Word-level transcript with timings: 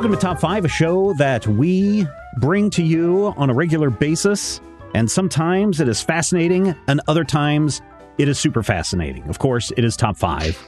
Welcome 0.00 0.16
to 0.16 0.22
Top 0.22 0.40
5, 0.40 0.64
a 0.64 0.68
show 0.68 1.12
that 1.18 1.46
we 1.46 2.06
bring 2.38 2.70
to 2.70 2.82
you 2.82 3.34
on 3.36 3.50
a 3.50 3.52
regular 3.52 3.90
basis. 3.90 4.58
And 4.94 5.10
sometimes 5.10 5.78
it 5.78 5.88
is 5.88 6.00
fascinating, 6.00 6.74
and 6.88 7.02
other 7.06 7.22
times 7.22 7.82
it 8.16 8.26
is 8.26 8.38
super 8.38 8.62
fascinating. 8.62 9.24
Of 9.24 9.38
course, 9.38 9.70
it 9.76 9.84
is 9.84 9.98
Top 9.98 10.16
5. 10.16 10.58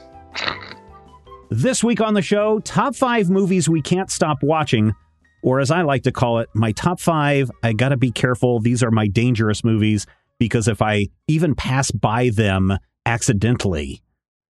This 1.49 1.83
week 1.83 1.99
on 1.99 2.13
the 2.13 2.21
show, 2.21 2.59
Top 2.59 2.95
5 2.95 3.31
movies 3.31 3.67
we 3.67 3.81
can't 3.81 4.11
stop 4.11 4.43
watching, 4.43 4.93
or 5.41 5.59
as 5.59 5.71
I 5.71 5.81
like 5.81 6.03
to 6.03 6.11
call 6.11 6.37
it, 6.37 6.49
my 6.53 6.71
Top 6.71 6.99
5. 6.99 7.49
I 7.63 7.73
gotta 7.73 7.97
be 7.97 8.11
careful. 8.11 8.59
These 8.59 8.83
are 8.83 8.91
my 8.91 9.07
dangerous 9.07 9.63
movies 9.63 10.05
because 10.37 10.67
if 10.67 10.79
I 10.79 11.07
even 11.27 11.55
pass 11.55 11.89
by 11.89 12.29
them 12.29 12.77
accidentally, 13.07 14.03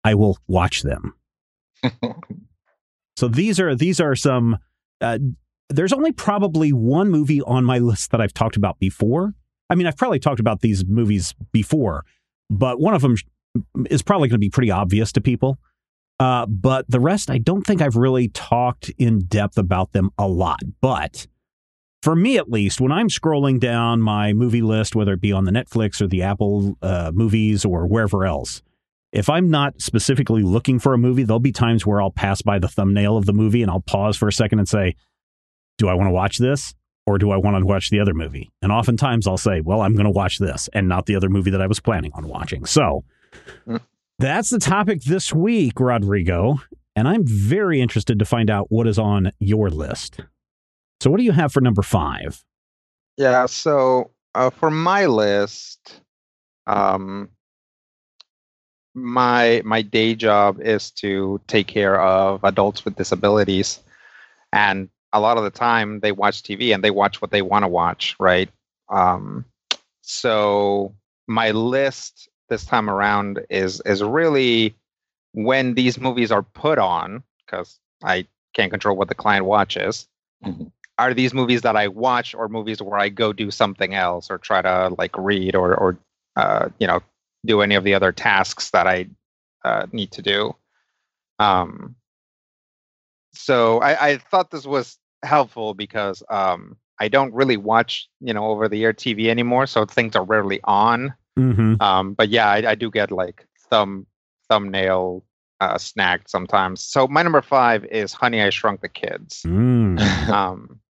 I 0.04 0.14
will 0.14 0.38
watch 0.48 0.80
them. 0.80 1.12
So 3.20 3.28
these 3.28 3.60
are 3.60 3.74
these 3.74 4.00
are 4.00 4.16
some. 4.16 4.56
Uh, 5.00 5.18
there's 5.68 5.92
only 5.92 6.12
probably 6.12 6.72
one 6.72 7.10
movie 7.10 7.40
on 7.42 7.64
my 7.64 7.78
list 7.78 8.10
that 8.10 8.20
I've 8.20 8.34
talked 8.34 8.56
about 8.56 8.78
before. 8.78 9.34
I 9.68 9.76
mean, 9.76 9.86
I've 9.86 9.96
probably 9.96 10.18
talked 10.18 10.40
about 10.40 10.60
these 10.60 10.84
movies 10.84 11.34
before, 11.52 12.04
but 12.50 12.80
one 12.80 12.94
of 12.94 13.02
them 13.02 13.14
is 13.88 14.02
probably 14.02 14.28
going 14.28 14.36
to 14.36 14.38
be 14.38 14.50
pretty 14.50 14.70
obvious 14.70 15.12
to 15.12 15.20
people. 15.20 15.58
Uh, 16.18 16.44
but 16.46 16.84
the 16.88 17.00
rest, 17.00 17.30
I 17.30 17.38
don't 17.38 17.62
think 17.62 17.80
I've 17.80 17.96
really 17.96 18.28
talked 18.28 18.90
in 18.98 19.20
depth 19.20 19.56
about 19.56 19.92
them 19.92 20.10
a 20.18 20.28
lot. 20.28 20.60
But 20.80 21.26
for 22.02 22.14
me, 22.16 22.36
at 22.36 22.50
least, 22.50 22.80
when 22.80 22.92
I'm 22.92 23.08
scrolling 23.08 23.60
down 23.60 24.02
my 24.02 24.32
movie 24.32 24.62
list, 24.62 24.94
whether 24.94 25.14
it 25.14 25.20
be 25.20 25.32
on 25.32 25.44
the 25.44 25.50
Netflix 25.50 26.00
or 26.00 26.08
the 26.08 26.22
Apple 26.22 26.76
uh, 26.82 27.12
movies 27.14 27.64
or 27.64 27.86
wherever 27.86 28.26
else, 28.26 28.62
if 29.12 29.28
I'm 29.28 29.50
not 29.50 29.80
specifically 29.80 30.42
looking 30.42 30.78
for 30.78 30.94
a 30.94 30.98
movie, 30.98 31.24
there'll 31.24 31.40
be 31.40 31.52
times 31.52 31.84
where 31.84 32.00
I'll 32.00 32.10
pass 32.10 32.42
by 32.42 32.58
the 32.58 32.68
thumbnail 32.68 33.16
of 33.16 33.26
the 33.26 33.32
movie 33.32 33.62
and 33.62 33.70
I'll 33.70 33.80
pause 33.80 34.16
for 34.16 34.28
a 34.28 34.32
second 34.32 34.58
and 34.60 34.68
say, 34.68 34.94
Do 35.78 35.88
I 35.88 35.94
want 35.94 36.08
to 36.08 36.12
watch 36.12 36.38
this? 36.38 36.74
Or 37.06 37.18
do 37.18 37.30
I 37.30 37.36
want 37.36 37.56
to 37.58 37.66
watch 37.66 37.90
the 37.90 37.98
other 37.98 38.14
movie? 38.14 38.50
And 38.62 38.70
oftentimes 38.70 39.26
I'll 39.26 39.36
say, 39.36 39.60
Well, 39.60 39.80
I'm 39.80 39.94
going 39.94 40.04
to 40.04 40.10
watch 40.10 40.38
this 40.38 40.68
and 40.72 40.88
not 40.88 41.06
the 41.06 41.16
other 41.16 41.28
movie 41.28 41.50
that 41.50 41.62
I 41.62 41.66
was 41.66 41.80
planning 41.80 42.12
on 42.14 42.28
watching. 42.28 42.64
So 42.66 43.04
mm. 43.66 43.80
that's 44.18 44.50
the 44.50 44.58
topic 44.58 45.02
this 45.02 45.32
week, 45.32 45.80
Rodrigo. 45.80 46.60
And 46.94 47.08
I'm 47.08 47.26
very 47.26 47.80
interested 47.80 48.18
to 48.18 48.24
find 48.24 48.50
out 48.50 48.66
what 48.68 48.86
is 48.86 48.98
on 48.98 49.32
your 49.38 49.70
list. 49.70 50.20
So, 51.00 51.10
what 51.10 51.16
do 51.16 51.24
you 51.24 51.32
have 51.32 51.52
for 51.52 51.60
number 51.60 51.82
five? 51.82 52.44
Yeah. 53.16 53.46
So, 53.46 54.10
uh, 54.34 54.50
for 54.50 54.70
my 54.70 55.06
list, 55.06 56.02
um, 56.66 57.30
my 58.94 59.62
my 59.64 59.82
day 59.82 60.14
job 60.14 60.60
is 60.60 60.90
to 60.90 61.40
take 61.46 61.66
care 61.66 62.00
of 62.00 62.42
adults 62.44 62.84
with 62.84 62.96
disabilities. 62.96 63.80
And 64.52 64.88
a 65.12 65.20
lot 65.20 65.36
of 65.36 65.44
the 65.44 65.50
time 65.50 66.00
they 66.00 66.12
watch 66.12 66.42
tv 66.42 66.72
and 66.74 66.84
they 66.84 66.90
watch 66.90 67.20
what 67.20 67.30
they 67.30 67.42
want 67.42 67.64
to 67.64 67.68
watch 67.68 68.16
right? 68.18 68.48
Um, 68.88 69.44
so 70.02 70.94
my 71.26 71.52
list 71.52 72.28
this 72.48 72.64
time 72.64 72.90
around 72.90 73.40
is 73.48 73.80
is 73.86 74.02
really 74.02 74.74
when 75.32 75.74
these 75.74 75.98
movies 76.00 76.32
are 76.32 76.42
put 76.42 76.78
on 76.78 77.22
because 77.46 77.78
i 78.02 78.26
can't 78.52 78.72
control 78.72 78.96
what 78.96 79.08
the 79.08 79.14
client 79.14 79.46
watches. 79.46 80.08
Mm-hmm. 80.44 80.64
are 80.98 81.12
these 81.12 81.34
movies 81.34 81.60
that 81.60 81.76
i 81.76 81.86
watch 81.86 82.34
or 82.34 82.48
movies 82.48 82.80
where 82.80 82.98
i 82.98 83.10
go 83.10 83.30
do 83.32 83.50
something 83.50 83.94
else 83.94 84.30
or 84.30 84.38
try 84.38 84.62
to 84.62 84.94
like 84.96 85.16
read 85.18 85.54
or 85.54 85.74
or 85.76 85.98
uh, 86.36 86.70
you 86.78 86.86
know 86.86 87.00
do 87.44 87.62
any 87.62 87.74
of 87.74 87.84
the 87.84 87.94
other 87.94 88.12
tasks 88.12 88.70
that 88.70 88.86
I 88.86 89.08
uh, 89.64 89.86
need 89.92 90.12
to 90.12 90.22
do. 90.22 90.54
Um, 91.38 91.96
so 93.32 93.80
I, 93.80 94.08
I, 94.08 94.18
thought 94.18 94.50
this 94.50 94.66
was 94.66 94.98
helpful 95.22 95.72
because 95.72 96.22
um, 96.28 96.76
I 96.98 97.08
don't 97.08 97.32
really 97.32 97.56
watch, 97.56 98.08
you 98.20 98.34
know, 98.34 98.46
over 98.46 98.68
the 98.68 98.84
air 98.84 98.92
TV 98.92 99.28
anymore, 99.28 99.66
so 99.66 99.86
things 99.86 100.16
are 100.16 100.24
rarely 100.24 100.60
on. 100.64 101.14
Mm-hmm. 101.38 101.80
Um, 101.80 102.14
but 102.14 102.28
yeah, 102.28 102.50
I, 102.50 102.70
I, 102.70 102.74
do 102.74 102.90
get 102.90 103.10
like 103.10 103.46
thumb 103.70 104.06
thumbnail 104.48 105.24
uh, 105.60 105.78
snagged 105.78 106.28
sometimes. 106.28 106.82
So 106.82 107.06
my 107.06 107.22
number 107.22 107.40
five 107.40 107.84
is 107.86 108.12
Honey, 108.12 108.42
I 108.42 108.50
Shrunk 108.50 108.80
the 108.80 108.88
Kids. 108.88 109.42
Mm. 109.46 110.00
um, 110.28 110.80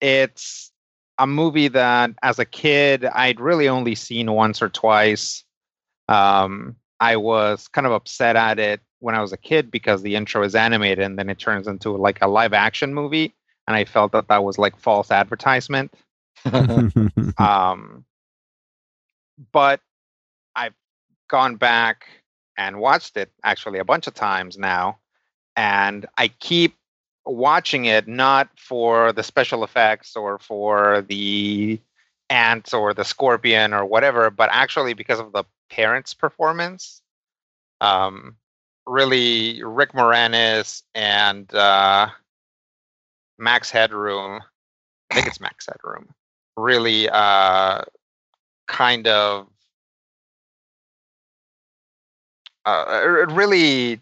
it's 0.00 0.70
a 1.18 1.26
movie 1.26 1.68
that, 1.68 2.10
as 2.22 2.38
a 2.38 2.44
kid, 2.44 3.04
I'd 3.04 3.40
really 3.40 3.68
only 3.68 3.94
seen 3.94 4.30
once 4.30 4.60
or 4.60 4.68
twice. 4.68 5.44
Um, 6.08 6.76
I 7.00 7.16
was 7.16 7.68
kind 7.68 7.86
of 7.86 7.92
upset 7.92 8.36
at 8.36 8.58
it 8.58 8.80
when 9.00 9.14
I 9.14 9.20
was 9.20 9.32
a 9.32 9.36
kid 9.36 9.70
because 9.70 10.02
the 10.02 10.14
intro 10.14 10.42
is 10.42 10.54
animated 10.54 11.04
and 11.04 11.18
then 11.18 11.28
it 11.28 11.38
turns 11.38 11.66
into 11.66 11.90
like 11.90 12.18
a 12.22 12.28
live 12.28 12.52
action 12.52 12.94
movie, 12.94 13.34
and 13.66 13.76
I 13.76 13.84
felt 13.84 14.12
that 14.12 14.28
that 14.28 14.44
was 14.44 14.58
like 14.58 14.78
false 14.78 15.10
advertisement. 15.10 15.92
um, 17.38 18.04
but 19.52 19.80
I've 20.54 20.74
gone 21.28 21.56
back 21.56 22.06
and 22.56 22.80
watched 22.80 23.16
it 23.16 23.30
actually 23.44 23.78
a 23.78 23.84
bunch 23.84 24.06
of 24.06 24.14
times 24.14 24.56
now, 24.56 24.98
and 25.56 26.06
I 26.16 26.28
keep 26.28 26.76
watching 27.26 27.86
it 27.86 28.06
not 28.06 28.48
for 28.56 29.12
the 29.12 29.22
special 29.22 29.64
effects 29.64 30.16
or 30.16 30.38
for 30.38 31.04
the 31.08 31.80
ants 32.30 32.72
or 32.72 32.94
the 32.94 33.04
scorpion 33.04 33.74
or 33.74 33.84
whatever, 33.84 34.30
but 34.30 34.48
actually 34.52 34.94
because 34.94 35.18
of 35.18 35.32
the 35.32 35.44
parents' 35.70 36.14
performance. 36.14 37.02
Um, 37.80 38.36
really, 38.86 39.62
Rick 39.62 39.92
Moranis 39.92 40.82
and 40.94 41.52
uh, 41.54 42.08
Max 43.38 43.70
Headroom. 43.70 44.40
I 45.10 45.14
think 45.14 45.26
it's 45.26 45.40
Max 45.40 45.66
Headroom. 45.66 46.08
Really, 46.56 47.08
uh, 47.08 47.82
kind 48.66 49.06
of, 49.06 49.48
uh, 52.64 53.26
really 53.28 54.00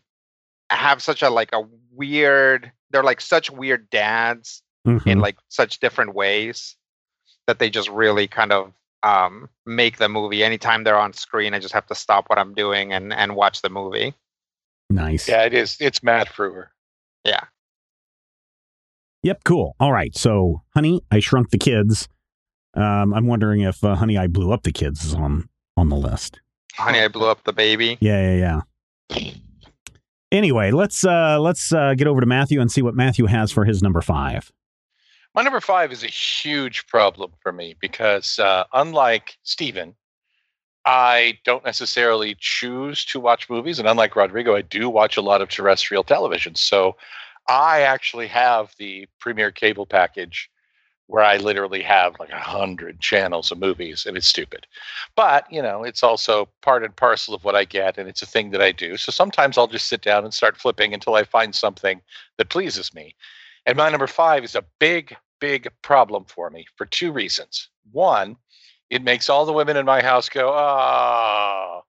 have 0.70 1.02
such 1.02 1.22
a 1.22 1.30
like 1.30 1.52
a 1.52 1.64
weird. 1.92 2.70
They're 2.90 3.02
like 3.02 3.20
such 3.20 3.50
weird 3.50 3.90
dads 3.90 4.62
mm-hmm. 4.86 5.08
in 5.08 5.18
like 5.20 5.36
such 5.48 5.80
different 5.80 6.14
ways 6.14 6.76
that 7.46 7.58
they 7.58 7.70
just 7.70 7.88
really 7.88 8.26
kind 8.26 8.52
of 8.52 8.72
um, 9.04 9.48
make 9.66 9.98
the 9.98 10.08
movie. 10.08 10.42
Anytime 10.42 10.82
they're 10.82 10.98
on 10.98 11.12
screen, 11.12 11.54
I 11.54 11.60
just 11.60 11.74
have 11.74 11.86
to 11.86 11.94
stop 11.94 12.28
what 12.28 12.38
I'm 12.38 12.54
doing 12.54 12.92
and 12.92 13.12
and 13.12 13.36
watch 13.36 13.62
the 13.62 13.70
movie. 13.70 14.14
Nice. 14.90 15.28
Yeah, 15.28 15.44
it 15.44 15.54
is. 15.54 15.76
It's 15.80 16.02
Matt 16.02 16.28
Frewer. 16.28 16.66
Yeah. 17.24 17.44
Yep. 19.22 19.44
Cool. 19.44 19.76
All 19.80 19.92
right. 19.92 20.16
So, 20.16 20.62
Honey, 20.74 21.02
I 21.10 21.20
Shrunk 21.20 21.50
the 21.50 21.58
Kids. 21.58 22.08
Um, 22.74 23.14
I'm 23.14 23.26
wondering 23.26 23.60
if 23.60 23.82
uh, 23.84 23.94
Honey, 23.94 24.18
I 24.18 24.26
Blew 24.26 24.52
Up 24.52 24.62
the 24.62 24.72
Kids 24.72 25.04
is 25.04 25.14
on 25.14 25.48
on 25.76 25.88
the 25.88 25.96
list. 25.96 26.40
Honey, 26.74 27.00
I 27.00 27.08
Blew 27.08 27.28
Up 27.28 27.44
the 27.44 27.52
Baby. 27.52 27.98
Yeah, 28.00 28.34
yeah, 28.34 28.62
yeah. 29.10 29.30
Anyway, 30.32 30.72
let's 30.72 31.04
uh, 31.04 31.38
let's 31.40 31.72
uh, 31.72 31.94
get 31.94 32.06
over 32.06 32.20
to 32.20 32.26
Matthew 32.26 32.60
and 32.60 32.70
see 32.70 32.82
what 32.82 32.94
Matthew 32.94 33.26
has 33.26 33.52
for 33.52 33.64
his 33.64 33.82
number 33.82 34.00
five. 34.00 34.50
My 35.34 35.42
number 35.42 35.60
five 35.60 35.90
is 35.90 36.04
a 36.04 36.08
huge 36.08 36.86
problem 36.86 37.32
for 37.40 37.52
me 37.52 37.74
because, 37.80 38.38
uh, 38.38 38.64
unlike 38.72 39.36
Stephen, 39.42 39.96
I 40.86 41.38
don't 41.44 41.64
necessarily 41.64 42.36
choose 42.38 43.04
to 43.06 43.18
watch 43.18 43.50
movies. 43.50 43.78
And 43.78 43.88
unlike 43.88 44.14
Rodrigo, 44.14 44.54
I 44.54 44.62
do 44.62 44.88
watch 44.88 45.16
a 45.16 45.22
lot 45.22 45.42
of 45.42 45.48
terrestrial 45.48 46.04
television. 46.04 46.54
So 46.54 46.96
I 47.48 47.80
actually 47.80 48.28
have 48.28 48.74
the 48.78 49.08
premier 49.18 49.50
cable 49.50 49.86
package 49.86 50.50
where 51.06 51.24
I 51.24 51.36
literally 51.36 51.82
have 51.82 52.18
like 52.18 52.30
a 52.30 52.38
hundred 52.38 53.00
channels 53.00 53.50
of 53.50 53.58
movies, 53.58 54.06
and 54.06 54.16
it's 54.16 54.26
stupid. 54.26 54.66
But 55.16 55.50
you 55.52 55.60
know, 55.60 55.84
it's 55.84 56.02
also 56.02 56.48
part 56.62 56.82
and 56.84 56.96
parcel 56.96 57.34
of 57.34 57.44
what 57.44 57.54
I 57.54 57.64
get, 57.64 57.98
and 57.98 58.08
it's 58.08 58.22
a 58.22 58.26
thing 58.26 58.50
that 58.50 58.62
I 58.62 58.72
do. 58.72 58.96
So 58.96 59.12
sometimes 59.12 59.58
I'll 59.58 59.66
just 59.66 59.88
sit 59.88 60.00
down 60.00 60.24
and 60.24 60.32
start 60.32 60.56
flipping 60.56 60.94
until 60.94 61.14
I 61.14 61.24
find 61.24 61.54
something 61.54 62.00
that 62.38 62.48
pleases 62.48 62.94
me. 62.94 63.14
And 63.66 63.76
my 63.76 63.88
number 63.88 64.06
five 64.06 64.44
is 64.44 64.54
a 64.54 64.64
big, 64.78 65.16
big 65.40 65.68
problem 65.82 66.24
for 66.26 66.50
me 66.50 66.66
for 66.76 66.86
two 66.86 67.12
reasons. 67.12 67.68
One, 67.92 68.36
it 68.90 69.02
makes 69.02 69.28
all 69.28 69.46
the 69.46 69.52
women 69.52 69.76
in 69.76 69.86
my 69.86 70.02
house 70.02 70.28
go, 70.28 70.52
ah. 70.54 71.80
Oh. 71.80 71.84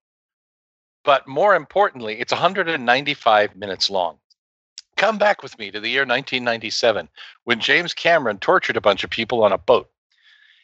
But 1.04 1.28
more 1.28 1.56
importantly, 1.56 2.20
it's 2.20 2.34
195 2.34 3.56
minutes 3.56 3.90
long. 3.90 4.18
Come 4.98 5.18
back 5.18 5.44
with 5.44 5.60
me 5.60 5.70
to 5.72 5.80
the 5.80 5.90
year 5.90 6.02
1997 6.02 7.10
when 7.44 7.60
James 7.60 7.94
Cameron 7.94 8.40
tortured 8.40 8.78
a 8.78 8.82
bunch 8.82 9.04
of 9.04 9.10
people 9.10 9.44
on 9.44 9.52
a 9.52 9.58
boat. 9.58 9.90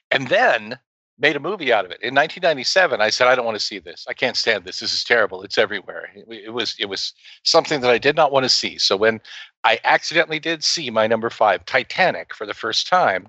And 0.09 0.27
then 0.29 0.79
made 1.21 1.35
a 1.35 1.39
movie 1.39 1.71
out 1.71 1.85
of 1.85 1.91
it. 1.91 2.01
In 2.01 2.15
1997, 2.15 2.99
I 2.99 3.11
said, 3.11 3.27
I 3.27 3.35
don't 3.35 3.45
want 3.45 3.57
to 3.57 3.63
see 3.63 3.77
this. 3.77 4.05
I 4.09 4.13
can't 4.13 4.35
stand 4.35 4.65
this. 4.65 4.79
This 4.79 4.91
is 4.91 5.03
terrible. 5.03 5.43
It's 5.43 5.57
everywhere. 5.57 6.09
It, 6.15 6.45
it, 6.45 6.49
was 6.49 6.75
it 6.79 6.87
was 6.87 7.13
something 7.43 7.79
that 7.81 7.91
I 7.91 7.99
did 7.99 8.15
not 8.15 8.31
want 8.31 8.43
to 8.43 8.49
see. 8.49 8.79
So 8.79 8.97
when 8.97 9.21
I 9.63 9.79
accidentally 9.83 10.39
did 10.39 10.63
see 10.63 10.89
my 10.89 11.05
number 11.05 11.29
five, 11.29 11.63
Titanic, 11.65 12.33
for 12.33 12.47
the 12.47 12.55
first 12.55 12.87
time, 12.87 13.27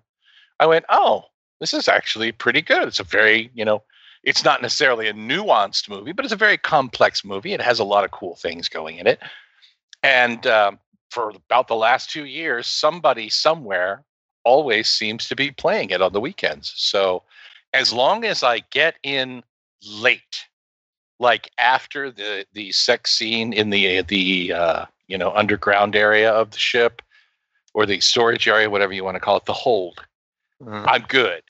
I 0.58 0.66
went, 0.66 0.86
oh, 0.88 1.24
this 1.60 1.74
is 1.74 1.86
actually 1.86 2.32
pretty 2.32 2.62
good. 2.62 2.88
It's 2.88 3.00
a 3.00 3.04
very, 3.04 3.50
you 3.54 3.64
know, 3.64 3.82
it's 4.24 4.44
not 4.44 4.62
necessarily 4.62 5.08
a 5.08 5.12
nuanced 5.12 5.90
movie, 5.90 6.12
but 6.12 6.24
it's 6.24 6.32
a 6.32 6.36
very 6.36 6.56
complex 6.56 7.24
movie. 7.24 7.52
It 7.52 7.60
has 7.60 7.78
a 7.78 7.84
lot 7.84 8.04
of 8.04 8.10
cool 8.10 8.36
things 8.36 8.68
going 8.68 8.96
in 8.96 9.06
it. 9.06 9.20
And 10.02 10.46
um, 10.46 10.78
for 11.10 11.30
about 11.30 11.68
the 11.68 11.76
last 11.76 12.10
two 12.10 12.24
years, 12.24 12.66
somebody 12.66 13.28
somewhere 13.28 14.04
always 14.44 14.88
seems 14.88 15.28
to 15.28 15.36
be 15.36 15.50
playing 15.50 15.90
it 15.90 16.00
on 16.00 16.12
the 16.12 16.20
weekends. 16.20 16.72
So 16.76 17.22
as 17.74 17.92
long 17.92 18.24
as 18.24 18.42
I 18.42 18.60
get 18.70 18.96
in 19.02 19.42
late, 19.88 20.46
like 21.18 21.50
after 21.58 22.10
the 22.10 22.46
the 22.52 22.72
sex 22.72 23.12
scene 23.12 23.52
in 23.52 23.70
the 23.70 24.02
the 24.02 24.52
uh, 24.52 24.84
you 25.08 25.18
know 25.18 25.32
underground 25.32 25.96
area 25.96 26.30
of 26.30 26.50
the 26.50 26.58
ship 26.58 27.02
or 27.74 27.86
the 27.86 28.00
storage 28.00 28.46
area, 28.48 28.68
whatever 28.68 28.92
you 28.92 29.04
want 29.04 29.14
to 29.14 29.20
call 29.20 29.38
it, 29.38 29.46
the 29.46 29.52
hold, 29.52 30.00
Mm. 30.62 30.84
I'm 30.86 31.02
good. 31.02 31.42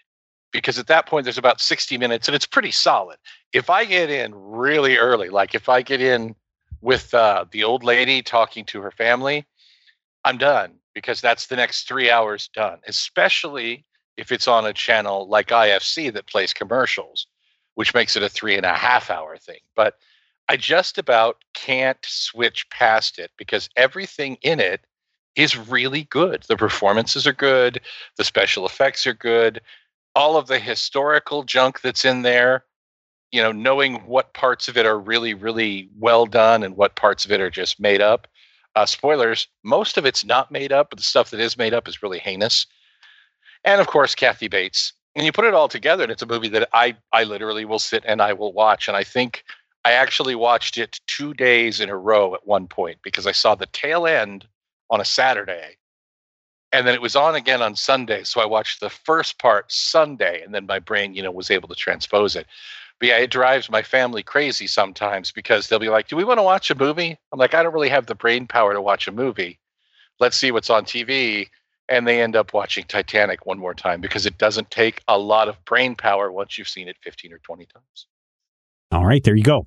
Because 0.53 0.79
at 0.79 0.87
that 0.89 1.07
point, 1.07 1.25
there's 1.25 1.39
about 1.39 1.61
60 1.61 1.97
minutes 1.97 2.29
and 2.29 2.35
it's 2.35 2.47
pretty 2.47 2.71
solid. 2.71 3.17
If 3.53 3.71
I 3.71 3.85
get 3.85 4.11
in 4.11 4.35
really 4.35 4.99
early, 4.99 5.31
like 5.31 5.55
if 5.55 5.69
I 5.69 5.83
get 5.83 6.01
in 6.01 6.35
with 6.81 7.13
uh, 7.15 7.47
the 7.51 7.65
old 7.65 7.85
lady 7.85 8.23
talking 8.23 8.65
to 8.67 8.81
her 8.83 8.91
family, 8.91 9.47
I'm 10.25 10.37
done 10.37 10.75
because 10.95 11.21
that's 11.21 11.47
the 11.47 11.57
next 11.57 11.89
three 11.89 12.11
hours 12.11 12.49
done, 12.49 12.81
especially 12.87 13.85
if 14.17 14.33
it's 14.33 14.49
on 14.49 14.67
a 14.67 14.73
channel 14.73 15.29
like 15.29 15.49
IFC 15.49 16.13
that 16.13 16.27
plays 16.27 16.53
commercials, 16.53 17.27
which 17.75 17.95
makes 17.95 18.17
it 18.17 18.23
a 18.23 18.29
three 18.29 18.57
and 18.57 18.67
a 18.67 18.75
half 18.75 19.11
hour 19.11 19.37
thing. 19.37 19.61
But 19.75 19.97
I 20.49 20.57
just 20.57 20.99
about 20.99 21.39
can't 21.55 21.99
switch 22.05 22.69
past 22.71 23.19
it 23.19 23.31
because 23.37 23.71
everything 23.77 24.37
in 24.43 24.61
it 24.61 24.83
is 25.35 25.57
really 25.57 26.05
good. 26.05 26.45
The 26.49 26.57
performances 26.57 27.27
are 27.27 27.33
good, 27.33 27.81
the 28.17 28.25
special 28.25 28.67
effects 28.67 29.07
are 29.07 29.15
good, 29.15 29.61
all 30.15 30.37
of 30.37 30.47
the 30.47 30.59
historical 30.59 31.43
junk 31.43 31.81
that's 31.81 32.05
in 32.05 32.23
there, 32.23 32.65
you 33.31 33.43
know, 33.43 33.53
knowing 33.53 33.97
what 34.07 34.35
parts 34.35 34.69
of 34.69 34.77
it 34.77 34.85
are 34.85 34.99
really, 34.99 35.33
really 35.33 35.89
well 35.99 36.27
done 36.27 36.63
and 36.63 36.77
what 36.77 36.97
parts 36.97 37.25
of 37.25 37.33
it 37.33 37.41
are 37.41 37.51
just 37.51 37.81
made 37.81 38.03
up. 38.03 38.29
Uh, 38.75 38.87
spoilers, 38.87 39.49
most 39.63 39.97
of 39.97 40.05
it's 40.05 40.25
not 40.25 40.51
made 40.51 40.73
up, 40.73 40.91
but 40.91 40.99
the 40.99 41.03
stuff 41.03 41.31
that 41.31 41.41
is 41.41 41.57
made 41.57 41.75
up 41.75 41.89
is 41.89 42.03
really 42.03 42.19
heinous. 42.19 42.67
And 43.65 43.81
of 43.81 43.87
course, 43.87 44.15
Kathy 44.15 44.49
Bates. 44.49 44.93
And 45.15 45.27
you 45.27 45.33
put 45.33 45.45
it 45.45 45.55
all 45.55 45.69
together, 45.69 46.05
and 46.05 46.13
it's 46.13 46.23
a 46.23 46.27
movie 46.27 46.49
that 46.49 46.69
I, 46.73 46.97
I 47.13 47.25
literally 47.25 47.65
will 47.65 47.79
sit 47.79 48.03
and 48.07 48.23
I 48.23 48.33
will 48.33 48.53
watch. 48.53 48.89
And 48.89 48.97
I 48.97 49.05
think 49.05 49.45
I 49.85 49.93
actually 49.93 50.35
watched 50.35 50.79
it 50.79 51.01
two 51.07 51.35
days 51.35 51.81
in 51.81 51.91
a 51.91 51.97
row 51.97 52.35
at 52.35 52.47
one 52.47 52.67
point 52.67 52.99
because 53.03 53.27
I 53.27 53.33
saw 53.33 53.55
the 53.55 53.67
tail 53.67 54.07
end 54.07 54.47
on 54.91 55.01
a 55.01 55.05
Saturday. 55.05 55.77
And 56.73 56.87
then 56.87 56.95
it 56.95 57.03
was 57.03 57.15
on 57.15 57.35
again 57.35 57.61
on 57.61 57.77
Sunday. 57.77 58.25
So 58.25 58.41
I 58.41 58.47
watched 58.47 58.81
the 58.81 58.89
first 58.89 59.39
part 59.39 59.71
Sunday, 59.71 60.43
and 60.43 60.55
then 60.55 60.65
my 60.65 60.79
brain, 60.79 61.15
you 61.15 61.23
know, 61.23 61.31
was 61.31 61.51
able 61.51 61.69
to 61.69 61.75
transpose 61.75 62.35
it. 62.35 62.47
But 62.99 63.09
yeah, 63.09 63.19
it 63.19 63.31
drives 63.31 63.69
my 63.69 63.83
family 63.83 64.23
crazy 64.23 64.67
sometimes 64.67 65.33
because 65.33 65.69
they'll 65.69 65.79
be 65.79 65.91
like, 65.91 66.09
Do 66.09 66.17
we 66.17 66.25
want 66.25 66.39
to 66.39 66.45
watch 66.45 66.71
a 66.71 66.75
movie? 66.75 67.19
I'm 67.33 67.39
like, 67.39 67.53
I 67.53 67.63
don't 67.63 67.75
really 67.75 67.91
have 67.91 68.07
the 68.07 68.15
brain 68.15 68.47
power 68.47 68.73
to 68.73 68.81
watch 68.81 69.09
a 69.09 69.13
movie. 69.13 69.59
Let's 70.21 70.37
see 70.37 70.53
what's 70.53 70.71
on 70.71 70.85
TV. 70.85 71.49
And 71.89 72.07
they 72.07 72.23
end 72.23 72.37
up 72.37 72.55
watching 72.55 72.85
Titanic 72.85 73.45
one 73.45 73.59
more 73.59 73.75
time 73.75 74.01
because 74.01 74.25
it 74.25 74.39
doesn't 74.39 74.71
take 74.71 75.03
a 75.09 75.19
lot 75.19 75.49
of 75.49 75.63
brain 75.65 75.95
power 75.95 76.31
once 76.31 76.57
you've 76.57 76.69
seen 76.69 76.89
it 76.89 76.97
15 77.03 77.33
or 77.33 77.39
20 77.39 77.67
times. 77.67 78.07
All 78.93 79.07
right, 79.07 79.23
there 79.25 79.35
you 79.35 79.43
go. 79.43 79.67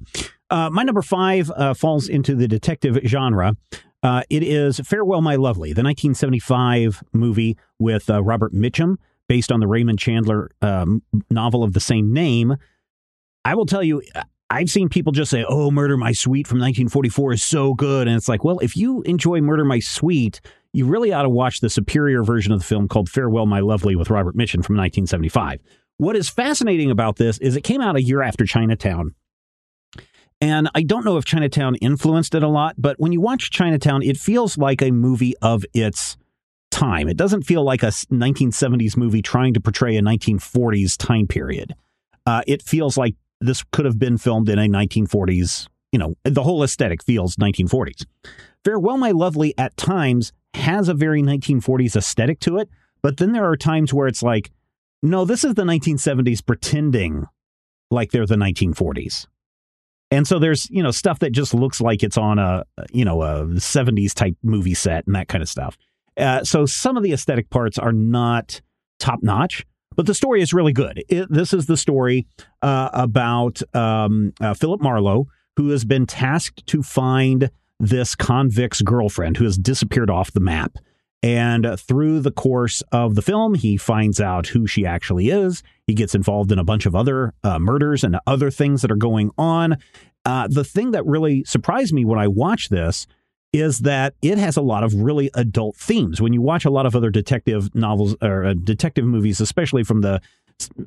Uh, 0.49 0.69
my 0.69 0.83
number 0.83 1.01
five 1.01 1.51
uh, 1.51 1.73
falls 1.73 2.07
into 2.07 2.35
the 2.35 2.47
detective 2.47 2.97
genre. 3.05 3.55
Uh, 4.03 4.21
it 4.29 4.43
is 4.43 4.79
Farewell, 4.83 5.21
My 5.21 5.35
Lovely, 5.35 5.69
the 5.69 5.81
1975 5.81 7.03
movie 7.11 7.57
with 7.79 8.07
uh, 8.09 8.23
Robert 8.23 8.53
Mitchum, 8.53 8.97
based 9.27 9.51
on 9.51 9.59
the 9.59 9.67
Raymond 9.67 9.97
Chandler 9.97 10.51
um, 10.61 11.01
novel 11.31 11.63
of 11.63 11.73
the 11.73 11.79
same 11.79 12.13
name. 12.13 12.55
I 13.43 13.55
will 13.55 13.65
tell 13.65 13.83
you, 13.83 14.03
I've 14.49 14.69
seen 14.69 14.89
people 14.89 15.11
just 15.11 15.31
say, 15.31 15.43
"Oh, 15.47 15.71
Murder 15.71 15.97
My 15.97 16.11
Sweet 16.11 16.47
from 16.47 16.59
1944 16.59 17.33
is 17.33 17.43
so 17.43 17.73
good," 17.73 18.07
and 18.07 18.15
it's 18.15 18.29
like, 18.29 18.43
well, 18.43 18.59
if 18.59 18.77
you 18.77 19.01
enjoy 19.01 19.41
Murder 19.41 19.65
My 19.65 19.79
Sweet, 19.79 20.39
you 20.71 20.85
really 20.85 21.11
ought 21.11 21.23
to 21.23 21.29
watch 21.29 21.61
the 21.61 21.69
superior 21.69 22.23
version 22.23 22.51
of 22.51 22.59
the 22.59 22.65
film 22.65 22.87
called 22.87 23.09
Farewell, 23.09 23.45
My 23.45 23.59
Lovely 23.59 23.95
with 23.95 24.09
Robert 24.09 24.35
Mitchum 24.35 24.63
from 24.63 24.75
1975. 24.75 25.61
What 25.97 26.15
is 26.15 26.29
fascinating 26.29 26.91
about 26.91 27.15
this 27.15 27.37
is 27.37 27.55
it 27.55 27.63
came 27.63 27.81
out 27.81 27.95
a 27.95 28.01
year 28.01 28.21
after 28.21 28.45
Chinatown. 28.45 29.15
And 30.41 30.69
I 30.75 30.83
don't 30.83 31.05
know 31.05 31.17
if 31.17 31.23
Chinatown 31.23 31.75
influenced 31.75 32.35
it 32.35 32.43
a 32.43 32.49
lot, 32.49 32.75
but 32.77 32.99
when 32.99 33.13
you 33.13 33.21
watch 33.21 33.51
Chinatown, 33.51 34.03
it 34.03 34.17
feels 34.17 34.57
like 34.57 34.81
a 34.81 34.91
movie 34.91 35.33
of 35.41 35.63
its 35.73 36.17
time. 36.71 37.07
It 37.07 37.15
doesn't 37.15 37.43
feel 37.43 37.63
like 37.63 37.83
a 37.83 37.87
1970s 37.87 38.97
movie 38.97 39.21
trying 39.21 39.53
to 39.53 39.61
portray 39.61 39.95
a 39.95 40.01
1940s 40.01 40.97
time 40.97 41.25
period. 41.25 41.73
Uh, 42.25 42.41
it 42.47 42.61
feels 42.61 42.97
like 42.97 43.15
this 43.41 43.63
could 43.71 43.85
have 43.85 43.99
been 43.99 44.17
filmed 44.17 44.49
in 44.49 44.59
a 44.59 44.67
1940s, 44.67 45.67
you 45.91 45.99
know, 45.99 46.15
the 46.23 46.43
whole 46.43 46.63
aesthetic 46.63 47.03
feels 47.03 47.35
1940s. 47.35 48.05
Farewell, 48.63 48.97
My 48.97 49.11
Lovely 49.11 49.53
at 49.57 49.75
times 49.77 50.33
has 50.53 50.89
a 50.89 50.93
very 50.93 51.21
1940s 51.21 51.95
aesthetic 51.95 52.39
to 52.41 52.57
it, 52.57 52.69
but 53.01 53.17
then 53.17 53.33
there 53.33 53.45
are 53.45 53.57
times 53.57 53.93
where 53.93 54.07
it's 54.07 54.23
like, 54.23 54.51
no, 55.03 55.25
this 55.25 55.43
is 55.43 55.53
the 55.53 55.63
1970s 55.63 56.45
pretending 56.45 57.25
like 57.91 58.11
they're 58.11 58.25
the 58.25 58.35
1940s. 58.35 59.27
And 60.11 60.27
so 60.27 60.39
there's, 60.39 60.69
you 60.69 60.81
know, 60.81 60.91
stuff 60.91 61.19
that 61.19 61.31
just 61.31 61.53
looks 61.53 61.81
like 61.81 62.03
it's 62.03 62.17
on 62.17 62.39
a, 62.39 62.63
you 62.91 63.05
know, 63.05 63.21
a 63.21 63.45
70s 63.45 64.13
type 64.13 64.35
movie 64.43 64.73
set 64.73 65.05
and 65.05 65.15
that 65.15 65.27
kind 65.27 65.41
of 65.41 65.49
stuff. 65.49 65.77
Uh, 66.17 66.43
so 66.43 66.65
some 66.65 66.95
of 66.95 67.03
the 67.03 67.11
aesthetic 67.11 67.49
parts 67.49 67.77
are 67.77 67.91
not 67.91 68.61
top 68.99 69.19
notch, 69.21 69.65
but 69.95 70.05
the 70.05 70.13
story 70.13 70.41
is 70.41 70.53
really 70.53 70.73
good. 70.73 71.03
It, 71.09 71.27
this 71.29 71.53
is 71.53 71.65
the 71.65 71.77
story 71.77 72.27
uh, 72.61 72.89
about 72.93 73.61
um, 73.75 74.33
uh, 74.39 74.53
Philip 74.53 74.81
Marlowe, 74.81 75.27
who 75.57 75.69
has 75.69 75.85
been 75.85 76.05
tasked 76.05 76.65
to 76.67 76.83
find 76.83 77.49
this 77.79 78.15
convict's 78.15 78.81
girlfriend 78.81 79.37
who 79.37 79.45
has 79.45 79.57
disappeared 79.57 80.09
off 80.09 80.31
the 80.31 80.39
map. 80.39 80.77
And 81.23 81.65
uh, 81.65 81.75
through 81.75 82.19
the 82.19 82.31
course 82.31 82.83
of 82.91 83.15
the 83.15 83.21
film, 83.21 83.55
he 83.55 83.77
finds 83.77 84.21
out 84.21 84.47
who 84.47 84.67
she 84.67 84.85
actually 84.85 85.29
is. 85.29 85.63
He 85.87 85.93
gets 85.93 86.13
involved 86.13 86.51
in 86.51 86.59
a 86.59 86.63
bunch 86.63 86.85
of 86.85 86.95
other 86.95 87.33
uh, 87.43 87.57
murders 87.57 88.03
and 88.03 88.19
other 88.27 88.51
things 88.51 88.81
that 88.81 88.91
are 88.91 88.95
going 88.95 89.31
on. 89.37 89.77
Uh, 90.23 90.47
the 90.47 90.63
thing 90.63 90.91
that 90.91 91.05
really 91.05 91.43
surprised 91.43 91.93
me 91.93 92.05
when 92.05 92.19
I 92.19 92.27
watched 92.27 92.69
this 92.69 93.07
is 93.55 93.79
that 93.79 94.13
it 94.21 94.37
has 94.37 94.57
a 94.57 94.61
lot 94.61 94.83
of 94.83 94.93
really 94.93 95.29
adult 95.33 95.75
themes. 95.77 96.21
When 96.21 96.33
you 96.33 96.41
watch 96.41 96.65
a 96.65 96.69
lot 96.69 96.85
of 96.85 96.95
other 96.95 97.09
detective 97.09 97.73
novels 97.73 98.15
or 98.21 98.45
uh, 98.45 98.53
detective 98.53 99.05
movies, 99.05 99.39
especially 99.39 99.83
from 99.83 100.01
the 100.01 100.21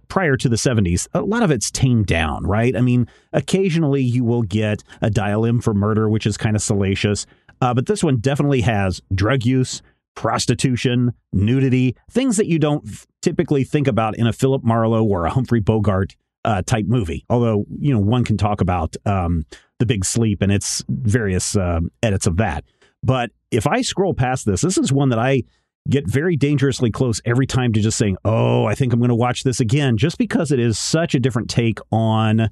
prior 0.08 0.36
to 0.36 0.48
the 0.48 0.56
70s, 0.56 1.08
a 1.12 1.22
lot 1.22 1.42
of 1.42 1.50
it's 1.50 1.70
tamed 1.70 2.06
down, 2.06 2.46
right? 2.46 2.76
I 2.76 2.80
mean, 2.80 3.08
occasionally 3.32 4.02
you 4.02 4.24
will 4.24 4.42
get 4.42 4.82
a 5.02 5.10
Dial 5.10 5.44
M 5.44 5.60
for 5.60 5.74
Murder, 5.74 6.08
which 6.08 6.26
is 6.26 6.36
kind 6.36 6.56
of 6.56 6.62
salacious. 6.62 7.26
Uh, 7.60 7.74
but 7.74 7.86
this 7.86 8.04
one 8.04 8.18
definitely 8.18 8.60
has 8.60 9.02
drug 9.14 9.44
use, 9.44 9.82
prostitution, 10.14 11.12
nudity, 11.32 11.96
things 12.10 12.36
that 12.36 12.46
you 12.46 12.58
don't 12.58 12.88
typically 13.22 13.64
think 13.64 13.86
about 13.86 14.16
in 14.16 14.26
a 14.26 14.32
Philip 14.32 14.64
Marlowe 14.64 15.04
or 15.04 15.24
a 15.24 15.30
Humphrey 15.30 15.60
Bogart 15.60 16.16
uh, 16.48 16.62
type 16.62 16.86
movie. 16.86 17.26
Although, 17.28 17.66
you 17.78 17.92
know, 17.92 18.00
one 18.00 18.24
can 18.24 18.38
talk 18.38 18.62
about 18.62 18.96
um, 19.04 19.44
The 19.78 19.84
Big 19.84 20.02
Sleep 20.04 20.40
and 20.40 20.50
its 20.50 20.82
various 20.88 21.54
uh, 21.54 21.80
edits 22.02 22.26
of 22.26 22.38
that. 22.38 22.64
But 23.02 23.30
if 23.50 23.66
I 23.66 23.82
scroll 23.82 24.14
past 24.14 24.46
this, 24.46 24.62
this 24.62 24.78
is 24.78 24.90
one 24.90 25.10
that 25.10 25.18
I 25.18 25.42
get 25.90 26.06
very 26.08 26.36
dangerously 26.36 26.90
close 26.90 27.20
every 27.26 27.46
time 27.46 27.74
to 27.74 27.80
just 27.80 27.98
saying, 27.98 28.16
oh, 28.24 28.64
I 28.64 28.74
think 28.74 28.94
I'm 28.94 28.98
going 28.98 29.10
to 29.10 29.14
watch 29.14 29.42
this 29.42 29.60
again, 29.60 29.98
just 29.98 30.16
because 30.16 30.50
it 30.50 30.58
is 30.58 30.78
such 30.78 31.14
a 31.14 31.20
different 31.20 31.50
take 31.50 31.80
on 31.92 32.48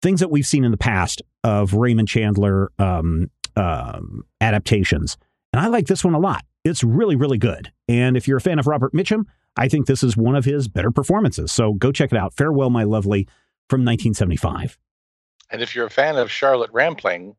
things 0.00 0.20
that 0.20 0.30
we've 0.30 0.46
seen 0.46 0.64
in 0.64 0.70
the 0.70 0.76
past 0.76 1.20
of 1.42 1.74
Raymond 1.74 2.06
Chandler 2.06 2.70
um, 2.78 3.30
um, 3.56 4.22
adaptations. 4.40 5.16
And 5.52 5.60
I 5.60 5.66
like 5.66 5.86
this 5.86 6.04
one 6.04 6.14
a 6.14 6.20
lot. 6.20 6.44
It's 6.64 6.84
really, 6.84 7.16
really 7.16 7.38
good. 7.38 7.72
And 7.88 8.16
if 8.16 8.28
you're 8.28 8.38
a 8.38 8.40
fan 8.40 8.60
of 8.60 8.68
Robert 8.68 8.92
Mitchum, 8.92 9.24
I 9.56 9.68
think 9.68 9.86
this 9.86 10.02
is 10.02 10.16
one 10.16 10.34
of 10.34 10.44
his 10.44 10.66
better 10.68 10.90
performances. 10.90 11.52
So 11.52 11.74
go 11.74 11.92
check 11.92 12.12
it 12.12 12.18
out. 12.18 12.34
Farewell, 12.34 12.70
My 12.70 12.84
Lovely 12.84 13.24
from 13.70 13.80
1975. 13.84 14.78
And 15.50 15.62
if 15.62 15.74
you're 15.74 15.86
a 15.86 15.90
fan 15.90 16.16
of 16.16 16.30
Charlotte 16.30 16.70
Rampling, 16.72 17.36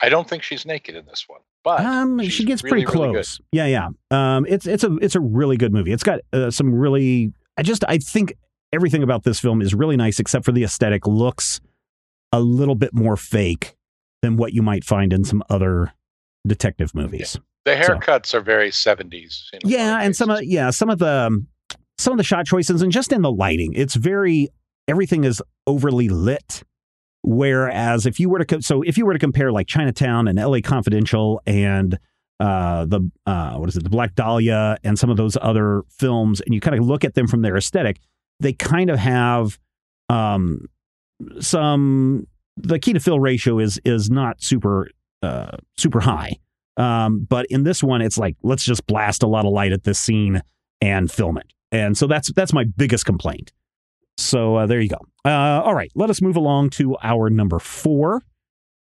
I 0.00 0.08
don't 0.08 0.28
think 0.28 0.42
she's 0.42 0.64
naked 0.66 0.94
in 0.94 1.06
this 1.06 1.24
one, 1.28 1.40
but 1.64 1.80
Um, 1.80 2.20
she 2.28 2.44
gets 2.44 2.62
really, 2.62 2.84
pretty 2.84 2.98
really 2.98 3.12
close. 3.14 3.40
yeah, 3.52 3.66
yeah. 3.66 3.88
Um, 4.10 4.46
it's 4.48 4.66
it's 4.66 4.84
a 4.84 4.96
it's 4.96 5.14
a 5.14 5.20
really 5.20 5.56
good 5.56 5.72
movie. 5.72 5.92
It's 5.92 6.02
got 6.02 6.20
uh, 6.32 6.50
some 6.50 6.74
really. 6.74 7.32
I 7.56 7.62
just 7.62 7.84
I 7.88 7.98
think 7.98 8.34
everything 8.72 9.02
about 9.02 9.24
this 9.24 9.38
film 9.40 9.60
is 9.62 9.74
really 9.74 9.96
nice, 9.96 10.18
except 10.18 10.44
for 10.44 10.52
the 10.52 10.64
aesthetic 10.64 11.06
looks 11.06 11.60
a 12.32 12.40
little 12.40 12.74
bit 12.74 12.94
more 12.94 13.16
fake 13.16 13.76
than 14.22 14.36
what 14.36 14.52
you 14.52 14.62
might 14.62 14.84
find 14.84 15.12
in 15.12 15.24
some 15.24 15.42
other 15.50 15.92
detective 16.46 16.94
movies. 16.94 17.38
The 17.64 17.80
So- 17.82 17.94
haircuts 17.94 18.34
are 18.34 18.40
very 18.40 18.70
70s. 18.70 19.48
in 19.52 19.60
a 19.62 19.66
lot 19.66 19.70
Yeah, 19.70 20.00
and 20.02 20.14
some 20.16 20.30
of 20.30 20.42
yeah 20.42 20.70
some 20.70 20.90
of 20.90 20.98
the 20.98 21.26
um, 21.28 21.46
some 21.98 22.12
of 22.12 22.16
the 22.18 22.24
shot 22.24 22.46
choices 22.46 22.82
and 22.82 22.90
just 22.90 23.12
in 23.12 23.22
the 23.22 23.30
lighting, 23.30 23.72
it's 23.74 23.94
very 23.94 24.48
everything 24.88 25.24
is 25.24 25.40
overly 25.66 26.08
lit. 26.08 26.64
Whereas 27.24 28.04
if 28.04 28.18
you 28.18 28.28
were 28.28 28.40
to 28.40 28.44
co- 28.44 28.60
so 28.60 28.82
if 28.82 28.98
you 28.98 29.06
were 29.06 29.12
to 29.12 29.18
compare 29.18 29.52
like 29.52 29.68
Chinatown 29.68 30.26
and 30.26 30.38
L.A. 30.40 30.60
Confidential 30.60 31.40
and 31.46 31.96
uh, 32.40 32.84
the 32.86 33.08
uh, 33.26 33.54
what 33.58 33.68
is 33.68 33.76
it 33.76 33.84
the 33.84 33.90
Black 33.90 34.16
Dahlia 34.16 34.76
and 34.82 34.98
some 34.98 35.08
of 35.10 35.16
those 35.16 35.36
other 35.40 35.82
films, 35.88 36.40
and 36.40 36.52
you 36.52 36.60
kind 36.60 36.76
of 36.76 36.84
look 36.84 37.04
at 37.04 37.14
them 37.14 37.28
from 37.28 37.42
their 37.42 37.56
aesthetic, 37.56 38.00
they 38.40 38.52
kind 38.52 38.90
of 38.90 38.98
have 38.98 39.60
um, 40.08 40.66
some 41.40 42.26
the 42.56 42.78
key 42.78 42.92
to 42.92 43.00
fill 43.00 43.20
ratio 43.20 43.58
is 43.58 43.80
is 43.84 44.10
not 44.10 44.42
super 44.42 44.88
uh, 45.22 45.56
super 45.76 46.00
high. 46.00 46.32
Um, 46.76 47.26
but 47.28 47.46
in 47.46 47.64
this 47.64 47.82
one, 47.82 48.00
it's 48.00 48.18
like 48.18 48.36
let's 48.42 48.64
just 48.64 48.86
blast 48.86 49.22
a 49.22 49.26
lot 49.26 49.44
of 49.44 49.52
light 49.52 49.72
at 49.72 49.84
this 49.84 49.98
scene 49.98 50.42
and 50.80 51.10
film 51.10 51.38
it. 51.38 51.52
And 51.70 51.96
so 51.96 52.06
that's 52.06 52.32
that's 52.32 52.52
my 52.52 52.64
biggest 52.64 53.06
complaint. 53.06 53.52
So 54.18 54.56
uh, 54.56 54.66
there 54.66 54.80
you 54.80 54.88
go. 54.88 54.98
Uh, 55.24 55.62
all 55.64 55.74
right, 55.74 55.90
let 55.94 56.10
us 56.10 56.20
move 56.20 56.36
along 56.36 56.70
to 56.70 56.96
our 57.02 57.30
number 57.30 57.58
four. 57.58 58.22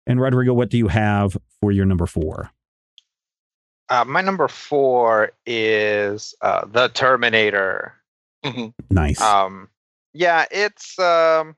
And 0.07 0.21
Rodrigo, 0.21 0.55
what 0.55 0.71
do 0.71 0.79
you 0.79 0.89
have 0.89 1.37
for 1.61 1.71
your 1.71 1.85
number 1.85 2.07
four? 2.07 2.51
Uh, 3.91 4.05
my 4.07 4.21
number 4.21 4.49
four 4.49 5.33
is 5.47 6.35
uh, 6.41 6.65
the 6.67 6.89
Terminator. 6.89 7.95
Mhm. 8.45 8.73
Nice. 8.91 9.21
Um, 9.21 9.69
yeah, 10.15 10.45
it's. 10.51 10.99
Um, 10.99 11.57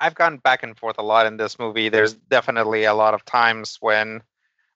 I've 0.00 0.14
gone 0.14 0.38
back 0.38 0.62
and 0.62 0.78
forth 0.78 0.96
a 0.98 1.02
lot 1.02 1.26
in 1.26 1.36
this 1.36 1.58
movie. 1.58 1.88
There's 1.88 2.14
definitely 2.14 2.84
a 2.84 2.94
lot 2.94 3.14
of 3.14 3.24
times 3.24 3.78
when 3.80 4.22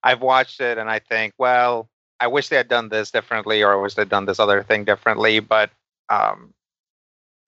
I've 0.03 0.21
watched 0.21 0.61
it 0.61 0.79
and 0.79 0.91
I 0.91 0.99
think, 0.99 1.35
well, 1.39 1.89
I 2.21 2.27
wish 2.29 2.49
they 2.49 2.57
had 2.57 2.69
done 2.69 2.89
this 2.89 3.11
differently, 3.11 3.63
or 3.63 3.73
I 3.73 3.81
wish 3.81 3.95
they'd 3.95 4.09
done 4.09 4.27
this 4.27 4.39
other 4.41 4.63
thing 4.63 4.85
differently. 4.85 5.41
But 5.41 5.71
um, 6.09 6.55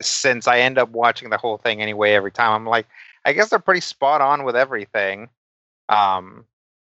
since 0.02 0.48
I 0.48 0.60
end 0.60 0.78
up 0.78 0.90
watching 0.90 1.30
the 1.30 1.36
whole 1.36 1.58
thing 1.58 1.80
anyway 1.80 2.12
every 2.12 2.32
time, 2.32 2.52
I'm 2.52 2.66
like, 2.66 2.86
I 3.24 3.32
guess 3.32 3.50
they're 3.50 3.58
pretty 3.58 3.80
spot 3.80 4.20
on 4.20 4.44
with 4.44 4.56
everything. 4.56 5.28
Um, 5.88 6.44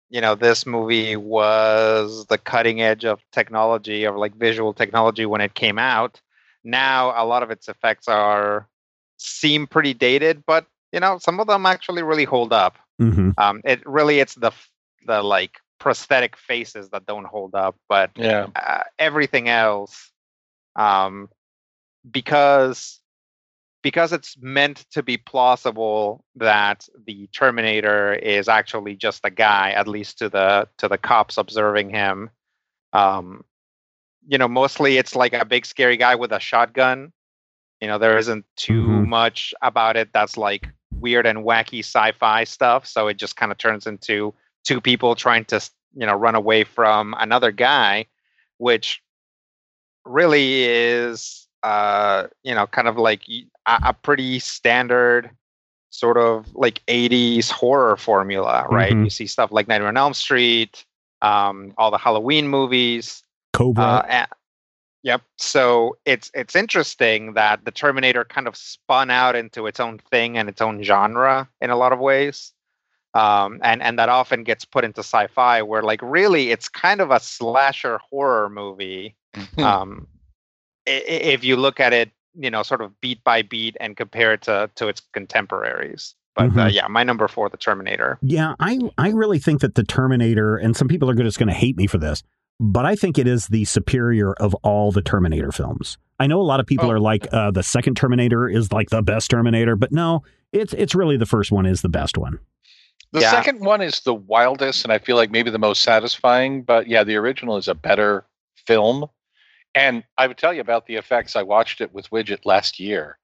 you 0.09 0.21
know, 0.21 0.35
this 0.35 0.65
movie 0.65 1.15
was 1.15 2.25
the 2.27 2.37
cutting 2.37 2.81
edge 2.81 3.05
of 3.05 3.19
technology, 3.31 4.05
of 4.05 4.15
like 4.15 4.35
visual 4.35 4.73
technology 4.73 5.25
when 5.25 5.41
it 5.41 5.53
came 5.53 5.77
out. 5.77 6.21
Now, 6.63 7.13
a 7.21 7.25
lot 7.25 7.43
of 7.43 7.51
its 7.51 7.67
effects 7.67 8.07
are 8.07 8.67
seem 9.17 9.67
pretty 9.67 9.93
dated, 9.93 10.43
but 10.45 10.65
you 10.91 10.99
know, 10.99 11.17
some 11.17 11.39
of 11.39 11.47
them 11.47 11.65
actually 11.65 12.03
really 12.03 12.25
hold 12.25 12.53
up. 12.53 12.77
hmm 12.99 13.31
Um, 13.37 13.61
it 13.63 13.85
really, 13.85 14.19
it's 14.19 14.35
the 14.35 14.51
the 15.05 15.21
like 15.21 15.59
prosthetic 15.79 16.35
faces 16.35 16.89
that 16.89 17.05
don't 17.05 17.25
hold 17.27 17.53
up, 17.55 17.75
but 17.87 18.11
Yeah. 18.15 18.47
uh, 18.55 18.83
everything 18.97 19.49
else 19.49 20.11
um 20.75 21.29
because 22.09 22.99
because 23.83 24.11
it's 24.11 24.35
meant 24.39 24.85
to 24.91 25.01
be 25.03 25.17
plausible 25.17 26.23
that 26.35 26.87
the 27.05 27.27
terminator 27.27 28.13
is 28.13 28.47
actually 28.47 28.95
just 28.95 29.21
a 29.23 29.29
guy 29.29 29.71
at 29.71 29.87
least 29.87 30.17
to 30.19 30.29
the 30.29 30.67
to 30.77 30.87
the 30.87 30.97
cops 30.97 31.37
observing 31.37 31.89
him 31.89 32.29
um 32.93 33.43
you 34.27 34.37
know 34.37 34.47
mostly 34.47 34.97
it's 34.97 35.15
like 35.15 35.33
a 35.33 35.45
big 35.45 35.65
scary 35.65 35.97
guy 35.97 36.15
with 36.15 36.31
a 36.31 36.39
shotgun 36.39 37.11
you 37.81 37.87
know 37.87 37.97
there 37.97 38.17
isn't 38.17 38.45
too 38.55 38.87
Mhm. 38.87 39.07
much 39.07 39.53
about 39.61 39.95
it 39.95 40.11
that's 40.13 40.37
like 40.37 40.67
weird 40.99 41.25
and 41.25 41.39
wacky 41.39 41.79
sci-fi 41.79 42.43
stuff 42.43 42.85
so 42.85 43.07
it 43.07 43.17
just 43.17 43.35
kind 43.35 43.51
of 43.51 43.57
turns 43.57 43.87
into 43.87 44.33
two 44.67 44.81
people 44.81 45.15
trying 45.15 45.45
to 45.45 45.59
you 45.95 46.05
know 46.05 46.13
run 46.15 46.35
away 46.35 46.63
from 46.63 47.15
another 47.19 47.51
guy 47.51 48.05
which 48.57 49.01
really 50.05 50.63
is 50.63 51.47
uh 51.63 52.27
you 52.43 52.53
know 52.53 52.67
kind 52.67 52.87
of 52.87 52.97
like 52.97 53.21
a 53.65 53.93
pretty 53.93 54.39
standard 54.39 55.29
sort 55.89 56.17
of 56.17 56.53
like 56.53 56.81
80s 56.87 57.49
horror 57.49 57.97
formula 57.97 58.65
right 58.69 58.93
Mhm. 58.93 59.05
you 59.05 59.09
see 59.09 59.27
stuff 59.27 59.51
like 59.51 59.67
nightmare 59.67 59.87
on 59.89 59.97
elm 59.97 60.13
street 60.13 60.85
um 61.21 61.73
all 61.77 61.91
the 61.91 61.97
halloween 61.97 62.47
movies 62.47 63.23
Cobra. 63.53 63.83
uh, 63.83 64.05
a- 64.09 64.35
yep. 65.03 65.21
So 65.37 65.97
it's 66.05 66.29
it's 66.35 66.55
interesting 66.55 67.33
that 67.33 67.65
the 67.65 67.71
Terminator 67.71 68.23
kind 68.23 68.47
of 68.47 68.55
spun 68.55 69.09
out 69.09 69.35
into 69.35 69.65
its 69.65 69.79
own 69.79 69.97
thing 70.11 70.37
and 70.37 70.47
its 70.47 70.61
own 70.61 70.83
genre 70.83 71.47
in 71.61 71.71
a 71.71 71.75
lot 71.75 71.91
of 71.93 71.97
ways, 71.99 72.53
um, 73.17 73.59
and 73.63 73.81
and 73.81 73.97
that 73.99 74.09
often 74.09 74.43
gets 74.43 74.65
put 74.65 74.83
into 74.85 74.99
sci-fi, 74.99 75.61
where 75.61 75.83
like 75.83 76.01
really 76.03 76.51
it's 76.51 76.69
kind 76.69 77.01
of 77.01 77.11
a 77.11 77.19
slasher 77.19 77.97
horror 78.09 78.49
movie. 78.49 79.15
Hmm. 79.55 79.63
Um, 79.63 80.07
if 80.85 81.43
you 81.43 81.55
look 81.57 81.79
at 81.79 81.93
it, 81.93 82.11
you 82.35 82.49
know, 82.49 82.63
sort 82.63 82.81
of 82.81 82.99
beat 83.01 83.23
by 83.23 83.41
beat 83.41 83.75
and 83.79 83.97
compare 83.97 84.33
it 84.33 84.41
to 84.43 84.69
to 84.75 84.87
its 84.87 85.01
contemporaries. 85.13 86.15
But 86.35 86.45
uh, 86.49 86.67
Mhm. 86.69 86.73
yeah, 86.73 86.87
my 86.87 87.03
number 87.03 87.27
four, 87.27 87.49
the 87.49 87.57
Terminator. 87.57 88.19
Yeah, 88.21 88.53
I 88.59 88.79
I 88.97 89.09
really 89.09 89.39
think 89.39 89.61
that 89.61 89.75
the 89.75 89.83
Terminator, 89.83 90.55
and 90.55 90.75
some 90.77 90.87
people 90.87 91.09
are 91.09 91.15
just 91.15 91.39
going 91.39 91.49
to 91.49 91.53
hate 91.55 91.77
me 91.77 91.87
for 91.87 91.97
this, 91.97 92.21
but 92.59 92.85
I 92.85 92.95
think 92.95 93.17
it 93.17 93.27
is 93.27 93.47
the 93.47 93.65
superior 93.65 94.33
of 94.33 94.53
all 94.63 94.91
the 94.91 95.01
Terminator 95.01 95.51
films. 95.51 95.97
I 96.19 96.27
know 96.27 96.39
a 96.39 96.43
lot 96.43 96.59
of 96.59 96.67
people 96.67 96.87
Oh. 96.87 96.91
are 96.91 96.99
like 96.99 97.27
uh, 97.33 97.51
the 97.51 97.63
second 97.63 97.95
Terminator 97.97 98.47
is 98.47 98.71
like 98.71 98.89
the 98.89 99.01
best 99.01 99.29
Terminator, 99.31 99.75
but 99.75 99.91
no, 99.91 100.21
it's 100.53 100.73
it's 100.73 100.93
really 100.95 101.17
the 101.17 101.25
first 101.25 101.51
one 101.51 101.65
is 101.65 101.81
the 101.81 101.89
best 101.89 102.17
one. 102.19 102.37
The 103.11 103.21
Yeah. 103.21 103.31
second 103.31 103.61
one 103.61 103.81
is 103.81 104.01
the 104.01 104.13
wildest, 104.13 104.83
and 104.83 104.91
I 104.91 104.97
feel 104.99 105.15
like 105.15 105.31
maybe 105.31 105.49
the 105.49 105.59
most 105.59 105.81
satisfying. 105.81 106.63
But 106.63 106.87
yeah, 106.87 107.03
the 107.03 107.15
original 107.15 107.57
is 107.57 107.67
a 107.67 107.75
better 107.75 108.25
film. 108.65 109.09
And 109.75 110.03
I 110.17 110.27
would 110.27 110.37
tell 110.37 110.53
you 110.53 110.61
about 110.61 110.87
the 110.87 110.95
effects. 110.95 111.35
I 111.35 111.43
watched 111.43 111.81
it 111.81 111.93
with 111.93 112.09
Widget 112.09 112.45
last 112.45 112.79
year, 112.79 113.19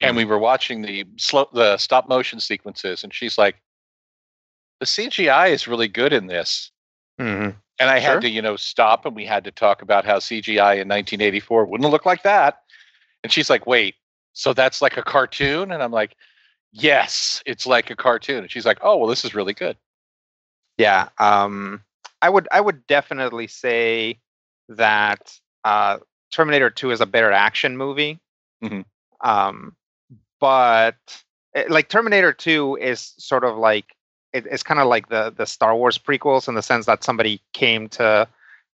and 0.00 0.16
we 0.16 0.24
were 0.24 0.38
watching 0.38 0.82
the 0.82 1.06
slow, 1.16 1.48
the 1.52 1.76
stop 1.78 2.08
motion 2.08 2.38
sequences, 2.40 3.02
and 3.02 3.14
she's 3.14 3.38
like, 3.38 3.56
"The 4.78 4.86
CGI 4.86 5.48
is 5.48 5.66
really 5.66 5.88
good 5.88 6.12
in 6.12 6.26
this." 6.26 6.70
Mhm. 7.18 7.56
And 7.78 7.90
I 7.90 7.98
Sure. 7.98 8.12
had 8.12 8.20
to, 8.22 8.28
you 8.28 8.42
know, 8.42 8.56
stop, 8.56 9.06
and 9.06 9.16
we 9.16 9.24
had 9.24 9.44
to 9.44 9.50
talk 9.50 9.80
about 9.80 10.04
how 10.04 10.18
CGI 10.18 10.74
in 10.74 10.88
1984 10.88 11.64
wouldn't 11.64 11.90
look 11.90 12.04
like 12.04 12.22
that. 12.24 12.62
And 13.24 13.32
she's 13.32 13.48
like, 13.48 13.66
"Wait, 13.66 13.94
so 14.34 14.52
that's 14.52 14.82
like 14.82 14.98
a 14.98 15.02
cartoon?" 15.02 15.72
And 15.72 15.82
I'm 15.82 15.92
like, 15.92 16.14
"Yes, 16.72 17.42
it's 17.46 17.66
like 17.66 17.90
a 17.90 17.96
cartoon." 17.96 18.38
And 18.38 18.50
she's 18.50 18.66
like, 18.66 18.78
"Oh, 18.82 18.96
well, 18.96 19.08
this 19.08 19.24
is 19.24 19.34
really 19.34 19.54
good." 19.54 19.76
Yeah, 20.78 21.08
um, 21.18 21.82
I 22.22 22.30
would 22.30 22.48
I 22.50 22.60
would 22.60 22.86
definitely 22.86 23.46
say 23.46 24.18
that 24.68 25.38
uh, 25.64 25.98
Terminator 26.32 26.70
Two 26.70 26.90
is 26.90 27.00
a 27.00 27.06
better 27.06 27.32
action 27.32 27.76
movie. 27.76 28.18
Mhm. 28.62 28.84
Um, 29.22 29.76
but 30.40 30.96
eh, 31.54 31.64
like 31.68 31.88
Terminator 31.88 32.32
Two 32.32 32.76
is 32.80 33.14
sort 33.18 33.44
of 33.44 33.56
like 33.56 33.94
it, 34.32 34.46
it's 34.46 34.62
kind 34.62 34.80
of 34.80 34.86
like 34.88 35.08
the 35.08 35.32
the 35.36 35.46
Star 35.46 35.74
Wars 35.76 35.98
prequels 35.98 36.48
in 36.48 36.54
the 36.54 36.62
sense 36.62 36.86
that 36.86 37.04
somebody 37.04 37.42
came 37.52 37.88
to 37.90 38.28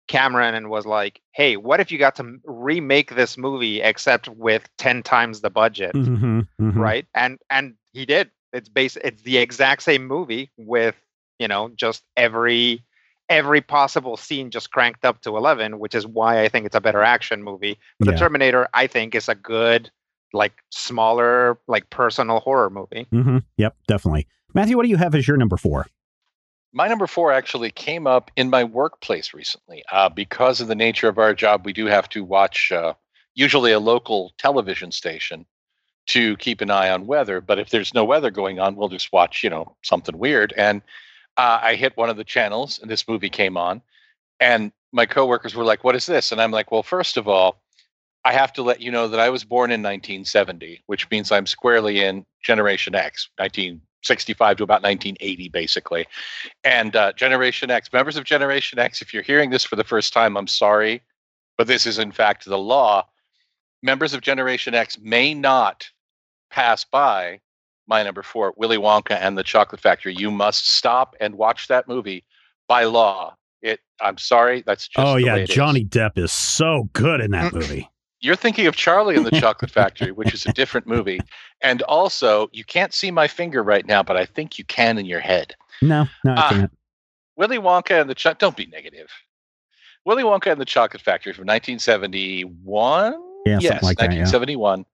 Cameron 0.07 0.55
and 0.55 0.69
was 0.69 0.85
like, 0.85 1.21
"Hey, 1.31 1.55
what 1.57 1.79
if 1.79 1.91
you 1.91 1.97
got 1.97 2.15
to 2.15 2.37
remake 2.43 3.15
this 3.15 3.37
movie 3.37 3.81
except 3.81 4.27
with 4.29 4.67
ten 4.77 5.03
times 5.03 5.41
the 5.41 5.49
budget?" 5.49 5.93
Mm-hmm, 5.93 6.39
mm-hmm. 6.59 6.79
right 6.79 7.05
and 7.13 7.39
and 7.49 7.75
he 7.93 8.05
did 8.05 8.29
it's 8.51 8.69
base 8.69 8.97
it's 9.03 9.21
the 9.23 9.37
exact 9.37 9.83
same 9.83 10.05
movie 10.05 10.51
with 10.57 10.95
you 11.39 11.47
know 11.47 11.69
just 11.75 12.03
every 12.17 12.83
every 13.29 13.61
possible 13.61 14.17
scene 14.17 14.51
just 14.51 14.71
cranked 14.71 15.05
up 15.05 15.21
to 15.21 15.35
11 15.37 15.79
which 15.79 15.95
is 15.95 16.05
why 16.05 16.41
i 16.43 16.49
think 16.49 16.65
it's 16.65 16.75
a 16.75 16.81
better 16.81 17.01
action 17.03 17.41
movie 17.43 17.77
but 17.99 18.07
Yeah. 18.07 18.11
the 18.13 18.17
terminator 18.19 18.67
i 18.73 18.87
think 18.87 19.15
is 19.15 19.29
a 19.29 19.35
good 19.35 19.89
like 20.33 20.53
smaller 20.71 21.57
like 21.67 21.89
personal 21.89 22.39
horror 22.39 22.69
movie 22.69 23.07
Mm-hmm. 23.13 23.37
Yep, 23.57 23.75
definitely. 23.87 24.27
Matthew, 24.53 24.77
what 24.77 24.83
do 24.83 24.89
you 24.89 24.97
have 24.97 25.15
as 25.15 25.27
your 25.27 25.37
number 25.37 25.57
four? 25.57 25.85
My 26.73 26.87
number 26.87 27.05
four 27.07 27.31
actually 27.31 27.69
came 27.71 28.07
up 28.07 28.31
in 28.35 28.49
my 28.49 28.63
workplace 28.63 29.33
recently. 29.33 29.83
Uh, 29.91 30.09
because 30.09 30.59
of 30.61 30.67
the 30.67 30.75
nature 30.75 31.07
of 31.07 31.19
our 31.19 31.33
job, 31.35 31.65
we 31.65 31.73
do 31.73 31.85
have 31.85 32.09
to 32.09 32.23
watch 32.23 32.71
uh, 32.71 32.93
usually 33.35 33.71
a 33.71 33.79
local 33.79 34.33
television 34.39 34.91
station 34.91 35.45
to 36.07 36.35
keep 36.37 36.61
an 36.61 36.71
eye 36.71 36.89
on 36.89 37.07
weather. 37.07 37.41
But 37.41 37.59
if 37.59 37.69
there's 37.69 37.93
no 37.93 38.03
weather 38.03 38.31
going 38.31 38.59
on, 38.59 38.75
we'll 38.75 38.89
just 38.89 39.13
watch, 39.13 39.43
you 39.43 39.49
know, 39.49 39.75
something 39.83 40.17
weird. 40.17 40.53
And 40.57 40.81
uh, 41.37 41.59
I 41.61 41.75
hit 41.75 41.97
one 41.97 42.09
of 42.09 42.17
the 42.17 42.23
channels, 42.23 42.79
and 42.79 42.89
this 42.89 43.07
movie 43.07 43.29
came 43.29 43.57
on, 43.57 43.81
and 44.39 44.71
my 44.91 45.05
coworkers 45.05 45.55
were 45.55 45.63
like, 45.63 45.83
"What 45.83 45.95
is 45.95 46.05
this?" 46.05 46.31
And 46.31 46.41
I'm 46.41 46.51
like, 46.51 46.71
"Well, 46.71 46.83
first 46.83 47.17
of 47.17 47.27
all." 47.27 47.63
I 48.25 48.31
have 48.31 48.53
to 48.53 48.63
let 48.63 48.79
you 48.79 48.89
know 48.89 49.07
that 49.09 49.19
I 49.19 49.29
was 49.29 49.43
born 49.43 49.69
in 49.69 49.81
1970, 49.81 50.83
which 50.85 51.09
means 51.11 51.31
I'm 51.31 51.45
squarely 51.45 51.99
in 52.01 52.25
Generation 52.41 52.95
X, 52.95 53.29
1965 53.37 54.57
to 54.57 54.63
about 54.63 54.81
1980, 54.81 55.49
basically. 55.49 56.05
And 56.63 56.95
uh, 56.95 57.11
Generation 57.13 57.69
X, 57.69 57.91
members 57.91 58.15
of 58.15 58.23
Generation 58.23 58.79
X, 58.79 59.01
if 59.01 59.13
you're 59.13 59.23
hearing 59.23 59.49
this 59.49 59.65
for 59.65 59.75
the 59.75 59.83
first 59.83 60.13
time, 60.13 60.37
I'm 60.37 60.47
sorry, 60.47 61.01
but 61.57 61.67
this 61.67 61.85
is 61.85 61.99
in 61.99 62.11
fact 62.11 62.45
the 62.45 62.57
law. 62.57 63.05
Members 63.83 64.13
of 64.13 64.21
Generation 64.21 64.73
X 64.73 64.97
may 64.99 65.33
not 65.33 65.85
pass 66.49 66.83
by 66.83 67.41
my 67.85 68.01
number 68.01 68.23
four, 68.23 68.53
Willy 68.55 68.77
Wonka 68.77 69.17
and 69.19 69.37
the 69.37 69.43
Chocolate 69.43 69.81
Factory. 69.81 70.15
You 70.15 70.31
must 70.31 70.69
stop 70.69 71.15
and 71.19 71.35
watch 71.35 71.67
that 71.67 71.87
movie 71.87 72.23
by 72.67 72.85
law. 72.85 73.35
It. 73.61 73.81
I'm 74.01 74.17
sorry, 74.17 74.63
that's 74.65 74.87
just. 74.87 75.05
oh 75.05 75.17
yeah, 75.17 75.35
it 75.35 75.49
is. 75.49 75.55
Johnny 75.55 75.85
Depp 75.85 76.17
is 76.17 76.31
so 76.31 76.89
good 76.93 77.21
in 77.21 77.31
that 77.31 77.53
movie. 77.53 77.89
You're 78.19 78.37
thinking 78.37 78.67
of 78.67 78.75
Charlie 78.75 79.17
and 79.17 79.25
the 79.25 79.31
Chocolate 79.39 79.71
Factory, 79.71 80.11
which 80.11 80.33
is 80.33 80.45
a 80.45 80.53
different 80.53 80.87
movie. 80.87 81.19
And 81.61 81.81
also, 81.83 82.49
you 82.53 82.63
can't 82.63 82.93
see 82.93 83.11
my 83.11 83.27
finger 83.27 83.61
right 83.63 83.85
now, 83.85 84.01
but 84.01 84.15
I 84.15 84.25
think 84.25 84.57
you 84.57 84.63
can 84.63 84.97
in 84.97 85.05
your 85.05 85.19
head. 85.19 85.55
No, 85.81 86.07
no, 86.23 86.31
I 86.31 86.35
ah, 86.37 86.49
can't. 86.49 86.71
Willy 87.35 87.57
Wonka 87.57 87.99
and 87.99 88.09
the 88.09 88.15
Cho- 88.15 88.33
don't 88.33 88.55
be 88.55 88.65
negative. 88.67 89.09
Willy 90.05 90.23
Wonka 90.23 90.51
and 90.51 90.59
the 90.59 90.65
Chocolate 90.65 91.01
Factory 91.01 91.33
from 91.33 91.47
1971. 91.47 93.15
Yeah, 93.45 93.59
yes, 93.61 93.83
like 93.83 93.97
that, 93.97 94.11
yeah. 94.11 94.23
1971 94.23 94.85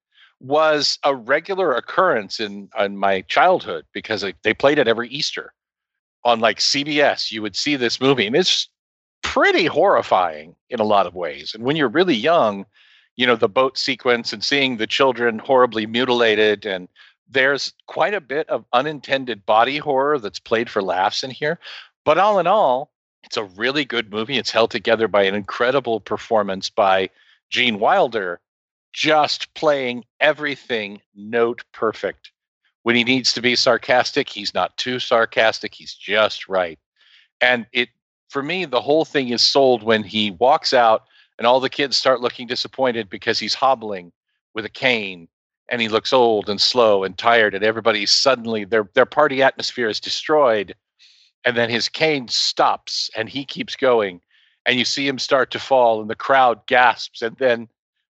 was 0.42 0.98
a 1.04 1.14
regular 1.14 1.74
occurrence 1.74 2.40
in 2.40 2.70
in 2.80 2.98
my 2.98 3.22
childhood 3.22 3.86
because 3.94 4.26
they 4.44 4.54
played 4.54 4.80
it 4.80 4.88
every 4.88 5.10
Easter 5.10 5.54
on 6.24 6.40
like 6.40 6.60
CBS, 6.60 7.32
you 7.32 7.42
would 7.42 7.56
see 7.56 7.76
this 7.76 8.02
movie, 8.02 8.28
and 8.28 8.36
it's 8.36 8.68
pretty 9.22 9.66
horrifying 9.66 10.56
in 10.70 10.80
a 10.80 10.86
lot 10.86 11.08
of 11.08 11.16
ways. 11.16 11.54
And 11.54 11.64
when 11.64 11.76
you're 11.76 11.90
really 11.90 12.16
young, 12.16 12.66
you 13.16 13.26
know, 13.26 13.36
the 13.36 13.50
boat 13.50 13.78
sequence 13.78 14.34
and 14.34 14.44
seeing 14.44 14.78
the 14.78 14.88
children 14.88 15.40
horribly 15.40 15.86
mutilated, 15.86 16.66
and 16.66 16.88
there's 17.30 17.74
quite 17.88 18.14
a 18.14 18.22
bit 18.22 18.50
of 18.50 18.66
unintended 18.74 19.46
body 19.46 19.78
horror 19.78 20.20
that's 20.20 20.40
played 20.40 20.70
for 20.70 20.82
laughs 20.82 21.24
in 21.24 21.32
here. 21.32 21.60
But 22.06 22.18
all 22.18 22.40
in 22.40 22.48
all, 22.48 22.92
it's 23.24 23.38
a 23.38 23.44
really 23.44 23.86
good 23.86 24.12
movie. 24.12 24.38
It's 24.38 24.52
held 24.52 24.72
together 24.72 25.08
by 25.08 25.24
an 25.24 25.36
incredible 25.36 26.00
performance 26.00 26.70
by 26.70 27.10
Gene 27.50 27.80
Wilder, 27.80 28.40
just 28.94 29.54
playing 29.54 30.06
everything 30.20 31.02
note 31.16 31.64
perfect. 31.72 32.32
When 32.84 32.96
he 32.96 33.04
needs 33.04 33.34
to 33.34 33.42
be 33.42 33.56
sarcastic, 33.56 34.30
he's 34.30 34.54
not 34.54 34.76
too 34.78 35.00
sarcastic. 35.00 35.74
He's 35.74 35.94
just 35.94 36.48
right. 36.48 36.80
And 37.42 37.66
it, 37.74 37.90
for 38.30 38.42
me, 38.42 38.66
the 38.66 38.82
whole 38.82 39.06
thing 39.06 39.30
is 39.30 39.42
sold 39.42 39.84
when 39.84 40.04
he 40.04 40.32
walks 40.32 40.74
out 40.74 41.04
and 41.38 41.48
all 41.48 41.60
the 41.60 41.70
kids 41.70 41.98
start 41.98 42.22
looking 42.22 42.48
disappointed 42.48 43.10
because 43.10 43.40
he's 43.40 43.54
hobbling 43.54 44.12
with 44.54 44.66
a 44.66 44.70
cane 44.70 45.28
and 45.70 45.82
he 45.82 45.88
looks 45.88 46.14
old 46.14 46.50
and 46.50 46.60
slow 46.60 47.04
and 47.04 47.18
tired 47.18 47.56
and 47.56 47.64
everybody 47.64 48.06
suddenly 48.06 48.66
their 48.66 48.90
their 48.94 49.06
party 49.06 49.42
atmosphere 49.42 49.88
is 49.88 50.00
destroyed 50.00 50.76
and 51.46 51.56
then 51.56 51.70
his 51.70 51.88
cane 51.88 52.28
stops 52.28 53.10
and 53.16 53.30
he 53.30 53.46
keeps 53.46 53.76
going 53.76 54.20
and 54.66 54.78
you 54.78 54.86
see 54.86 55.08
him 55.08 55.20
start 55.20 55.52
to 55.52 55.60
fall 55.60 56.02
and 56.02 56.10
the 56.10 56.16
crowd 56.16 56.66
gasps 56.68 57.22
and 57.22 57.36
then 57.38 57.70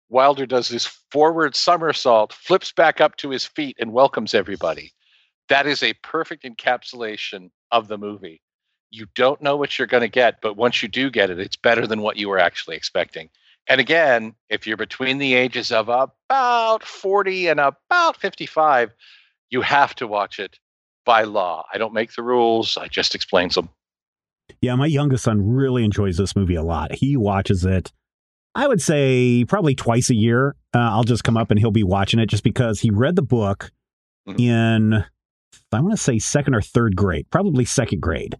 Wilder 0.09 0.47
does 0.47 0.69
this 0.69 0.87
forward 1.11 1.57
somersault, 1.57 2.33
flips 2.33 2.73
back 2.73 3.01
up 3.01 3.17
to 3.17 3.31
his 3.31 3.45
feet, 3.45 3.77
and 3.81 3.93
welcomes 3.93 4.35
everybody. 4.35 4.93
That 5.49 5.67
is 5.67 5.83
a 5.83 5.95
perfect 5.95 6.45
encapsulation 6.45 7.51
of 7.73 7.89
the 7.89 7.99
movie. 7.99 8.41
You 8.91 9.07
don't 9.15 9.43
know 9.43 9.57
what 9.57 9.79
you're 9.79 9.89
going 9.89 10.03
to 10.03 10.09
get, 10.09 10.41
but 10.41 10.57
once 10.57 10.83
you 10.83 10.89
do 10.89 11.11
get 11.11 11.31
it, 11.31 11.41
it's 11.41 11.57
better 11.57 11.87
than 11.87 12.03
what 12.03 12.17
you 12.17 12.29
were 12.29 12.39
actually 12.39 12.77
expecting. 12.77 13.31
And 13.69 13.81
again, 13.81 14.35
if 14.49 14.65
you're 14.67 14.77
between 14.77 15.19
the 15.19 15.35
ages 15.35 15.73
of 15.73 15.89
about 15.89 16.85
40 16.85 17.49
and 17.49 17.59
about 17.59 18.17
55, 18.17 18.93
you 19.51 19.61
have 19.63 19.95
to 19.97 20.07
watch 20.07 20.39
it 20.39 20.61
by 21.05 21.23
law. 21.23 21.67
I 21.73 21.79
don't 21.79 21.95
make 21.95 22.15
the 22.15 22.23
rules, 22.23 22.77
I 22.77 22.87
just 22.87 23.17
explain 23.17 23.49
them. 23.49 23.71
Yeah, 24.61 24.75
my 24.75 24.87
youngest 24.87 25.25
son 25.25 25.47
really 25.47 25.85
enjoys 25.85 26.17
this 26.17 26.35
movie 26.35 26.55
a 26.55 26.63
lot. 26.63 26.95
He 26.95 27.17
watches 27.17 27.65
it 27.65 27.93
I 28.57 28.67
would 28.67 28.81
say 28.81 29.45
probably 29.45 29.75
twice 29.75 30.09
a 30.09 30.15
year. 30.15 30.57
Uh, 30.75 30.79
I'll 30.79 31.05
just 31.05 31.23
come 31.23 31.37
up 31.37 31.51
and 31.51 31.61
he'll 31.61 31.71
be 31.71 31.85
watching 31.85 32.19
it 32.19 32.27
just 32.27 32.43
because 32.43 32.81
he 32.81 32.91
read 32.91 33.15
the 33.15 33.23
book 33.23 33.71
mm-hmm. 34.27 34.41
in, 34.41 35.05
I 35.73 35.81
want 35.81 35.93
to 35.93 36.03
say 36.03 36.19
second 36.19 36.55
or 36.55 36.63
third 36.63 36.97
grade, 36.97 37.27
probably 37.31 37.67
second 37.67 38.01
grade, 38.01 38.39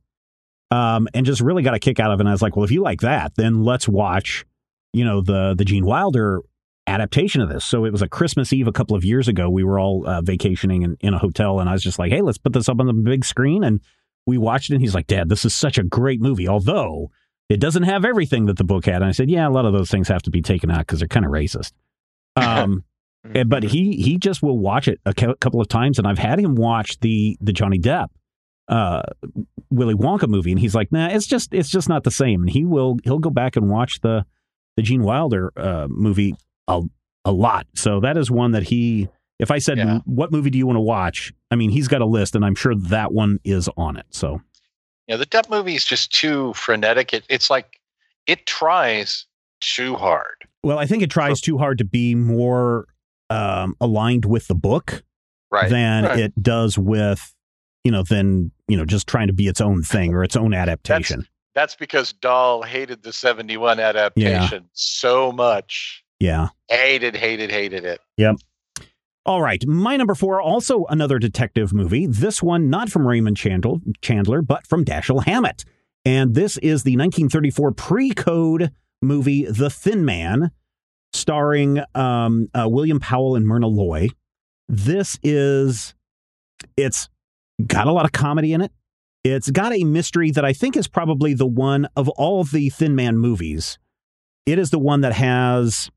um, 0.71 1.07
and 1.13 1.27
just 1.27 1.43
really 1.43 1.63
got 1.63 1.75
a 1.75 1.79
kick 1.79 2.01
out 2.01 2.11
of 2.11 2.19
it. 2.19 2.23
And 2.23 2.31
I 2.31 2.33
was 2.33 2.41
like, 2.41 2.57
well, 2.57 2.65
if 2.65 2.71
you 2.71 2.81
like 2.81 3.03
that, 3.03 3.33
then 3.37 3.63
let's 3.63 3.87
watch, 3.87 4.47
you 4.95 5.05
know, 5.05 5.21
the 5.21 5.55
the 5.55 5.67
Gene 5.67 5.85
Wilder 5.85 6.41
adaptation 6.87 7.43
of 7.43 7.51
this. 7.51 7.67
So 7.67 7.85
it 7.85 7.93
was 7.93 8.01
a 8.01 8.09
Christmas 8.09 8.55
Eve 8.55 8.69
a 8.69 8.73
couple 8.73 8.97
of 8.97 9.05
years 9.05 9.29
ago. 9.29 9.51
We 9.51 9.65
were 9.65 9.79
all 9.79 10.09
uh, 10.09 10.23
vacationing 10.23 10.81
in, 10.81 10.97
in 11.01 11.13
a 11.13 11.19
hotel, 11.19 11.61
and 11.61 11.69
I 11.69 11.73
was 11.73 11.83
just 11.83 11.99
like, 11.99 12.11
hey, 12.11 12.23
let's 12.23 12.39
put 12.39 12.55
this 12.55 12.71
up 12.71 12.81
on 12.81 12.87
the 12.87 12.95
big 12.95 13.23
screen. 13.23 13.63
And 13.63 13.83
we 14.27 14.39
watched 14.39 14.71
it. 14.71 14.75
And 14.75 14.83
he's 14.83 14.95
like, 14.95 15.07
Dad, 15.07 15.29
this 15.29 15.45
is 15.45 15.55
such 15.55 15.79
a 15.79 15.83
great 15.83 16.21
movie. 16.21 16.49
Although 16.49 17.11
it 17.49 17.61
doesn't 17.61 17.85
have 17.85 18.05
everything 18.05 18.47
that 18.47 18.57
the 18.57 18.65
book 18.65 18.87
had. 18.87 18.97
And 18.97 19.05
I 19.05 19.13
said, 19.13 19.31
yeah, 19.31 19.47
a 19.47 19.51
lot 19.51 19.67
of 19.67 19.73
those 19.73 19.91
things 19.91 20.09
have 20.09 20.23
to 20.23 20.31
be 20.31 20.43
taken 20.43 20.71
out 20.71 20.81
because 20.81 20.99
they're 20.99 21.09
kind 21.09 21.27
of 21.27 21.33
racist. 21.33 21.73
Um, 22.39 22.85
eh, 23.35 23.45
but 23.45 23.63
he 23.63 23.97
he 23.97 24.19
just 24.19 24.43
will 24.43 24.59
watch 24.59 24.89
it 24.89 25.01
a 25.07 25.15
couple 25.15 25.59
of 25.59 25.69
times, 25.69 25.99
and 25.99 26.07
I've 26.07 26.19
had 26.19 26.39
him 26.39 26.55
watch 26.55 27.01
the 27.01 27.39
the 27.41 27.51
Johnny 27.51 27.79
Depp 27.79 28.09
uh, 28.69 29.03
Willy 29.71 29.95
Wonka 29.95 30.29
movie, 30.29 30.51
and 30.53 30.61
he's 30.61 30.75
like, 30.75 30.91
nah, 30.93 31.09
it's 31.09 31.27
just 31.27 31.53
it's 31.53 31.69
just 31.69 31.89
not 31.89 32.05
the 32.05 32.11
same. 32.11 32.43
And 32.43 32.51
he 32.51 32.65
will 32.65 32.99
he'll 33.05 33.19
go 33.19 33.31
back 33.31 33.57
and 33.57 33.69
watch 33.69 34.01
the 34.01 34.25
the 34.77 34.83
Gene 34.83 35.03
Wilder 35.03 35.53
uh, 35.57 35.87
movie 35.89 36.35
a 36.69 36.83
a 37.25 37.33
lot. 37.33 37.67
So 37.75 38.01
that 38.01 38.17
is 38.17 38.31
one 38.31 38.53
that 38.53 38.65
he. 38.65 39.09
If 39.39 39.51
I 39.51 39.59
said, 39.59 39.79
yeah. 39.79 39.99
"What 40.05 40.33
movie 40.33 40.51
do 40.51 40.59
you 40.59 40.67
want 40.67 40.77
to 40.77 40.83
watch?" 40.83 41.33
I 41.51 41.57
mean, 41.57 41.71
he's 41.71 41.89
got 41.89 42.01
a 42.01 42.07
list, 42.07 42.35
and 42.35 42.45
I'm 42.45 42.55
sure 42.55 42.75
that 42.75 43.13
one 43.13 43.39
is 43.45 43.69
on 43.77 43.97
it. 43.97 44.07
So 44.11 44.41
you 45.07 45.15
know, 45.15 45.19
the 45.19 45.27
Depp 45.27 45.51
movie 45.51 45.75
is 45.75 45.85
just 45.85 46.13
too 46.13 46.53
frenetic. 46.55 47.13
It, 47.13 47.25
it's 47.29 47.51
like 47.51 47.81
it 48.27 48.47
tries 48.47 49.27
too 49.61 49.95
hard. 49.95 50.47
Well, 50.63 50.79
I 50.79 50.87
think 50.87 51.03
it 51.03 51.11
tries 51.11 51.41
too 51.41 51.59
hard 51.59 51.79
to 51.79 51.85
be 51.85 52.15
more 52.15 52.87
um, 53.31 53.77
aligned 53.81 54.25
with 54.25 54.49
the 54.49 54.55
book 54.55 55.05
right. 55.51 55.71
than 55.71 56.05
right. 56.05 56.19
it 56.19 56.43
does 56.43 56.77
with, 56.77 57.35
you 57.85 57.93
know, 57.93 58.03
than, 58.03 58.51
you 58.67 58.77
know, 58.77 58.85
just 58.85 59.07
trying 59.07 59.29
to 59.29 59.33
be 59.33 59.47
its 59.47 59.61
own 59.61 59.83
thing 59.83 60.13
or 60.13 60.25
its 60.25 60.37
own 60.37 60.53
adaptation. 60.53 61.21
That's, 61.21 61.31
that's 61.55 61.77
because 61.77 62.13
Dahl 62.13 62.63
hated 62.63 63.03
the 63.03 63.13
71 63.13 63.79
adaptation 63.79 64.63
yeah. 64.63 64.69
so 64.73 65.31
much. 65.31 66.05
Yeah. 66.19 66.49
Hated, 66.69 67.15
hated, 67.15 67.51
hated 67.51 67.85
it. 67.85 68.01
Yep. 68.17 68.37
All 69.27 69.43
right, 69.43 69.67
my 69.67 69.97
number 69.97 70.15
four, 70.15 70.41
also 70.41 70.85
another 70.85 71.19
detective 71.19 71.73
movie. 71.73 72.07
This 72.07 72.41
one 72.41 72.71
not 72.71 72.91
from 72.91 73.05
Raymond 73.05 73.37
Chandler, 73.37 74.41
but 74.41 74.65
from 74.69 74.85
Dashiell 74.85 75.25
Hammett. 75.25 75.65
And 76.05 76.37
this 76.37 76.59
is 76.59 76.85
the 76.85 76.93
1934 76.93 77.73
pre 77.73 78.11
code 78.11 78.71
movie, 79.03 79.45
The 79.45 79.69
Thin 79.69 80.05
Man, 80.05 80.53
starring 81.13 81.83
um, 81.97 82.47
uh, 82.55 82.69
William 82.69 83.01
Powell 83.01 83.35
and 83.35 83.45
Myrna 83.45 83.67
Loy. 83.67 84.11
This 84.69 85.19
is, 85.25 85.97
it's 86.77 87.09
got 87.67 87.89
a 87.89 87.93
lot 87.93 88.05
of 88.05 88.13
comedy 88.13 88.53
in 88.53 88.61
it. 88.61 88.71
It's 89.25 89.51
got 89.51 89.73
a 89.73 89.83
mystery 89.83 90.31
that 90.31 90.45
I 90.45 90.53
think 90.53 90.77
is 90.77 90.87
probably 90.87 91.35
the 91.35 91.49
one 91.49 91.89
of 91.97 92.09
all 92.11 92.45
the 92.45 92.71
Thin 92.71 92.95
Man 92.95 93.19
movies. 93.19 93.77
It 94.47 94.61
is 94.61 94.71
the 94.71 94.79
one 94.79 95.01
that 95.01 95.15
has 95.15 95.91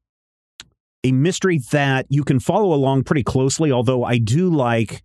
a 1.04 1.12
mystery 1.12 1.60
that 1.72 2.06
you 2.10 2.24
can 2.24 2.40
follow 2.40 2.74
along 2.74 3.04
pretty 3.04 3.24
closely, 3.24 3.72
although 3.72 4.04
I 4.04 4.18
do 4.18 4.50
like 4.50 5.04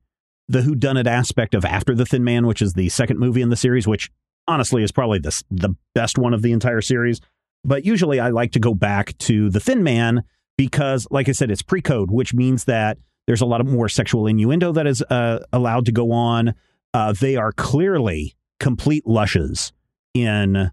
the 0.49 0.63
who 0.63 0.75
done 0.75 0.97
it 0.97 1.07
aspect 1.07 1.55
of 1.55 1.65
After 1.65 1.95
the 1.95 2.05
Thin 2.05 2.25
Man, 2.25 2.47
which 2.47 2.61
is 2.61 2.75
the 2.75 2.89
second 2.89 3.19
movie 3.19 3.43
in 3.43 3.51
the 3.51 3.57
series, 3.57 3.87
which 3.87 4.11
honestly 4.47 4.83
is 4.83 4.93
probably 4.93 5.19
the, 5.19 5.43
the 5.51 5.75
best 5.95 6.19
one 6.19 6.35
of 6.35 6.43
the 6.43 6.53
entire 6.53 6.81
series. 6.81 7.21
But 7.65 7.85
usually 7.85 8.21
I 8.21 8.29
like 8.29 8.53
to 8.53 8.61
go 8.61 8.75
back 8.75 9.17
to 9.19 9.49
The 9.49 9.61
Thin 9.61 9.83
Man 9.83 10.25
because, 10.59 11.07
like 11.11 11.29
I 11.29 11.33
said, 11.33 11.51
it's 11.51 11.63
pre 11.63 11.81
code, 11.81 12.11
which 12.11 12.35
means 12.35 12.65
that 12.65 12.99
there's 13.27 13.41
a 13.41 13.47
lot 13.47 13.61
of 13.61 13.67
more 13.67 13.89
sexual 13.89 14.27
innuendo 14.27 14.73
that 14.73 14.87
is 14.87 15.03
uh, 15.03 15.41
allowed 15.53 15.87
to 15.87 15.93
go 15.93 16.13
on. 16.13 16.55
Uh, 16.93 17.13
they 17.13 17.37
are 17.37 17.53
clearly 17.53 18.37
complete 18.61 19.07
lushes 19.07 19.73
in 20.13 20.71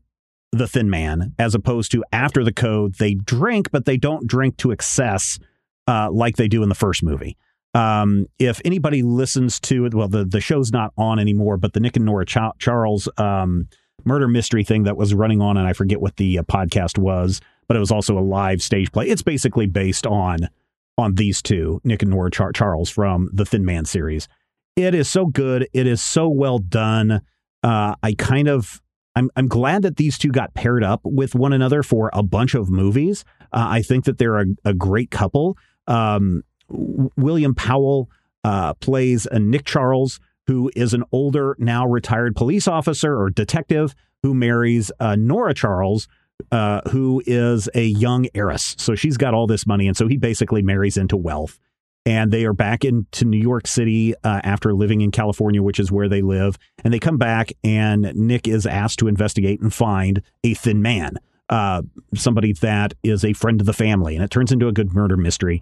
the 0.52 0.68
Thin 0.68 0.90
Man, 0.90 1.34
as 1.40 1.56
opposed 1.56 1.92
to 1.92 2.04
after 2.12 2.44
the 2.44 2.52
code, 2.52 2.96
they 2.96 3.14
drink, 3.14 3.72
but 3.72 3.86
they 3.86 3.98
don't 3.98 4.28
drink 4.28 4.58
to 4.58 4.72
excess 4.72 5.40
uh, 5.88 6.10
like 6.12 6.36
they 6.36 6.48
do 6.48 6.64
in 6.64 6.70
the 6.70 6.76
first 6.76 7.04
movie. 7.04 7.38
Um, 7.74 8.28
if 8.38 8.60
anybody 8.66 9.02
listens 9.02 9.60
to 9.62 9.86
it, 9.86 9.94
well, 9.94 10.10
the, 10.10 10.26
the 10.26 10.42
show's 10.42 10.72
not 10.72 10.92
on 10.98 11.20
anymore, 11.20 11.58
but 11.58 11.74
the 11.74 11.80
Nick 11.80 11.96
and 11.96 12.06
Nora 12.06 12.26
Ch- 12.26 12.38
Charles 12.60 13.08
um, 13.18 13.70
murder 14.04 14.28
mystery 14.28 14.64
thing 14.64 14.84
that 14.84 14.98
was 14.98 15.14
running 15.14 15.42
on, 15.42 15.56
and 15.58 15.68
I 15.68 15.74
forget 15.74 16.02
what 16.02 16.18
the 16.18 16.40
uh, 16.40 16.44
podcast 16.44 16.98
was, 16.98 17.40
but 17.68 17.78
it 17.78 17.80
was 17.80 17.92
also 17.92 18.18
a 18.18 18.20
live 18.20 18.62
stage 18.62 18.92
play. 18.92 19.08
It's 19.08 19.22
basically 19.22 19.68
based 19.68 20.06
on 20.06 20.50
on 20.98 21.16
these 21.16 21.42
two, 21.42 21.80
Nick 21.86 22.02
and 22.02 22.12
Nora 22.12 22.30
Char- 22.30 22.52
Charles 22.52 22.90
from 22.90 23.30
the 23.34 23.46
Thin 23.46 23.64
Man 23.64 23.86
series. 23.86 24.28
It 24.76 24.94
is 24.94 25.10
so 25.10 25.26
good. 25.26 25.68
It 25.74 25.88
is 25.88 26.02
so 26.02 26.28
well 26.28 26.60
done. 26.60 27.22
Uh, 27.64 27.96
I 28.04 28.14
kind 28.18 28.50
of 28.50 28.81
I'm 29.15 29.30
I'm 29.36 29.47
glad 29.47 29.82
that 29.84 29.97
these 29.97 30.17
two 30.17 30.32
got 30.32 30.54
paired 30.54 30.84
up 30.84 31.02
with 31.04 31.36
one 31.36 31.54
another 31.54 31.84
for 31.84 32.10
a 32.13 32.24
bunch 32.24 32.56
of 32.56 32.69
movies. 32.69 33.24
Uh, 33.52 33.67
I 33.69 33.82
think 33.82 34.06
that 34.06 34.17
they're 34.17 34.39
a, 34.39 34.45
a 34.65 34.74
great 34.74 35.12
couple. 35.12 35.58
Um, 35.88 36.43
William 36.69 37.54
Powell 37.54 38.10
uh, 38.43 38.74
plays 38.76 39.28
a 39.30 39.39
Nick 39.39 39.65
Charles, 39.65 40.19
who 40.47 40.71
is 40.76 40.93
an 40.93 41.04
older, 41.12 41.56
now 41.60 41.86
retired 41.86 42.36
police 42.36 42.67
officer 42.67 43.19
or 43.19 43.30
detective 43.30 43.93
who 44.24 44.34
marries 44.34 44.91
uh, 45.00 45.15
Nora 45.15 45.54
Charles, 45.54 46.08
uh, 46.52 46.82
who 46.89 47.21
is 47.26 47.69
a 47.74 47.86
young 47.86 48.28
heiress. 48.34 48.76
So 48.78 48.95
she's 48.95 49.17
got 49.17 49.34
all 49.34 49.47
this 49.47 49.65
money, 49.65 49.88
and 49.88 49.97
so 49.97 50.08
he 50.08 50.17
basically 50.17 50.62
marries 50.62 50.97
into 50.97 51.17
wealth 51.17 51.60
and 52.06 52.32
they 52.32 52.46
are 52.46 52.54
back 52.54 52.84
into 52.84 53.26
New 53.26 53.38
York 53.38 53.68
City 53.68 54.16
uh, 54.24 54.42
after 54.44 54.74
living 54.74 55.02
in 55.02 55.12
California, 55.12 55.62
which 55.62 55.80
is 55.80 55.92
where 55.92 56.10
they 56.10 56.22
live. 56.22 56.58
And 56.84 56.94
they 56.94 57.00
come 57.00 57.18
back, 57.18 57.52
and 57.64 58.12
Nick 58.16 58.48
is 58.48 58.66
asked 58.66 59.00
to 59.00 59.08
investigate 59.08 59.62
and 59.62 59.74
find 59.74 60.22
a 60.44 60.54
thin 60.56 60.82
man, 60.82 61.18
uh, 61.50 61.84
somebody 62.16 62.54
that 62.54 62.94
is 63.04 63.24
a 63.24 63.34
friend 63.34 63.62
of 63.62 63.68
the 63.68 63.74
family, 63.74 64.16
and 64.16 64.24
it 64.24 64.32
turns 64.32 64.52
into 64.52 64.68
a 64.68 64.74
good 64.74 64.94
murder 64.94 65.18
mystery. 65.18 65.62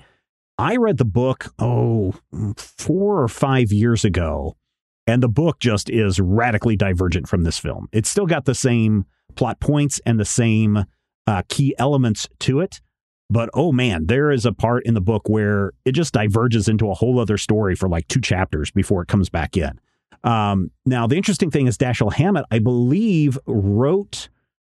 I 0.57 0.75
read 0.75 0.97
the 0.97 1.05
book, 1.05 1.53
oh, 1.59 2.13
four 2.57 3.21
or 3.21 3.27
five 3.27 3.71
years 3.71 4.05
ago, 4.05 4.55
and 5.07 5.23
the 5.23 5.29
book 5.29 5.59
just 5.59 5.89
is 5.89 6.19
radically 6.19 6.75
divergent 6.75 7.27
from 7.27 7.43
this 7.43 7.57
film. 7.57 7.87
It's 7.91 8.09
still 8.09 8.25
got 8.25 8.45
the 8.45 8.55
same 8.55 9.05
plot 9.35 9.59
points 9.59 9.99
and 10.05 10.19
the 10.19 10.25
same 10.25 10.85
uh, 11.27 11.43
key 11.47 11.75
elements 11.77 12.27
to 12.39 12.59
it 12.59 12.81
but 13.29 13.49
oh 13.53 13.71
man, 13.71 14.07
there 14.07 14.31
is 14.31 14.45
a 14.45 14.51
part 14.51 14.85
in 14.85 14.93
the 14.93 15.01
book 15.01 15.29
where 15.29 15.71
it 15.85 15.91
just 15.91 16.13
diverges 16.13 16.67
into 16.67 16.89
a 16.89 16.93
whole 16.93 17.19
other 17.19 17.37
story 17.37 17.75
for 17.75 17.87
like 17.87 18.07
two 18.07 18.21
chapters 18.21 18.71
before 18.71 19.01
it 19.01 19.07
comes 19.07 19.29
back 19.29 19.55
in. 19.55 19.79
Um, 20.23 20.71
now, 20.85 21.07
the 21.07 21.15
interesting 21.15 21.51
thing 21.51 21.67
is 21.67 21.77
Dashiell 21.77 22.13
Hammett, 22.13 22.45
I 22.51 22.59
believe, 22.59 23.37
wrote 23.45 24.29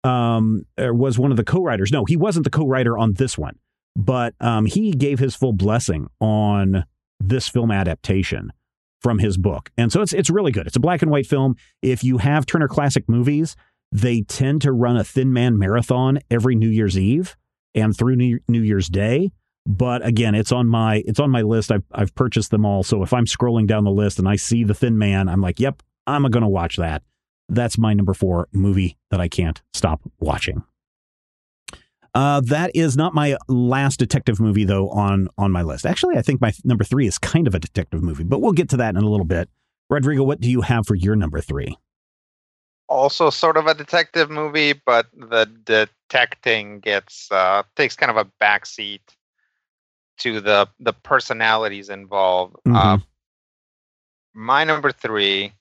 um, 0.03 0.65
or 0.77 0.93
was 0.93 1.19
one 1.19 1.31
of 1.31 1.37
the 1.37 1.43
co-writers. 1.43 1.91
No, 1.91 2.05
he 2.05 2.17
wasn't 2.17 2.43
the 2.43 2.49
co-writer 2.49 2.97
on 2.97 3.13
this 3.13 3.37
one, 3.37 3.57
but 3.95 4.33
um, 4.39 4.65
he 4.65 4.91
gave 4.91 5.19
his 5.19 5.35
full 5.35 5.53
blessing 5.53 6.07
on 6.19 6.85
this 7.19 7.47
film 7.47 7.71
adaptation 7.71 8.51
from 9.01 9.19
his 9.19 9.37
book, 9.37 9.71
and 9.77 9.91
so 9.93 10.01
it's 10.01 10.11
it's 10.11 10.29
really 10.29 10.51
good. 10.51 10.67
It's 10.67 10.75
a 10.75 10.81
black 10.81 11.01
and 11.01 11.11
white 11.11 11.25
film. 11.25 11.55
If 11.81 12.03
you 12.03 12.17
have 12.17 12.45
Turner 12.45 12.67
Classic 12.67 13.07
Movies, 13.07 13.55
they 13.91 14.21
tend 14.21 14.61
to 14.63 14.71
run 14.71 14.97
a 14.97 15.03
Thin 15.03 15.31
Man 15.31 15.57
marathon 15.57 16.19
every 16.29 16.55
New 16.55 16.69
Year's 16.69 16.97
Eve 16.97 17.37
and 17.75 17.95
through 17.97 18.15
New, 18.15 18.39
Year's 18.47 18.87
Day. 18.87 19.31
But 19.65 20.05
again, 20.05 20.35
it's 20.35 20.51
on 20.51 20.67
my 20.67 21.03
it's 21.05 21.19
on 21.19 21.29
my 21.29 21.41
list. 21.41 21.71
I've 21.71 21.83
I've 21.91 22.15
purchased 22.15 22.49
them 22.51 22.65
all. 22.65 22.83
So 22.83 23.03
if 23.03 23.13
I'm 23.13 23.25
scrolling 23.25 23.67
down 23.67 23.83
the 23.83 23.91
list 23.91 24.17
and 24.17 24.27
I 24.27 24.35
see 24.35 24.63
the 24.63 24.73
Thin 24.73 24.97
Man, 24.97 25.29
I'm 25.29 25.41
like, 25.41 25.59
yep, 25.59 25.83
I'm 26.07 26.23
to 26.23 26.47
watch 26.47 26.77
that. 26.77 27.03
That's 27.49 27.77
my 27.77 27.93
number 27.93 28.13
four 28.13 28.47
movie 28.51 28.97
that 29.11 29.19
I 29.19 29.27
can't 29.27 29.61
stop 29.73 30.01
watching. 30.19 30.63
Uh, 32.15 32.41
that 32.41 32.71
is 32.73 32.97
not 32.97 33.13
my 33.13 33.37
last 33.47 33.99
detective 33.99 34.39
movie 34.39 34.63
though 34.63 34.89
on 34.89 35.27
on 35.37 35.51
my 35.51 35.61
list. 35.61 35.85
Actually, 35.85 36.17
I 36.17 36.21
think 36.21 36.41
my 36.41 36.51
number 36.63 36.83
three 36.83 37.07
is 37.07 37.17
kind 37.19 37.47
of 37.47 37.53
a 37.53 37.59
detective 37.59 38.01
movie, 38.01 38.23
but 38.23 38.41
we'll 38.41 38.53
get 38.53 38.69
to 38.69 38.77
that 38.77 38.95
in 38.95 39.03
a 39.03 39.09
little 39.09 39.25
bit. 39.25 39.49
Rodrigo, 39.89 40.23
what 40.23 40.39
do 40.39 40.49
you 40.49 40.61
have 40.61 40.87
for 40.87 40.95
your 40.95 41.15
number 41.15 41.41
three? 41.41 41.77
Also, 42.87 43.29
sort 43.29 43.57
of 43.57 43.67
a 43.67 43.75
detective 43.75 44.31
movie, 44.31 44.73
but 44.73 45.07
the 45.13 45.89
detecting 46.09 46.79
gets 46.79 47.31
uh, 47.31 47.63
takes 47.75 47.95
kind 47.95 48.09
of 48.09 48.17
a 48.17 48.29
backseat 48.43 49.01
to 50.19 50.41
the 50.41 50.67
the 50.79 50.93
personalities 50.93 51.89
involved. 51.89 52.55
Mhm. 52.67 52.75
Uh, 52.75 52.97
my 54.33 54.63
number 54.63 54.91
three, 54.91 55.53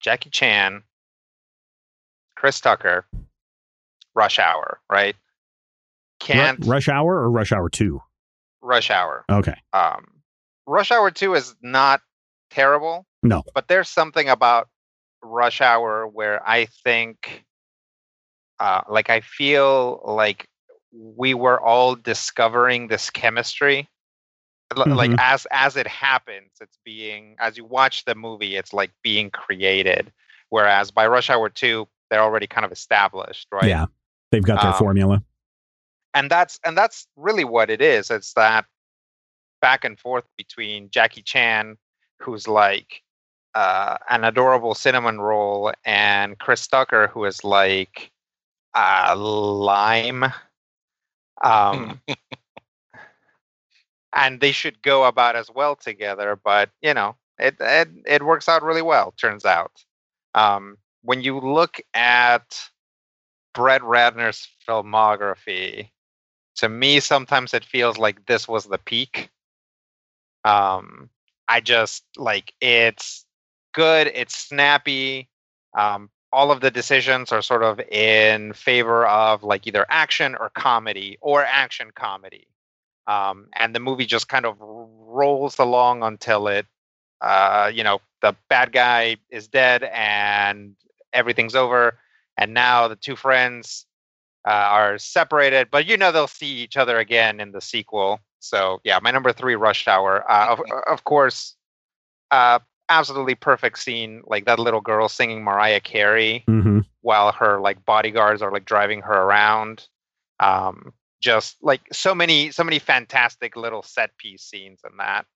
Jackie 0.00 0.30
Chan, 0.30 0.82
Chris 2.36 2.60
Tucker, 2.60 3.06
Rush 4.14 4.38
Hour, 4.38 4.80
right? 4.90 5.16
Can't 6.20 6.64
Rush 6.64 6.88
Hour 6.88 7.14
or 7.16 7.30
Rush 7.30 7.52
Hour 7.52 7.68
Two? 7.68 8.00
Rush 8.62 8.90
Hour. 8.90 9.24
Okay. 9.30 9.56
Um, 9.72 10.22
Rush 10.66 10.90
Hour 10.90 11.10
Two 11.10 11.34
is 11.34 11.54
not 11.62 12.00
terrible. 12.50 13.06
No. 13.22 13.42
but 13.54 13.68
there's 13.68 13.88
something 13.88 14.28
about 14.28 14.68
Rush 15.22 15.62
Hour 15.62 16.06
where 16.06 16.46
I 16.46 16.66
think, 16.66 17.42
uh, 18.60 18.82
like 18.88 19.10
I 19.10 19.20
feel 19.20 20.00
like 20.04 20.46
we 20.92 21.34
were 21.34 21.60
all 21.60 21.94
discovering 21.96 22.88
this 22.88 23.10
chemistry. 23.10 23.88
L- 24.76 24.86
Like 24.96 25.10
as 25.18 25.46
as 25.50 25.76
it 25.76 25.86
happens, 25.86 26.50
it's 26.60 26.78
being 26.84 27.36
as 27.38 27.56
you 27.56 27.64
watch 27.64 28.04
the 28.04 28.14
movie, 28.14 28.56
it's 28.56 28.72
like 28.72 28.90
being 29.02 29.30
created. 29.30 30.12
Whereas 30.50 30.90
by 30.90 31.06
Rush 31.06 31.30
Hour 31.30 31.48
Two, 31.48 31.88
they're 32.10 32.22
already 32.22 32.46
kind 32.46 32.64
of 32.64 32.72
established, 32.72 33.48
right? 33.52 33.68
Yeah, 33.68 33.86
they've 34.30 34.42
got 34.42 34.62
their 34.62 34.70
Um, 34.72 34.78
formula. 34.78 35.22
and 36.14 36.30
that's 36.30 36.60
and 36.64 36.76
that's 36.76 37.06
really 37.16 37.44
what 37.44 37.70
it 37.70 37.80
is 37.82 38.10
it's 38.10 38.32
that 38.34 38.64
back 39.60 39.84
and 39.84 39.98
forth 39.98 40.24
between 40.36 40.88
jackie 40.90 41.22
chan 41.22 41.76
who's 42.20 42.46
like 42.46 43.02
uh, 43.54 43.96
an 44.10 44.24
adorable 44.24 44.74
cinnamon 44.74 45.20
roll 45.20 45.72
and 45.84 46.38
chris 46.38 46.66
tucker 46.68 47.08
who 47.08 47.24
is 47.24 47.42
like 47.44 48.12
uh, 48.74 49.14
lime 49.16 50.24
um, 51.42 52.00
and 54.14 54.40
they 54.40 54.52
should 54.52 54.82
go 54.82 55.04
about 55.04 55.36
as 55.36 55.50
well 55.50 55.76
together 55.76 56.38
but 56.42 56.70
you 56.82 56.94
know 56.94 57.16
it 57.38 57.56
it, 57.60 57.88
it 58.06 58.22
works 58.22 58.48
out 58.48 58.62
really 58.62 58.82
well 58.82 59.12
turns 59.18 59.44
out. 59.44 59.72
Um, 60.34 60.78
when 61.02 61.22
you 61.22 61.40
look 61.40 61.80
at 61.94 62.60
brett 63.54 63.82
ratner's 63.82 64.48
filmography 64.68 65.90
to 66.56 66.68
me 66.68 67.00
sometimes 67.00 67.54
it 67.54 67.64
feels 67.64 67.98
like 67.98 68.26
this 68.26 68.48
was 68.48 68.64
the 68.66 68.78
peak. 68.78 69.30
Um 70.44 71.10
i 71.48 71.60
just 71.60 72.04
like 72.16 72.54
it's 72.60 73.26
good 73.74 74.06
it's 74.14 74.36
snappy 74.36 75.28
um 75.76 76.08
all 76.34 76.50
of 76.50 76.60
the 76.60 76.70
decisions 76.70 77.32
are 77.32 77.42
sort 77.42 77.62
of 77.62 77.80
in 77.80 78.52
favor 78.52 79.06
of 79.06 79.42
like 79.42 79.66
either 79.66 79.86
action 79.88 80.34
or 80.40 80.50
comedy 80.50 81.16
or 81.20 81.44
action 81.44 81.90
comedy 81.94 82.46
um 83.06 83.46
and 83.54 83.74
the 83.74 83.80
movie 83.80 84.06
just 84.06 84.28
kind 84.28 84.46
of 84.46 84.56
rolls 84.60 85.58
along 85.58 86.02
until 86.02 86.48
it 86.48 86.66
uh 87.20 87.70
you 87.72 87.84
know 87.84 88.00
the 88.22 88.34
bad 88.48 88.72
guy 88.72 89.16
is 89.30 89.48
dead 89.48 89.84
and 89.92 90.74
everything's 91.12 91.54
over 91.54 91.98
and 92.36 92.52
now 92.52 92.88
the 92.88 92.96
two 92.96 93.16
friends 93.16 93.86
uh, 94.46 94.50
are 94.50 94.98
separated, 94.98 95.68
but 95.70 95.86
you 95.86 95.96
know 95.96 96.12
they'll 96.12 96.26
see 96.26 96.46
each 96.46 96.76
other 96.76 96.98
again 96.98 97.40
in 97.40 97.52
the 97.52 97.60
sequel. 97.60 98.20
So 98.40 98.80
yeah, 98.84 98.98
my 99.02 99.10
number 99.10 99.32
three, 99.32 99.54
Rush 99.54 99.88
Hour. 99.88 100.30
Uh, 100.30 100.48
of, 100.52 100.60
of 100.86 101.04
course, 101.04 101.56
uh, 102.30 102.58
absolutely 102.88 103.34
perfect 103.34 103.78
scene, 103.78 104.22
like 104.26 104.44
that 104.46 104.58
little 104.58 104.80
girl 104.80 105.08
singing 105.08 105.42
Mariah 105.42 105.80
Carey 105.80 106.44
hmm 106.46 106.80
while 107.00 107.32
her 107.32 107.60
like 107.60 107.84
bodyguards 107.84 108.40
are 108.40 108.50
like 108.50 108.64
driving 108.64 109.02
her 109.02 109.12
around. 109.12 109.86
Um, 110.40 110.94
just 111.20 111.56
like 111.62 111.82
so 111.92 112.14
many, 112.14 112.50
so 112.50 112.64
many 112.64 112.78
fantastic 112.78 113.56
little 113.56 113.82
set 113.82 114.16
piece 114.16 114.42
scenes 114.42 114.80
in 114.90 114.96
that. 114.96 115.26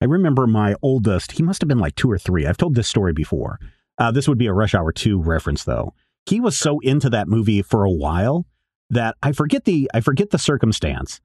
I 0.00 0.04
remember 0.04 0.46
my 0.46 0.76
oldest, 0.82 1.32
he 1.32 1.42
must 1.42 1.60
have 1.60 1.68
been 1.68 1.78
like 1.78 1.96
two 1.96 2.10
or 2.10 2.18
three. 2.18 2.46
I've 2.46 2.56
told 2.56 2.74
this 2.76 2.88
story 2.88 3.12
before. 3.12 3.58
Uh, 3.98 4.12
this 4.12 4.28
would 4.28 4.38
be 4.38 4.46
a 4.46 4.52
Rush 4.52 4.74
Hour 4.74 4.92
2 4.92 5.20
reference, 5.20 5.64
though. 5.64 5.92
He 6.26 6.40
was 6.40 6.56
so 6.56 6.78
into 6.80 7.10
that 7.10 7.26
movie 7.26 7.62
for 7.62 7.84
a 7.84 7.90
while 7.90 8.46
that 8.90 9.16
I 9.22 9.32
forget 9.32 9.64
the 9.64 9.90
I 9.92 10.00
forget 10.00 10.30
the 10.30 10.38
circumstance, 10.38 11.20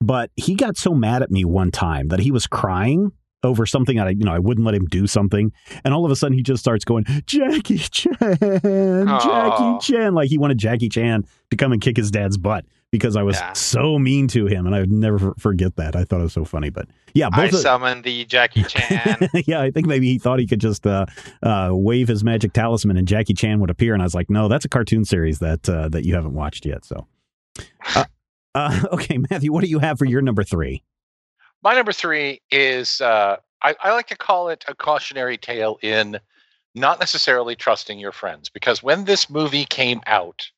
but 0.00 0.30
he 0.36 0.54
got 0.54 0.76
so 0.76 0.94
mad 0.94 1.22
at 1.22 1.30
me 1.30 1.44
one 1.44 1.70
time 1.70 2.08
that 2.08 2.20
he 2.20 2.30
was 2.30 2.46
crying 2.46 3.12
over 3.46 3.64
something 3.64 3.96
that 3.96 4.06
I 4.06 4.10
you 4.10 4.24
know 4.24 4.32
I 4.32 4.38
wouldn't 4.38 4.66
let 4.66 4.74
him 4.74 4.84
do 4.86 5.06
something, 5.06 5.52
and 5.84 5.94
all 5.94 6.04
of 6.04 6.10
a 6.10 6.16
sudden 6.16 6.36
he 6.36 6.42
just 6.42 6.60
starts 6.60 6.84
going 6.84 7.04
Jackie 7.26 7.78
Chan, 7.78 8.16
Aw. 8.20 9.18
Jackie 9.78 9.92
Chan, 9.92 10.14
like 10.14 10.28
he 10.28 10.38
wanted 10.38 10.58
Jackie 10.58 10.88
Chan 10.88 11.24
to 11.50 11.56
come 11.56 11.72
and 11.72 11.80
kick 11.80 11.96
his 11.96 12.10
dad's 12.10 12.36
butt 12.36 12.64
because 12.92 13.16
I 13.16 13.22
was 13.22 13.36
Yeah. 13.36 13.52
so 13.52 13.98
mean 13.98 14.28
to 14.28 14.46
him, 14.46 14.66
and 14.66 14.74
I 14.74 14.80
would 14.80 14.92
never 14.92 15.34
forget 15.38 15.76
that. 15.76 15.96
I 15.96 16.04
thought 16.04 16.20
it 16.20 16.24
was 16.24 16.32
so 16.32 16.44
funny, 16.44 16.70
but 16.70 16.86
yeah, 17.14 17.28
I 17.32 17.44
both 17.46 17.54
of- 17.54 17.60
summoned 17.60 18.04
the 18.04 18.24
Jackie 18.26 18.62
Chan. 18.64 19.28
yeah, 19.46 19.60
I 19.60 19.70
think 19.70 19.86
maybe 19.86 20.06
he 20.06 20.18
thought 20.18 20.38
he 20.38 20.46
could 20.46 20.60
just 20.60 20.86
uh, 20.86 21.06
uh, 21.42 21.70
wave 21.72 22.08
his 22.08 22.22
magic 22.24 22.52
talisman 22.52 22.96
and 22.96 23.08
Jackie 23.08 23.34
Chan 23.34 23.60
would 23.60 23.70
appear, 23.70 23.92
and 23.92 24.02
I 24.02 24.06
was 24.06 24.14
like, 24.14 24.30
no, 24.30 24.48
that's 24.48 24.64
a 24.64 24.68
cartoon 24.68 25.04
series 25.04 25.38
that 25.40 25.68
uh, 25.68 25.88
that 25.90 26.04
you 26.04 26.14
haven't 26.14 26.34
watched 26.34 26.64
yet. 26.64 26.84
So, 26.84 27.06
uh, 27.94 28.04
uh, 28.54 28.82
okay, 28.92 29.18
Matthew, 29.30 29.52
what 29.52 29.62
do 29.64 29.68
you 29.70 29.78
have 29.80 29.98
for 29.98 30.04
your 30.04 30.22
number 30.22 30.42
three? 30.44 30.82
My 31.66 31.74
number 31.74 31.92
three 31.92 32.42
is 32.52 33.00
uh, 33.00 33.38
I, 33.60 33.74
I 33.82 33.90
like 33.90 34.06
to 34.06 34.16
call 34.16 34.50
it 34.50 34.64
a 34.68 34.74
cautionary 34.76 35.36
tale 35.36 35.80
in 35.82 36.20
not 36.76 37.00
necessarily 37.00 37.56
trusting 37.56 37.98
your 37.98 38.12
friends 38.12 38.48
because 38.48 38.84
when 38.84 39.04
this 39.04 39.28
movie 39.28 39.64
came 39.64 40.00
out, 40.06 40.48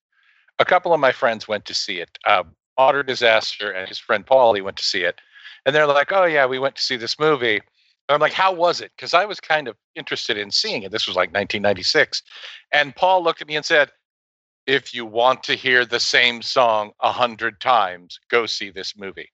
a 0.58 0.66
couple 0.66 0.92
of 0.92 1.00
my 1.00 1.12
friends 1.12 1.48
went 1.48 1.64
to 1.64 1.72
see 1.72 2.00
it. 2.00 2.18
Uh, 2.26 2.42
Otter 2.76 3.02
Disaster 3.02 3.70
and 3.70 3.88
his 3.88 3.98
friend 3.98 4.26
Paulie 4.26 4.62
went 4.62 4.76
to 4.76 4.84
see 4.84 5.04
it, 5.04 5.18
and 5.64 5.74
they're 5.74 5.86
like, 5.86 6.12
"Oh 6.12 6.26
yeah, 6.26 6.44
we 6.44 6.58
went 6.58 6.76
to 6.76 6.82
see 6.82 6.98
this 6.98 7.18
movie." 7.18 7.54
And 7.54 8.10
I'm 8.10 8.20
like, 8.20 8.34
"How 8.34 8.52
was 8.52 8.82
it?" 8.82 8.92
Because 8.94 9.14
I 9.14 9.24
was 9.24 9.40
kind 9.40 9.66
of 9.66 9.78
interested 9.94 10.36
in 10.36 10.50
seeing 10.50 10.82
it. 10.82 10.92
This 10.92 11.06
was 11.06 11.16
like 11.16 11.30
1996, 11.30 12.22
and 12.70 12.94
Paul 12.94 13.24
looked 13.24 13.40
at 13.40 13.48
me 13.48 13.56
and 13.56 13.64
said, 13.64 13.90
"If 14.66 14.92
you 14.92 15.06
want 15.06 15.42
to 15.44 15.54
hear 15.54 15.86
the 15.86 16.00
same 16.00 16.42
song 16.42 16.92
a 17.00 17.12
hundred 17.12 17.62
times, 17.62 18.20
go 18.28 18.44
see 18.44 18.68
this 18.68 18.94
movie." 18.94 19.30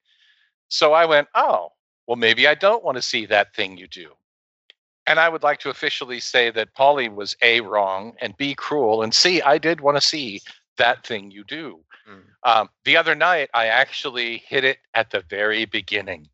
So 0.69 0.93
I 0.93 1.05
went, 1.07 1.29
oh, 1.35 1.73
well, 2.07 2.17
maybe 2.17 2.47
I 2.47 2.55
don't 2.55 2.85
want 2.85 2.97
to 2.97 3.03
see 3.03 3.27
that 3.27 3.55
thing 3.55 3.77
you 3.77 3.87
do. 3.87 4.11
And 5.07 5.21
I 5.21 5.29
would 5.29 5.43
like 5.43 5.61
to 5.61 5.71
officially 5.71 6.21
say 6.21 6.51
that 6.51 6.75
Paulie 6.75 7.15
was 7.15 7.37
A, 7.43 7.61
wrong, 7.61 8.15
and 8.21 8.37
B, 8.37 8.55
cruel, 8.55 9.03
and 9.03 9.15
C, 9.15 9.43
I 9.43 9.59
did 9.59 9.81
want 9.81 9.97
to 9.97 10.01
see 10.01 10.41
that 10.79 11.07
thing 11.07 11.31
you 11.31 11.45
do. 11.45 11.81
Mm. 12.09 12.23
Um, 12.43 12.69
the 12.85 12.97
other 12.97 13.15
night, 13.15 13.51
I 13.55 13.67
actually 13.67 14.39
hit 14.47 14.65
it 14.65 14.79
at 14.95 15.11
the 15.11 15.21
very 15.29 15.67
beginning. 15.67 16.29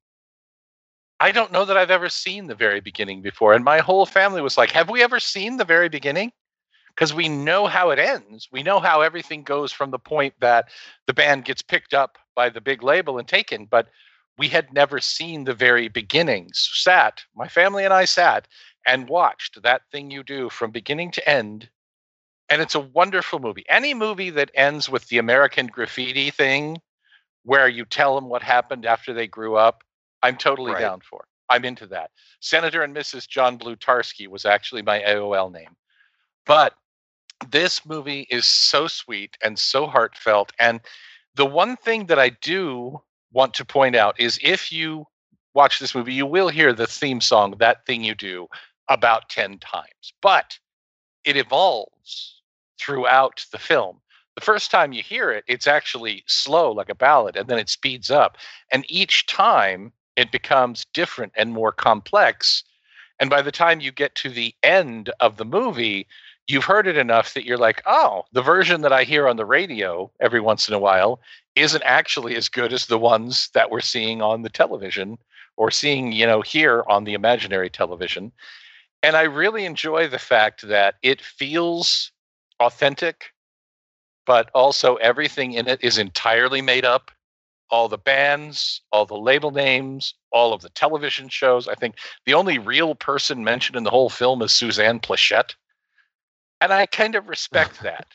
I 1.18 1.32
don't 1.32 1.52
know 1.52 1.64
that 1.64 1.76
I've 1.76 1.90
ever 1.90 2.08
seen 2.08 2.46
the 2.46 2.54
very 2.54 2.80
beginning 2.80 3.22
before. 3.22 3.52
And 3.52 3.64
my 3.64 3.78
whole 3.78 4.06
family 4.06 4.40
was 4.40 4.56
like, 4.56 4.70
Have 4.70 4.88
we 4.88 5.02
ever 5.02 5.20
seen 5.20 5.56
the 5.56 5.64
very 5.64 5.88
beginning? 5.88 6.32
Because 6.88 7.12
we 7.14 7.28
know 7.28 7.66
how 7.66 7.90
it 7.90 7.98
ends. 7.98 8.48
We 8.50 8.62
know 8.62 8.80
how 8.80 9.00
everything 9.00 9.42
goes 9.42 9.70
from 9.70 9.90
the 9.90 9.98
point 9.98 10.34
that 10.40 10.68
the 11.06 11.12
band 11.12 11.44
gets 11.44 11.62
picked 11.62 11.94
up 11.94 12.18
by 12.34 12.48
the 12.48 12.60
big 12.60 12.82
label 12.82 13.18
and 13.18 13.28
taken. 13.28 13.66
But 13.66 13.88
we 14.40 14.48
had 14.48 14.72
never 14.72 15.00
seen 15.00 15.44
the 15.44 15.52
very 15.52 15.88
beginnings. 15.88 16.70
Sat, 16.72 17.22
my 17.36 17.46
family 17.46 17.84
and 17.84 17.92
I 17.92 18.06
sat 18.06 18.48
and 18.86 19.06
watched 19.06 19.62
that 19.62 19.82
thing 19.92 20.10
you 20.10 20.22
do 20.22 20.48
from 20.48 20.70
beginning 20.70 21.10
to 21.10 21.28
end. 21.28 21.68
And 22.48 22.62
it's 22.62 22.74
a 22.74 22.80
wonderful 22.80 23.38
movie. 23.38 23.66
Any 23.68 23.92
movie 23.92 24.30
that 24.30 24.50
ends 24.54 24.88
with 24.88 25.06
the 25.08 25.18
American 25.18 25.66
graffiti 25.66 26.30
thing, 26.30 26.78
where 27.42 27.68
you 27.68 27.84
tell 27.84 28.14
them 28.14 28.30
what 28.30 28.42
happened 28.42 28.86
after 28.86 29.12
they 29.12 29.26
grew 29.26 29.56
up, 29.56 29.84
I'm 30.22 30.38
totally 30.38 30.72
Right. 30.72 30.80
down 30.80 31.02
for. 31.02 31.26
I'm 31.50 31.66
into 31.66 31.86
that. 31.88 32.10
Senator 32.40 32.82
and 32.82 32.96
Mrs. 32.96 33.28
John 33.28 33.58
Blutarsky 33.58 34.26
was 34.26 34.46
actually 34.46 34.80
my 34.80 35.02
AOL 35.02 35.50
name. 35.50 35.76
But 36.46 36.74
this 37.50 37.84
movie 37.84 38.26
is 38.30 38.46
so 38.46 38.88
sweet 38.88 39.36
and 39.42 39.58
so 39.58 39.86
heartfelt. 39.86 40.50
And 40.58 40.80
the 41.34 41.44
one 41.44 41.76
thing 41.76 42.06
that 42.06 42.18
I 42.18 42.30
do 42.30 43.02
want 43.32 43.54
to 43.54 43.64
point 43.64 43.96
out 43.96 44.18
is 44.18 44.38
if 44.42 44.72
you 44.72 45.06
watch 45.54 45.78
this 45.78 45.94
movie, 45.94 46.14
you 46.14 46.26
will 46.26 46.48
hear 46.48 46.72
the 46.72 46.86
theme 46.86 47.20
song, 47.20 47.54
That 47.58 47.84
Thing 47.86 48.04
You 48.04 48.14
Do, 48.14 48.48
about 48.88 49.28
10 49.28 49.58
times. 49.58 50.12
But 50.22 50.58
it 51.24 51.36
evolves 51.36 52.42
throughout 52.80 53.44
the 53.52 53.58
film. 53.58 54.00
The 54.36 54.40
first 54.40 54.70
time 54.70 54.92
you 54.92 55.02
hear 55.02 55.30
it, 55.30 55.44
it's 55.48 55.66
actually 55.66 56.24
slow, 56.26 56.72
like 56.72 56.88
a 56.88 56.94
ballad, 56.94 57.36
and 57.36 57.48
then 57.48 57.58
it 57.58 57.68
speeds 57.68 58.10
up. 58.10 58.38
And 58.72 58.84
each 58.88 59.26
time 59.26 59.92
it 60.16 60.32
becomes 60.32 60.86
different 60.94 61.32
and 61.36 61.52
more 61.52 61.72
complex. 61.72 62.64
And 63.18 63.28
by 63.28 63.42
the 63.42 63.52
time 63.52 63.80
you 63.80 63.92
get 63.92 64.14
to 64.16 64.30
the 64.30 64.54
end 64.62 65.10
of 65.20 65.36
the 65.36 65.44
movie, 65.44 66.06
you've 66.50 66.64
heard 66.64 66.86
it 66.86 66.96
enough 66.96 67.34
that 67.34 67.44
you're 67.44 67.58
like, 67.58 67.82
oh, 67.86 68.24
the 68.32 68.42
version 68.42 68.80
that 68.82 68.92
I 68.92 69.04
hear 69.04 69.28
on 69.28 69.36
the 69.36 69.44
radio 69.44 70.10
every 70.20 70.40
once 70.40 70.68
in 70.68 70.74
a 70.74 70.78
while 70.78 71.20
isn't 71.54 71.82
actually 71.84 72.36
as 72.36 72.48
good 72.48 72.72
as 72.72 72.86
the 72.86 72.98
ones 72.98 73.50
that 73.54 73.70
we're 73.70 73.80
seeing 73.80 74.22
on 74.22 74.42
the 74.42 74.48
television 74.48 75.18
or 75.56 75.70
seeing, 75.70 76.12
you 76.12 76.26
know, 76.26 76.40
here 76.40 76.84
on 76.88 77.04
the 77.04 77.14
imaginary 77.14 77.70
television. 77.70 78.32
And 79.02 79.16
I 79.16 79.22
really 79.22 79.64
enjoy 79.64 80.08
the 80.08 80.18
fact 80.18 80.66
that 80.68 80.96
it 81.02 81.20
feels 81.20 82.12
authentic, 82.60 83.32
but 84.26 84.50
also 84.54 84.96
everything 84.96 85.52
in 85.52 85.68
it 85.68 85.82
is 85.82 85.98
entirely 85.98 86.62
made 86.62 86.84
up. 86.84 87.10
All 87.70 87.88
the 87.88 87.98
bands, 87.98 88.80
all 88.90 89.06
the 89.06 89.16
label 89.16 89.52
names, 89.52 90.14
all 90.32 90.52
of 90.52 90.60
the 90.60 90.70
television 90.70 91.28
shows. 91.28 91.68
I 91.68 91.74
think 91.74 91.96
the 92.26 92.34
only 92.34 92.58
real 92.58 92.96
person 92.96 93.44
mentioned 93.44 93.76
in 93.76 93.84
the 93.84 93.90
whole 93.90 94.10
film 94.10 94.42
is 94.42 94.52
Suzanne 94.52 94.98
Pleshette. 94.98 95.54
And 96.60 96.72
I 96.72 96.86
kind 96.86 97.14
of 97.14 97.28
respect 97.28 97.80
that. 97.82 98.06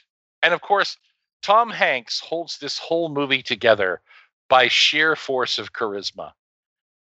And 0.43 0.53
of 0.53 0.62
course, 0.62 0.97
Tom 1.41 1.69
Hanks 1.69 2.19
holds 2.19 2.58
this 2.58 2.79
whole 2.79 3.10
movie 3.10 3.43
together 3.43 4.01
by 4.49 4.67
sheer 4.67 5.15
force 5.15 5.60
of 5.60 5.73
charisma. 5.73 6.31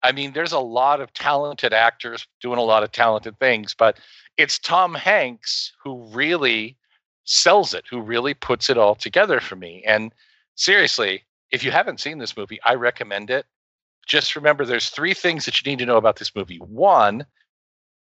I 0.01 0.11
mean, 0.11 0.33
there's 0.33 0.51
a 0.51 0.59
lot 0.59 0.99
of 0.99 1.13
talented 1.13 1.73
actors 1.73 2.27
doing 2.41 2.59
a 2.59 2.63
lot 2.63 2.83
of 2.83 2.91
talented 2.91 3.39
things, 3.39 3.73
but 3.73 3.97
it's 4.37 4.59
Tom 4.59 4.93
Hanks 4.95 5.71
who 5.81 6.05
really 6.09 6.75
sells 7.23 7.73
it, 7.73 7.85
who 7.89 8.01
really 8.01 8.33
puts 8.33 8.69
it 8.69 8.77
all 8.77 8.95
together 8.95 9.39
for 9.39 9.55
me. 9.55 9.81
And 9.85 10.13
seriously, 10.55 11.23
if 11.51 11.63
you 11.63 11.71
haven't 11.71 12.01
seen 12.01 12.17
this 12.17 12.35
movie, 12.35 12.59
I 12.65 12.75
recommend 12.75 13.29
it. 13.29 13.45
Just 14.05 14.35
remember 14.35 14.65
there's 14.65 14.89
three 14.89 15.13
things 15.13 15.45
that 15.45 15.61
you 15.61 15.71
need 15.71 15.79
to 15.79 15.85
know 15.85 15.95
about 15.95 16.17
this 16.17 16.35
movie. 16.35 16.57
One, 16.57 17.25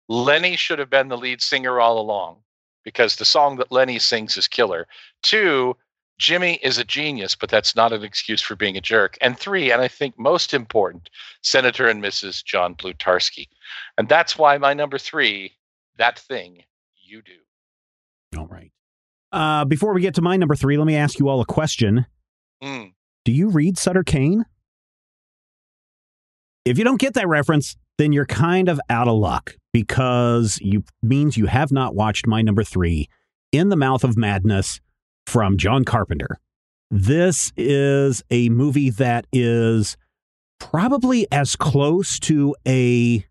Lenny 0.08 0.56
should 0.56 0.78
have 0.78 0.88
been 0.88 1.08
the 1.08 1.18
lead 1.18 1.42
singer 1.42 1.80
all 1.80 2.00
along 2.00 2.38
because 2.84 3.16
the 3.16 3.24
song 3.24 3.56
that 3.56 3.72
Lenny 3.72 3.98
sings 3.98 4.36
is 4.36 4.48
killer. 4.48 4.86
Two, 5.22 5.76
Jimmy 6.18 6.60
is 6.62 6.76
a 6.76 6.84
genius, 6.84 7.34
but 7.34 7.48
that's 7.48 7.74
not 7.74 7.92
an 7.92 8.04
excuse 8.04 8.42
for 8.42 8.54
being 8.54 8.76
a 8.76 8.80
jerk. 8.80 9.16
And 9.22 9.38
three, 9.38 9.72
and 9.72 9.80
I 9.80 9.88
think 9.88 10.18
most 10.18 10.52
important, 10.52 11.08
Senator 11.42 11.88
and 11.88 12.02
Mrs. 12.02 12.44
John 12.44 12.74
Blutarsky. 12.74 13.48
And 13.96 14.08
that's 14.08 14.36
why 14.36 14.58
my 14.58 14.74
number 14.74 14.98
three, 14.98 15.52
that 15.96 16.18
thing 16.18 16.62
you 17.02 17.22
do. 17.22 18.38
All 18.38 18.46
right. 18.46 18.70
Uh, 19.32 19.64
before 19.64 19.94
we 19.94 20.02
get 20.02 20.14
to 20.16 20.22
my 20.22 20.36
number 20.36 20.54
three, 20.54 20.76
let 20.76 20.86
me 20.86 20.96
ask 20.96 21.18
you 21.18 21.28
all 21.28 21.40
a 21.40 21.46
question. 21.46 22.04
Mm. 22.62 22.92
Do 23.24 23.32
you 23.32 23.48
read 23.48 23.78
Sutter 23.78 24.02
Cane? 24.02 24.44
If 26.66 26.76
you 26.76 26.84
don't 26.84 27.00
get 27.00 27.14
that 27.14 27.28
reference, 27.28 27.76
then 28.00 28.12
you're 28.12 28.24
kind 28.24 28.70
of 28.70 28.80
out 28.88 29.08
of 29.08 29.18
luck 29.18 29.56
because 29.74 30.58
you 30.62 30.82
means 31.02 31.36
you 31.36 31.44
have 31.44 31.70
not 31.70 31.94
watched 31.94 32.26
my 32.26 32.40
number 32.40 32.64
three, 32.64 33.06
In 33.52 33.68
the 33.68 33.76
Mouth 33.76 34.04
of 34.04 34.16
Madness 34.16 34.80
from 35.26 35.58
John 35.58 35.84
Carpenter. 35.84 36.38
This 36.90 37.52
is 37.58 38.22
a 38.30 38.48
movie 38.48 38.88
that 38.88 39.26
is 39.34 39.98
probably 40.58 41.26
as 41.30 41.56
close 41.56 42.18
to 42.20 42.56
a 42.66 43.22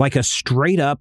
like 0.00 0.16
a 0.16 0.22
straight 0.22 0.80
up 0.80 1.00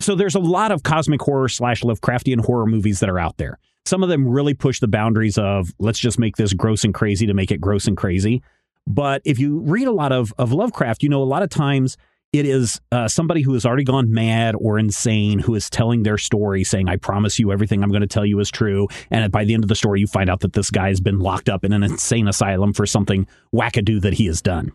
so 0.00 0.14
there's 0.14 0.34
a 0.34 0.40
lot 0.40 0.72
of 0.72 0.82
cosmic 0.82 1.20
horror 1.20 1.48
slash 1.48 1.82
Lovecraftian 1.82 2.44
horror 2.44 2.66
movies 2.66 3.00
that 3.00 3.10
are 3.10 3.18
out 3.18 3.36
there. 3.36 3.58
Some 3.84 4.02
of 4.02 4.08
them 4.08 4.26
really 4.26 4.54
push 4.54 4.80
the 4.80 4.88
boundaries 4.88 5.36
of 5.36 5.72
let's 5.78 5.98
just 5.98 6.18
make 6.18 6.36
this 6.36 6.54
gross 6.54 6.84
and 6.84 6.94
crazy 6.94 7.26
to 7.26 7.34
make 7.34 7.50
it 7.50 7.60
gross 7.60 7.86
and 7.86 7.96
crazy. 7.96 8.42
But 8.86 9.22
if 9.24 9.38
you 9.38 9.60
read 9.60 9.86
a 9.86 9.92
lot 9.92 10.12
of, 10.12 10.32
of 10.38 10.52
Lovecraft, 10.52 11.02
you 11.02 11.08
know, 11.08 11.22
a 11.22 11.24
lot 11.24 11.42
of 11.42 11.50
times 11.50 11.96
it 12.34 12.46
is 12.46 12.80
uh, 12.90 13.06
somebody 13.06 13.42
who 13.42 13.52
has 13.52 13.64
already 13.64 13.84
gone 13.84 14.12
mad 14.12 14.56
or 14.58 14.76
insane 14.78 15.38
who 15.38 15.54
is 15.54 15.70
telling 15.70 16.02
their 16.02 16.18
story, 16.18 16.64
saying, 16.64 16.88
I 16.88 16.96
promise 16.96 17.38
you 17.38 17.52
everything 17.52 17.82
I'm 17.82 17.90
going 17.90 18.00
to 18.00 18.08
tell 18.08 18.26
you 18.26 18.40
is 18.40 18.50
true. 18.50 18.88
And 19.10 19.30
by 19.30 19.44
the 19.44 19.54
end 19.54 19.62
of 19.62 19.68
the 19.68 19.76
story, 19.76 20.00
you 20.00 20.08
find 20.08 20.28
out 20.28 20.40
that 20.40 20.52
this 20.52 20.70
guy 20.70 20.88
has 20.88 21.00
been 21.00 21.20
locked 21.20 21.48
up 21.48 21.64
in 21.64 21.72
an 21.72 21.84
insane 21.84 22.26
asylum 22.26 22.72
for 22.72 22.86
something 22.86 23.26
wackadoo 23.54 24.00
that 24.00 24.14
he 24.14 24.26
has 24.26 24.42
done. 24.42 24.72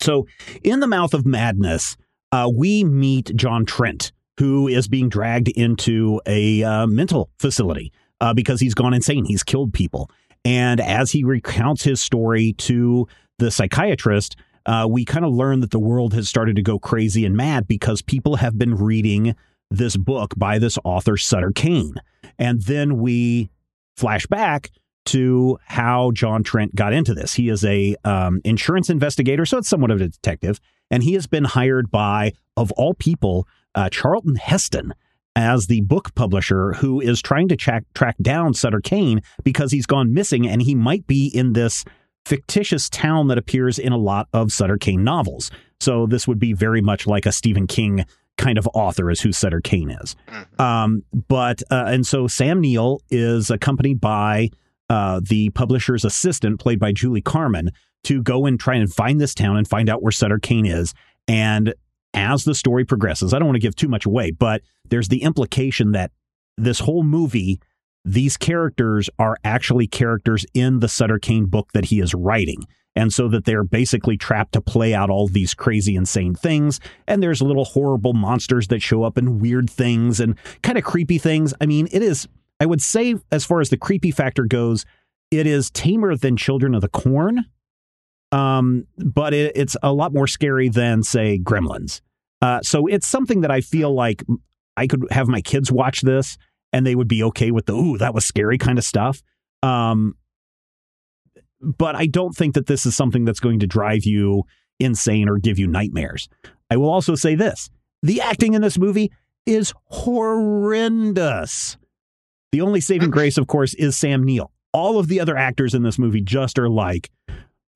So, 0.00 0.26
in 0.62 0.80
the 0.80 0.86
mouth 0.86 1.14
of 1.14 1.24
madness, 1.24 1.96
uh, 2.32 2.50
we 2.52 2.84
meet 2.84 3.34
John 3.36 3.64
Trent, 3.64 4.12
who 4.38 4.68
is 4.68 4.88
being 4.88 5.08
dragged 5.08 5.48
into 5.48 6.20
a 6.26 6.62
uh, 6.64 6.86
mental 6.86 7.30
facility 7.38 7.92
uh, 8.20 8.34
because 8.34 8.60
he's 8.60 8.74
gone 8.74 8.92
insane. 8.92 9.24
He's 9.24 9.42
killed 9.42 9.72
people. 9.72 10.10
And 10.46 10.80
as 10.80 11.10
he 11.10 11.24
recounts 11.24 11.82
his 11.82 12.00
story 12.00 12.52
to 12.58 13.08
the 13.40 13.50
psychiatrist, 13.50 14.36
uh, 14.64 14.86
we 14.88 15.04
kind 15.04 15.24
of 15.24 15.32
learn 15.32 15.58
that 15.58 15.72
the 15.72 15.80
world 15.80 16.14
has 16.14 16.28
started 16.28 16.54
to 16.54 16.62
go 16.62 16.78
crazy 16.78 17.24
and 17.26 17.36
mad 17.36 17.66
because 17.66 18.00
people 18.00 18.36
have 18.36 18.56
been 18.56 18.76
reading 18.76 19.34
this 19.72 19.96
book 19.96 20.34
by 20.36 20.60
this 20.60 20.78
author, 20.84 21.16
Sutter 21.16 21.50
Cane. 21.50 21.96
And 22.38 22.62
then 22.62 22.98
we 22.98 23.50
flash 23.96 24.24
back 24.26 24.70
to 25.06 25.58
how 25.64 26.12
John 26.12 26.44
Trent 26.44 26.76
got 26.76 26.92
into 26.92 27.12
this. 27.12 27.34
He 27.34 27.48
is 27.48 27.64
a 27.64 27.96
um, 28.04 28.40
insurance 28.44 28.88
investigator, 28.88 29.46
so 29.46 29.58
it's 29.58 29.68
somewhat 29.68 29.90
of 29.90 30.00
a 30.00 30.06
detective, 30.06 30.60
and 30.92 31.02
he 31.02 31.14
has 31.14 31.26
been 31.26 31.44
hired 31.44 31.90
by, 31.90 32.34
of 32.56 32.70
all 32.72 32.94
people, 32.94 33.48
uh, 33.74 33.88
Charlton 33.90 34.36
Heston 34.36 34.94
as 35.36 35.66
the 35.66 35.82
book 35.82 36.14
publisher 36.14 36.72
who 36.72 37.00
is 37.00 37.22
trying 37.22 37.46
to 37.48 37.56
track 37.56 37.84
track 37.94 38.16
down 38.20 38.54
Sutter 38.54 38.80
Cane 38.80 39.20
because 39.44 39.70
he's 39.70 39.86
gone 39.86 40.12
missing 40.12 40.48
and 40.48 40.62
he 40.62 40.74
might 40.74 41.06
be 41.06 41.28
in 41.28 41.52
this 41.52 41.84
fictitious 42.24 42.88
town 42.88 43.28
that 43.28 43.38
appears 43.38 43.78
in 43.78 43.92
a 43.92 43.96
lot 43.98 44.28
of 44.32 44.50
Sutter 44.50 44.78
Cane 44.78 45.04
novels. 45.04 45.50
So 45.78 46.06
this 46.06 46.26
would 46.26 46.40
be 46.40 46.54
very 46.54 46.80
much 46.80 47.06
like 47.06 47.26
a 47.26 47.32
Stephen 47.32 47.66
King 47.66 48.04
kind 48.38 48.58
of 48.58 48.68
author 48.74 49.10
as 49.10 49.20
who 49.20 49.30
Sutter 49.30 49.60
Cane 49.60 49.90
is. 49.90 50.16
Mm-hmm. 50.28 50.60
Um, 50.60 51.04
but 51.28 51.62
uh, 51.70 51.84
and 51.86 52.06
so 52.06 52.26
Sam 52.26 52.60
Neill 52.60 53.00
is 53.10 53.50
accompanied 53.50 54.00
by 54.00 54.50
uh, 54.88 55.20
the 55.22 55.50
publisher's 55.50 56.04
assistant, 56.04 56.60
played 56.60 56.80
by 56.80 56.92
Julie 56.92 57.22
Carmen, 57.22 57.70
to 58.04 58.22
go 58.22 58.46
and 58.46 58.58
try 58.58 58.76
and 58.76 58.92
find 58.92 59.20
this 59.20 59.34
town 59.34 59.56
and 59.56 59.68
find 59.68 59.88
out 59.88 60.02
where 60.02 60.12
Sutter 60.12 60.38
Cane 60.38 60.66
is. 60.66 60.94
And 61.28 61.74
as 62.16 62.44
the 62.44 62.54
story 62.54 62.84
progresses, 62.84 63.32
I 63.32 63.38
don't 63.38 63.46
want 63.46 63.56
to 63.56 63.60
give 63.60 63.76
too 63.76 63.88
much 63.88 64.06
away, 64.06 64.32
but 64.32 64.62
there's 64.88 65.08
the 65.08 65.22
implication 65.22 65.92
that 65.92 66.10
this 66.56 66.80
whole 66.80 67.02
movie 67.02 67.60
these 68.06 68.36
characters 68.36 69.10
are 69.18 69.36
actually 69.42 69.88
characters 69.88 70.46
in 70.54 70.78
the 70.78 70.88
Sutter 70.88 71.18
Cane 71.18 71.46
book 71.46 71.72
that 71.72 71.86
he 71.86 72.00
is 72.00 72.14
writing. 72.14 72.64
And 72.94 73.12
so 73.12 73.28
that 73.28 73.44
they're 73.44 73.64
basically 73.64 74.16
trapped 74.16 74.52
to 74.52 74.60
play 74.60 74.94
out 74.94 75.10
all 75.10 75.26
these 75.26 75.52
crazy, 75.52 75.96
insane 75.96 76.34
things. 76.34 76.80
And 77.06 77.22
there's 77.22 77.42
little 77.42 77.64
horrible 77.64 78.14
monsters 78.14 78.68
that 78.68 78.80
show 78.80 79.02
up 79.02 79.18
and 79.18 79.40
weird 79.40 79.68
things 79.68 80.20
and 80.20 80.38
kind 80.62 80.78
of 80.78 80.84
creepy 80.84 81.18
things. 81.18 81.52
I 81.60 81.66
mean, 81.66 81.88
it 81.90 82.02
is, 82.02 82.26
I 82.60 82.64
would 82.64 82.80
say, 82.80 83.16
as 83.30 83.44
far 83.44 83.60
as 83.60 83.68
the 83.68 83.76
creepy 83.76 84.12
factor 84.12 84.44
goes, 84.44 84.86
it 85.30 85.46
is 85.46 85.70
tamer 85.72 86.16
than 86.16 86.36
Children 86.36 86.74
of 86.74 86.80
the 86.80 86.88
Corn. 86.88 87.44
Um, 88.32 88.86
but 88.96 89.34
it, 89.34 89.52
it's 89.56 89.76
a 89.82 89.92
lot 89.92 90.14
more 90.14 90.26
scary 90.28 90.68
than, 90.68 91.02
say, 91.02 91.38
Gremlins. 91.38 92.00
Uh, 92.42 92.60
so 92.62 92.86
it's 92.86 93.06
something 93.06 93.40
that 93.40 93.50
I 93.50 93.60
feel 93.60 93.94
like 93.94 94.22
I 94.76 94.86
could 94.86 95.06
have 95.10 95.28
my 95.28 95.40
kids 95.40 95.72
watch 95.72 96.02
this 96.02 96.36
and 96.72 96.86
they 96.86 96.94
would 96.94 97.08
be 97.08 97.22
okay 97.22 97.50
with 97.50 97.66
the 97.66 97.72
ooh 97.74 97.98
that 97.98 98.14
was 98.14 98.24
scary 98.24 98.58
kind 98.58 98.78
of 98.78 98.84
stuff. 98.84 99.22
Um, 99.62 100.14
but 101.60 101.96
I 101.96 102.06
don't 102.06 102.34
think 102.34 102.54
that 102.54 102.66
this 102.66 102.84
is 102.86 102.94
something 102.96 103.24
that's 103.24 103.40
going 103.40 103.60
to 103.60 103.66
drive 103.66 104.04
you 104.04 104.44
insane 104.78 105.28
or 105.28 105.38
give 105.38 105.58
you 105.58 105.66
nightmares. 105.66 106.28
I 106.70 106.76
will 106.76 106.90
also 106.90 107.14
say 107.14 107.34
this: 107.34 107.70
the 108.02 108.20
acting 108.20 108.54
in 108.54 108.62
this 108.62 108.78
movie 108.78 109.10
is 109.46 109.72
horrendous. 109.86 111.76
The 112.52 112.60
only 112.60 112.80
saving 112.80 113.10
grace, 113.10 113.38
of 113.38 113.46
course, 113.46 113.74
is 113.74 113.96
Sam 113.96 114.22
Neill. 114.22 114.50
All 114.72 114.98
of 114.98 115.08
the 115.08 115.20
other 115.20 115.36
actors 115.36 115.74
in 115.74 115.82
this 115.82 115.98
movie 115.98 116.20
just 116.20 116.58
are 116.58 116.68
like 116.68 117.10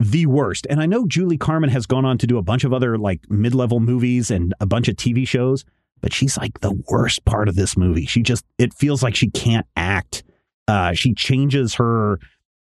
the 0.00 0.26
worst. 0.26 0.66
And 0.68 0.80
I 0.80 0.86
know 0.86 1.06
Julie 1.06 1.38
Carmen 1.38 1.70
has 1.70 1.86
gone 1.86 2.04
on 2.04 2.18
to 2.18 2.26
do 2.26 2.38
a 2.38 2.42
bunch 2.42 2.64
of 2.64 2.72
other 2.72 2.98
like 2.98 3.20
mid-level 3.30 3.78
movies 3.78 4.30
and 4.30 4.52
a 4.58 4.66
bunch 4.66 4.88
of 4.88 4.96
TV 4.96 5.28
shows 5.28 5.64
but 6.00 6.12
she's 6.12 6.36
like 6.38 6.60
the 6.60 6.82
worst 6.88 7.24
part 7.24 7.48
of 7.48 7.56
this 7.56 7.76
movie. 7.76 8.06
She 8.06 8.22
just 8.22 8.44
it 8.58 8.74
feels 8.74 9.02
like 9.02 9.14
she 9.14 9.30
can't 9.30 9.66
act. 9.76 10.22
Uh, 10.68 10.92
she 10.92 11.14
changes 11.14 11.74
her 11.74 12.18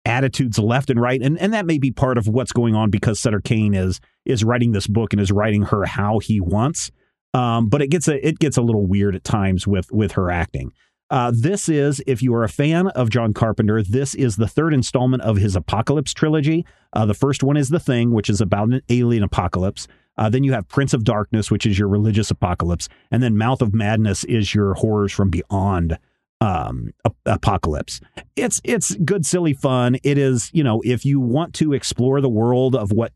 attitudes 0.06 0.58
left 0.58 0.90
and 0.90 1.02
right, 1.02 1.22
and 1.22 1.38
and 1.40 1.54
that 1.54 1.66
may 1.66 1.78
be 1.78 1.92
part 1.92 2.18
of 2.18 2.28
what's 2.28 2.52
going 2.52 2.76
on 2.76 2.90
because 2.90 3.20
Sutter 3.20 3.42
Cane 3.42 3.74
is 3.74 4.00
is 4.26 4.44
writing 4.44 4.72
this 4.72 4.88
book 4.88 5.14
and 5.14 5.22
is 5.22 5.32
writing 5.32 5.64
her 5.64 5.86
how 5.86 6.20
he 6.20 6.40
wants. 6.40 6.92
Um, 7.34 7.68
but 7.68 7.82
it 7.82 7.90
gets 7.90 8.08
a 8.08 8.26
it 8.26 8.40
gets 8.40 8.58
a 8.58 8.62
little 8.62 8.86
weird 8.86 9.16
at 9.16 9.24
times 9.24 9.68
with 9.68 9.92
with 9.92 10.14
her 10.14 10.32
acting. 10.32 10.72
Uh, 11.10 11.32
this 11.34 11.70
is, 11.70 12.02
if 12.06 12.22
you 12.22 12.34
are 12.34 12.44
a 12.44 12.50
fan 12.50 12.88
of 12.88 13.10
John 13.10 13.34
Carpenter, 13.34 13.82
this 13.82 14.14
is 14.14 14.36
the 14.36 14.48
third 14.48 14.74
installment 14.74 15.24
of 15.24 15.38
his 15.38 15.56
Apocalypse 15.56 16.14
trilogy. 16.14 16.66
Uh, 16.94 17.06
the 17.06 17.14
first 17.14 17.44
one 17.44 17.56
is 17.56 17.70
The 17.70 17.80
Thing, 17.80 18.12
which 18.12 18.30
is 18.30 18.42
about 18.42 18.70
an 18.70 18.82
alien 18.90 19.24
apocalypse. 19.24 19.88
Uh, 20.18 20.30
then 20.30 20.44
you 20.44 20.52
have 20.52 20.68
Prince 20.68 20.94
of 20.94 21.04
Darkness, 21.04 21.50
which 21.50 21.66
is 21.66 21.78
your 21.80 21.88
religious 21.88 22.32
apocalypse, 22.32 22.90
and 23.12 23.22
then 23.22 23.38
Mouth 23.38 23.62
of 23.62 23.74
Madness 23.74 24.24
is 24.26 24.54
your 24.54 24.74
horrors 24.74 25.14
from 25.14 25.30
beyond 25.30 25.98
um, 26.42 26.92
apocalypse. 27.26 28.02
It's 28.36 28.60
it's 28.64 28.96
good, 28.96 29.26
silly 29.26 29.54
fun. 29.54 29.98
It 30.04 30.18
is, 30.18 30.50
you 30.54 30.64
know, 30.64 30.82
if 30.84 31.06
you 31.06 31.20
want 31.20 31.54
to 31.56 31.74
explore 31.74 32.20
the 32.20 32.30
world 32.30 32.76
of 32.76 32.92
what 32.92 33.14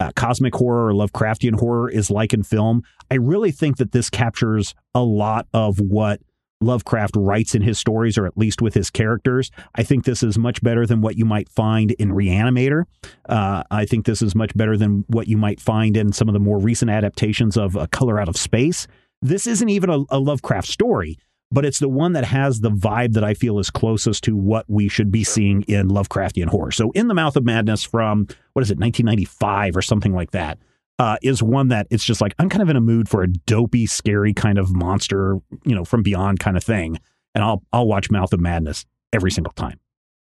uh, 0.00 0.10
cosmic 0.16 0.54
horror 0.54 0.88
or 0.88 0.92
Lovecraftian 0.92 1.58
horror 1.58 1.88
is 1.88 2.10
like 2.10 2.32
in 2.34 2.42
film, 2.42 2.82
I 3.10 3.16
really 3.16 3.52
think 3.52 3.76
that 3.76 3.92
this 3.92 4.10
captures 4.10 4.74
a 4.94 5.02
lot 5.02 5.46
of 5.52 5.78
what 5.80 6.20
Lovecraft 6.60 7.16
writes 7.16 7.54
in 7.54 7.62
his 7.62 7.78
stories, 7.78 8.18
or 8.18 8.26
at 8.26 8.36
least 8.36 8.60
with 8.60 8.74
his 8.74 8.90
characters. 8.90 9.50
I 9.74 9.82
think 9.82 10.04
this 10.04 10.22
is 10.22 10.38
much 10.38 10.62
better 10.62 10.86
than 10.86 11.00
what 11.00 11.16
you 11.16 11.24
might 11.24 11.48
find 11.48 11.92
in 11.92 12.10
Reanimator. 12.10 12.84
Uh, 13.28 13.62
I 13.70 13.86
think 13.86 14.04
this 14.04 14.20
is 14.22 14.34
much 14.34 14.54
better 14.54 14.76
than 14.76 15.04
what 15.08 15.26
you 15.28 15.36
might 15.36 15.60
find 15.60 15.96
in 15.96 16.12
some 16.12 16.28
of 16.28 16.34
the 16.34 16.40
more 16.40 16.58
recent 16.58 16.90
adaptations 16.90 17.56
of 17.56 17.76
A 17.76 17.86
Color 17.86 18.20
Out 18.20 18.28
of 18.28 18.36
Space. 18.36 18.86
This 19.22 19.46
isn't 19.46 19.68
even 19.68 19.90
a, 19.90 20.04
a 20.10 20.18
Lovecraft 20.18 20.68
story, 20.68 21.18
but 21.50 21.64
it's 21.64 21.78
the 21.78 21.88
one 21.88 22.12
that 22.12 22.24
has 22.24 22.60
the 22.60 22.70
vibe 22.70 23.14
that 23.14 23.24
I 23.24 23.34
feel 23.34 23.58
is 23.58 23.70
closest 23.70 24.24
to 24.24 24.36
what 24.36 24.66
we 24.68 24.88
should 24.88 25.10
be 25.10 25.24
seeing 25.24 25.62
in 25.62 25.88
Lovecraftian 25.88 26.46
horror. 26.46 26.70
So, 26.70 26.90
In 26.92 27.08
the 27.08 27.14
Mouth 27.14 27.36
of 27.36 27.44
Madness 27.44 27.84
from, 27.84 28.26
what 28.52 28.62
is 28.62 28.70
it, 28.70 28.78
1995 28.78 29.76
or 29.76 29.82
something 29.82 30.14
like 30.14 30.32
that 30.32 30.58
uh, 31.00 31.16
is 31.22 31.42
one 31.42 31.68
that 31.68 31.86
it's 31.88 32.04
just 32.04 32.20
like 32.20 32.34
I'm 32.38 32.50
kind 32.50 32.60
of 32.60 32.68
in 32.68 32.76
a 32.76 32.80
mood 32.80 33.08
for 33.08 33.22
a 33.22 33.26
dopey, 33.26 33.86
scary 33.86 34.34
kind 34.34 34.58
of 34.58 34.70
monster, 34.70 35.38
you 35.64 35.74
know, 35.74 35.82
from 35.82 36.02
beyond 36.02 36.40
kind 36.40 36.58
of 36.58 36.62
thing, 36.62 37.00
and 37.34 37.42
I'll 37.42 37.62
I'll 37.72 37.86
watch 37.86 38.10
Mouth 38.10 38.34
of 38.34 38.40
Madness 38.40 38.84
every 39.10 39.30
single 39.30 39.54
time. 39.54 39.80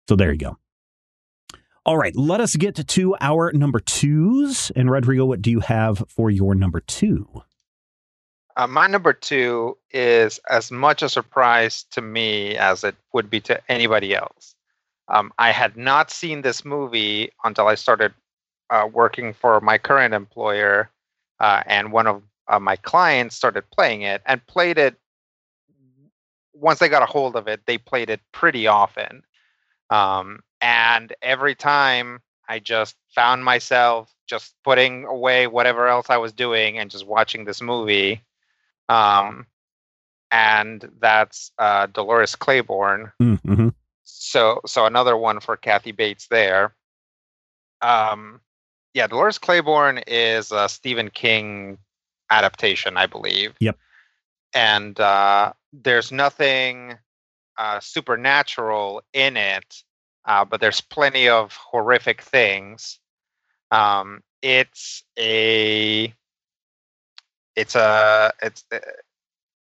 So 0.07 0.15
there 0.15 0.31
you 0.31 0.37
go. 0.37 0.57
All 1.85 1.97
right, 1.97 2.15
let 2.15 2.39
us 2.39 2.55
get 2.55 2.75
to 2.75 3.15
our 3.19 3.51
number 3.51 3.81
twos. 3.81 4.71
And 4.73 4.89
Rodrigo, 4.89 5.25
what 5.25 5.41
do 5.41 5.51
you 5.51 5.59
have 5.59 6.05
for 6.07 6.29
your 6.29 6.55
number 6.55 6.79
two? 6.79 7.27
Uh, 8.55 8.67
my 8.67 8.87
number 8.87 9.11
two 9.11 9.77
is 9.91 10.39
as 10.49 10.71
much 10.71 11.01
a 11.01 11.09
surprise 11.09 11.83
to 11.91 12.01
me 12.01 12.55
as 12.55 12.85
it 12.85 12.95
would 13.11 13.29
be 13.29 13.41
to 13.41 13.59
anybody 13.69 14.15
else. 14.15 14.55
Um, 15.09 15.33
I 15.37 15.51
had 15.51 15.75
not 15.75 16.11
seen 16.11 16.43
this 16.43 16.63
movie 16.63 17.31
until 17.43 17.67
I 17.67 17.75
started 17.75 18.13
uh, 18.71 18.87
working 18.91 19.33
for 19.33 19.61
my 19.61 19.77
current 19.77 20.13
employer, 20.13 20.89
uh, 21.39 21.61
and 21.67 21.91
one 21.91 22.07
of 22.07 22.23
uh, 22.47 22.59
my 22.59 22.75
clients 22.77 23.35
started 23.35 23.69
playing 23.69 24.01
it 24.01 24.21
and 24.25 24.45
played 24.47 24.77
it. 24.77 24.95
Once 26.53 26.79
they 26.79 26.89
got 26.89 27.03
a 27.03 27.05
hold 27.05 27.35
of 27.35 27.47
it, 27.47 27.61
they 27.65 27.77
played 27.77 28.09
it 28.09 28.21
pretty 28.31 28.67
often. 28.67 29.23
Um, 29.89 30.39
and 30.61 31.13
every 31.21 31.53
time 31.53 32.21
I 32.47 32.59
just 32.59 32.95
found 33.13 33.43
myself 33.43 34.13
just 34.27 34.53
putting 34.63 35.05
away 35.05 35.47
whatever 35.47 35.87
else 35.87 36.09
I 36.09 36.17
was 36.17 36.31
doing 36.31 36.77
and 36.77 36.89
just 36.89 37.05
watching 37.05 37.45
this 37.45 37.61
movie. 37.61 38.21
Um, 38.87 39.47
and 40.31 40.89
that's 41.01 41.51
uh, 41.57 41.87
Dolores 41.87 42.35
Claiborne. 42.35 43.11
Mm-hmm. 43.21 43.69
So, 44.03 44.61
so 44.65 44.85
another 44.85 45.17
one 45.17 45.39
for 45.39 45.57
Kathy 45.57 45.91
Bates 45.91 46.27
there. 46.27 46.73
Um, 47.81 48.39
yeah, 48.93 49.07
Dolores 49.07 49.37
Claiborne 49.37 49.99
is 50.07 50.51
a 50.51 50.67
Stephen 50.67 51.09
King 51.09 51.77
adaptation, 52.29 52.97
I 52.97 53.05
believe. 53.05 53.55
Yep. 53.59 53.77
And 54.53 54.99
uh, 54.99 55.53
there's 55.71 56.11
nothing 56.11 56.97
uh, 57.57 57.79
supernatural 57.79 59.01
in 59.13 59.37
it, 59.37 59.83
uh, 60.25 60.45
but 60.45 60.59
there's 60.59 60.81
plenty 60.81 61.29
of 61.29 61.55
horrific 61.55 62.21
things. 62.21 62.99
Um, 63.71 64.21
it's 64.41 65.03
a 65.17 66.13
it's 67.55 67.75
a 67.75 68.33
it's 68.41 68.65
uh, 68.71 68.79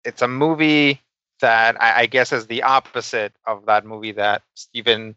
it's 0.04 0.22
a 0.22 0.28
movie 0.28 1.00
that 1.40 1.80
I, 1.80 2.02
I 2.02 2.06
guess 2.06 2.32
is 2.32 2.46
the 2.46 2.62
opposite 2.62 3.32
of 3.46 3.66
that 3.66 3.86
movie 3.86 4.12
that 4.12 4.42
Stephen 4.54 5.16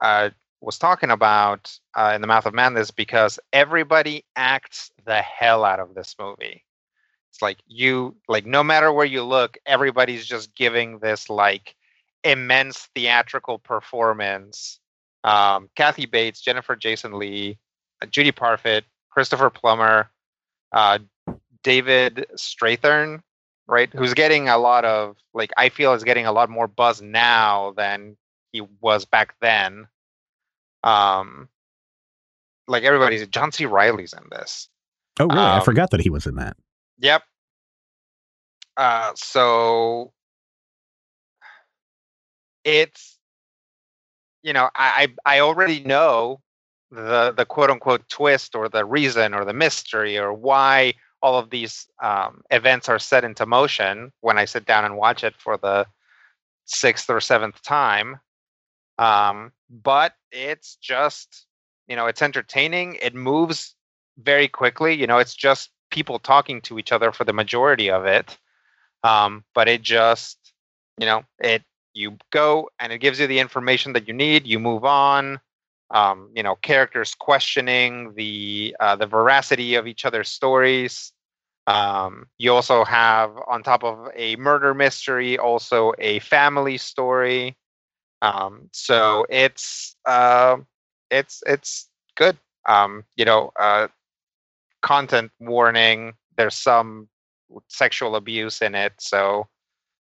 uh, 0.00 0.30
was 0.60 0.78
talking 0.78 1.10
about 1.10 1.78
uh, 1.96 2.12
in 2.14 2.20
the 2.20 2.26
mouth 2.26 2.46
of 2.46 2.54
madness 2.54 2.90
because 2.90 3.38
everybody 3.52 4.24
acts 4.36 4.90
the 5.04 5.22
hell 5.22 5.64
out 5.64 5.80
of 5.80 5.94
this 5.94 6.16
movie. 6.18 6.64
It's 7.30 7.42
like 7.42 7.58
you 7.66 8.16
like 8.26 8.46
no 8.46 8.64
matter 8.64 8.92
where 8.92 9.06
you 9.06 9.22
look 9.22 9.58
everybody's 9.66 10.26
just 10.26 10.54
giving 10.56 10.98
this 10.98 11.30
like 11.30 11.76
immense 12.24 12.88
theatrical 12.94 13.58
performance. 13.58 14.80
Um, 15.24 15.68
kathy 15.74 16.06
bates 16.06 16.40
jennifer 16.40 16.76
jason 16.76 17.18
lee 17.18 17.58
uh, 18.00 18.06
judy 18.06 18.30
parfitt 18.30 18.84
christopher 19.10 19.50
plummer 19.50 20.08
uh, 20.72 21.00
david 21.64 22.26
Strathairn, 22.36 23.20
right 23.66 23.90
who's 23.92 24.14
getting 24.14 24.48
a 24.48 24.56
lot 24.58 24.84
of 24.84 25.16
like 25.34 25.50
i 25.56 25.68
feel 25.68 25.92
is 25.92 26.04
getting 26.04 26.26
a 26.26 26.32
lot 26.32 26.48
more 26.48 26.68
buzz 26.68 27.02
now 27.02 27.72
than 27.76 28.16
he 28.52 28.62
was 28.80 29.04
back 29.04 29.34
then 29.40 29.88
um, 30.82 31.48
like 32.66 32.84
everybody's 32.84 33.26
John 33.28 33.52
C. 33.52 33.66
Reilly's 33.66 34.12
in 34.12 34.24
this. 34.30 34.68
Oh, 35.20 35.26
really? 35.26 35.38
Um, 35.38 35.60
I 35.60 35.64
forgot 35.64 35.90
that 35.90 36.00
he 36.00 36.10
was 36.10 36.26
in 36.26 36.36
that. 36.36 36.56
Yep. 36.98 37.22
Uh, 38.76 39.12
so 39.16 40.12
it's 42.64 43.18
you 44.42 44.52
know 44.52 44.70
I 44.74 45.08
I 45.24 45.40
already 45.40 45.80
know 45.80 46.40
the 46.90 47.32
the 47.36 47.44
quote 47.44 47.70
unquote 47.70 48.08
twist 48.08 48.54
or 48.54 48.68
the 48.68 48.84
reason 48.84 49.34
or 49.34 49.44
the 49.44 49.52
mystery 49.52 50.16
or 50.16 50.32
why 50.32 50.94
all 51.20 51.36
of 51.36 51.50
these 51.50 51.88
um, 52.02 52.42
events 52.50 52.88
are 52.88 52.98
set 52.98 53.24
into 53.24 53.44
motion 53.44 54.12
when 54.20 54.38
I 54.38 54.44
sit 54.44 54.64
down 54.66 54.84
and 54.84 54.96
watch 54.96 55.24
it 55.24 55.34
for 55.36 55.56
the 55.56 55.86
sixth 56.66 57.10
or 57.10 57.20
seventh 57.20 57.60
time. 57.62 58.20
Um, 58.98 59.52
but 59.68 60.12
it's 60.32 60.76
just, 60.76 61.46
you 61.86 61.96
know, 61.96 62.06
it's 62.06 62.22
entertaining. 62.22 62.96
It 63.00 63.14
moves 63.14 63.74
very 64.18 64.48
quickly. 64.48 64.94
You 64.94 65.06
know, 65.06 65.18
it's 65.18 65.34
just 65.34 65.70
people 65.90 66.18
talking 66.18 66.60
to 66.62 66.78
each 66.78 66.92
other 66.92 67.12
for 67.12 67.24
the 67.24 67.32
majority 67.32 67.90
of 67.90 68.04
it. 68.04 68.36
Um, 69.04 69.44
but 69.54 69.68
it 69.68 69.82
just, 69.82 70.38
you 70.98 71.06
know, 71.06 71.22
it 71.38 71.62
you 71.94 72.16
go 72.30 72.68
and 72.78 72.92
it 72.92 72.98
gives 72.98 73.18
you 73.18 73.26
the 73.26 73.38
information 73.38 73.92
that 73.94 74.08
you 74.08 74.14
need. 74.14 74.46
You 74.46 74.58
move 74.58 74.84
on. 74.84 75.40
Um, 75.90 76.30
you 76.34 76.42
know, 76.42 76.56
characters 76.56 77.14
questioning 77.14 78.12
the 78.14 78.76
uh, 78.78 78.96
the 78.96 79.06
veracity 79.06 79.74
of 79.74 79.86
each 79.86 80.04
other's 80.04 80.28
stories. 80.28 81.12
Um, 81.66 82.26
you 82.38 82.52
also 82.54 82.84
have, 82.84 83.32
on 83.46 83.62
top 83.62 83.84
of 83.84 84.08
a 84.14 84.36
murder 84.36 84.74
mystery, 84.74 85.38
also 85.38 85.92
a 85.98 86.18
family 86.20 86.78
story. 86.78 87.56
Um, 88.22 88.68
so 88.72 89.26
it's 89.28 89.96
uh, 90.06 90.56
it's 91.10 91.42
it's 91.46 91.88
good. 92.16 92.36
Um, 92.66 93.04
you 93.16 93.24
know, 93.24 93.52
uh, 93.58 93.88
content 94.82 95.30
warning. 95.40 96.14
There's 96.36 96.54
some 96.54 97.08
sexual 97.68 98.16
abuse 98.16 98.62
in 98.62 98.74
it, 98.74 98.94
so 98.98 99.46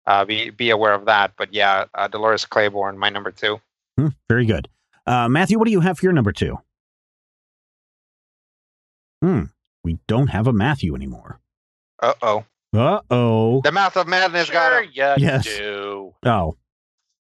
uh, 0.07 0.25
be 0.25 0.49
be 0.49 0.69
aware 0.69 0.93
of 0.93 1.05
that. 1.05 1.33
But 1.37 1.53
yeah, 1.53 1.85
uh, 1.93 2.07
Dolores 2.07 2.45
Claiborne, 2.45 2.97
my 2.97 3.09
number 3.09 3.31
two. 3.31 3.59
Hmm, 3.97 4.09
very 4.29 4.45
good, 4.45 4.67
uh, 5.05 5.27
Matthew. 5.29 5.59
What 5.59 5.65
do 5.65 5.71
you 5.71 5.81
have 5.81 5.99
for 5.99 6.05
your 6.05 6.13
number 6.13 6.31
two? 6.31 6.57
Hmm, 9.21 9.43
we 9.83 9.99
don't 10.07 10.27
have 10.27 10.47
a 10.47 10.53
Matthew 10.53 10.95
anymore. 10.95 11.39
Uh 12.01 12.13
oh. 12.21 12.45
Uh 12.75 12.99
oh. 13.09 13.61
The 13.61 13.71
mouth 13.71 13.95
of 13.95 14.07
madness 14.07 14.47
sure 14.47 14.53
got 14.53 14.83
him. 14.83 14.91
You 14.93 15.25
yes. 15.25 15.45
do. 15.45 16.13
Oh. 16.25 16.57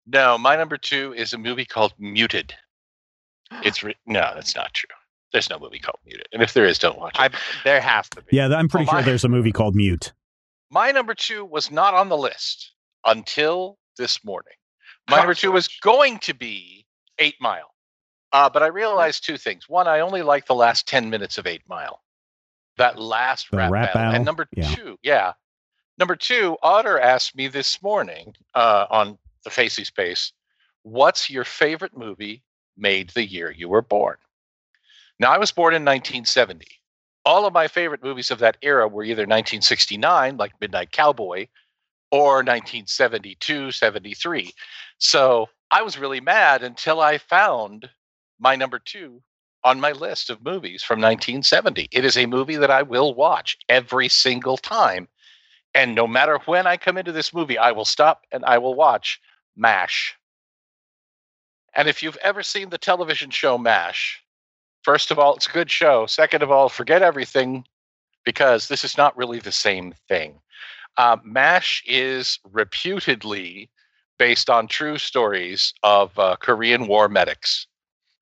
No, 0.08 0.38
my 0.38 0.56
number 0.56 0.78
two 0.78 1.14
is 1.16 1.34
a 1.34 1.38
movie 1.38 1.66
called 1.66 1.94
Muted. 2.00 2.54
It's 3.64 3.82
re- 3.84 3.96
no, 4.06 4.32
that's 4.36 4.56
not 4.56 4.74
true. 4.74 4.90
There's 5.34 5.50
no 5.50 5.60
movie 5.60 5.80
called 5.80 6.00
Muted, 6.06 6.28
and 6.34 6.42
if 6.42 6.54
there 6.54 6.66
is, 6.66 6.80
don't 6.80 6.98
watch 7.00 7.16
it. 7.16 7.22
I, 7.22 7.30
there 7.64 7.80
has 7.82 8.10
to 8.10 8.22
be. 8.22 8.36
Yeah, 8.36 8.48
I'm 8.48 8.68
pretty 8.70 8.86
Oh, 8.88 8.92
sure 8.92 9.00
my- 9.00 9.06
there's 9.06 9.24
a 9.24 9.30
movie 9.30 9.52
called 9.52 9.76
Mute. 9.76 10.14
My 10.70 10.92
number 10.92 11.14
two 11.14 11.46
was 11.46 11.72
not 11.72 11.94
on 11.94 12.10
the 12.10 12.18
list 12.18 12.74
until 13.06 13.78
this 13.98 14.24
morning. 14.26 14.54
My 15.10 15.18
number 15.18 15.34
two 15.34 15.52
was 15.54 15.68
going 15.82 16.20
to 16.20 16.34
be 16.34 16.86
Eight 17.20 17.36
Mile, 17.40 17.74
uh, 18.34 18.50
but 18.50 18.64
I 18.64 18.68
realized 18.68 19.26
two 19.26 19.38
things. 19.38 19.70
One, 19.70 19.88
I 19.88 20.02
only 20.02 20.22
like 20.24 20.46
the 20.46 20.56
last 20.56 20.88
ten 20.88 21.10
minutes 21.10 21.38
of 21.38 21.48
Eight 21.48 21.62
Mile. 21.70 22.02
That 22.78 23.00
last 23.00 23.50
The 23.52 23.58
rap, 23.58 23.72
rap 23.72 23.86
battle. 23.94 24.02
battle? 24.02 24.16
And 24.16 24.26
number 24.26 24.48
Yeah. 24.56 24.76
two, 24.76 24.98
yeah. 25.04 25.34
Number 25.98 26.16
two, 26.18 26.58
Otter 26.62 27.00
asked 27.00 27.34
me 27.36 27.48
this 27.48 27.82
morning 27.82 28.36
uh, 28.54 28.86
on 28.90 29.18
the 29.48 29.52
Facey 29.52 29.86
Space, 29.86 30.34
"What's 30.84 31.30
your 31.30 31.46
favorite 31.46 31.96
movie 31.96 32.44
made 32.78 33.10
the 33.10 33.26
year 33.26 33.52
you 33.52 33.70
were 33.70 33.82
born. 33.82 34.18
Now, 35.20 35.32
I 35.32 35.38
was 35.38 35.52
born 35.52 35.74
in 35.74 35.84
1970. 35.84 36.68
All 37.26 37.46
of 37.46 37.54
my 37.54 37.68
favorite 37.68 38.04
movies 38.04 38.32
of 38.32 38.40
that 38.40 38.58
era 38.62 38.88
were 38.88 39.04
either 39.04 39.24
1969, 39.24 40.38
like 40.38 40.62
Midnight 40.62 40.92
Cowboy, 40.92 41.48
or 42.12 42.36
1972, 42.38 43.72
73. 43.72 44.54
So 45.00 45.50
I 45.72 45.82
was 45.82 45.98
really 45.98 46.22
mad 46.22 46.64
until 46.64 47.02
I 47.02 47.18
found 47.18 47.90
my 48.40 48.56
number 48.56 48.80
two 48.80 49.22
on 49.64 49.82
my 49.82 49.92
list 49.92 50.30
of 50.30 50.46
movies 50.46 50.84
from 50.84 51.02
1970. 51.02 51.90
It 51.92 52.06
is 52.06 52.16
a 52.16 52.28
movie 52.28 52.56
that 52.56 52.72
I 52.72 52.84
will 52.84 53.14
watch 53.14 53.58
every 53.68 54.08
single 54.08 54.56
time. 54.56 55.10
And 55.74 55.96
no 55.96 56.08
matter 56.08 56.40
when 56.46 56.66
I 56.66 56.78
come 56.78 56.98
into 56.98 57.12
this 57.12 57.34
movie, 57.34 57.58
I 57.58 57.72
will 57.72 57.84
stop 57.84 58.22
and 58.32 58.46
I 58.46 58.60
will 58.60 58.76
watch 58.76 59.20
MASH. 59.58 60.16
And 61.74 61.88
if 61.88 62.02
you've 62.02 62.18
ever 62.18 62.44
seen 62.44 62.70
the 62.70 62.78
television 62.78 63.30
show 63.30 63.58
MASH, 63.58 64.24
first 64.84 65.12
of 65.12 65.20
all, 65.20 65.36
it's 65.36 65.48
a 65.48 65.52
good 65.52 65.70
show. 65.70 66.06
Second 66.06 66.44
of 66.44 66.52
all, 66.52 66.70
forget 66.70 67.02
everything 67.02 67.66
because 68.26 68.68
this 68.68 68.84
is 68.84 68.98
not 68.98 69.18
really 69.18 69.40
the 69.40 69.52
same 69.52 69.94
thing. 70.08 70.40
Uh, 70.98 71.18
MASH 71.24 71.84
is 71.86 72.40
reputedly 72.52 73.70
based 74.18 74.50
on 74.50 74.68
true 74.68 74.98
stories 74.98 75.74
of 75.84 76.18
uh, 76.18 76.36
Korean 76.38 76.88
War 76.88 77.08
medics. 77.08 77.68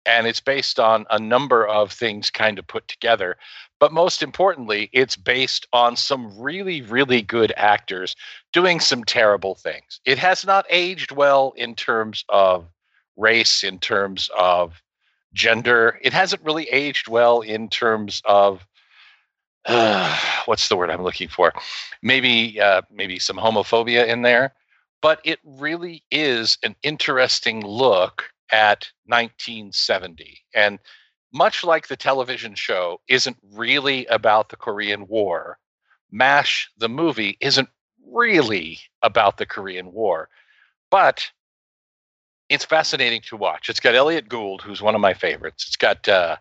And 0.07 0.26
it's 0.26 0.41
based 0.41 0.80
on 0.80 1.07
a 1.11 1.18
number 1.18 1.66
of 1.66 1.93
things 1.93 2.30
kind 2.30 2.59
of 2.59 2.66
put 2.66 2.89
together. 2.89 3.37
But 3.83 3.93
most 3.93 4.22
importantly, 4.22 4.91
it's 4.93 5.16
based 5.16 5.66
on 5.72 5.97
some 5.97 6.41
really, 6.41 6.83
really 6.83 7.20
good 7.20 7.53
actors 7.57 8.14
doing 8.53 8.78
some 8.78 9.03
terrible 9.03 9.57
things. 9.57 9.99
It 10.05 10.18
has 10.18 10.47
not 10.47 10.66
aged 10.70 11.11
well 11.11 11.53
in 11.57 11.74
terms 11.74 12.24
of 12.28 12.66
race, 13.16 13.64
in 13.64 13.80
terms 13.80 14.30
of 14.39 14.80
gender. 15.35 15.99
It 16.01 16.12
hasn't 16.12 16.45
really 16.45 16.68
aged 16.68 17.09
well 17.09 17.41
in 17.41 17.68
terms 17.68 18.22
of 18.24 18.64
uh, 19.64 20.16
what's 20.45 20.68
the 20.68 20.76
word 20.76 20.89
I'm 20.89 21.03
looking 21.03 21.26
for? 21.26 21.53
Maybe 22.05 22.61
uh, 22.61 22.83
maybe 22.89 23.18
some 23.18 23.37
homophobia 23.37 24.07
in 24.07 24.22
there, 24.22 24.55
but 25.01 25.20
it 25.24 25.41
really 25.45 26.05
is 26.12 26.57
an 26.62 26.76
interesting 26.85 27.66
look 27.66 28.30
at 28.53 28.87
1970. 29.07 30.39
And 30.55 30.78
much 31.33 31.64
like 31.64 31.89
the 31.89 31.97
television 31.97 32.55
show 32.55 33.01
isn't 33.09 33.37
really 33.53 34.07
about 34.07 34.51
the 34.51 34.57
Korean 34.57 35.07
War, 35.09 35.59
MASH, 36.11 36.70
the 36.76 36.89
movie, 36.89 37.37
isn't 37.41 37.68
really 38.07 38.78
about 39.03 39.39
the 39.39 39.47
Korean 39.47 39.93
War. 39.93 40.28
But 40.91 41.30
it's 42.51 42.66
fascinating 42.66 43.22
to 43.22 43.37
watch. 43.37 43.70
It's 43.70 43.80
got 43.80 43.95
Elliott 43.95 44.28
Gould, 44.28 44.61
who's 44.61 44.83
one 44.83 44.95
of 44.95 45.01
my 45.01 45.14
favorites. 45.14 45.64
It's 45.66 45.76
got 45.76 46.07
uh, 46.07 46.37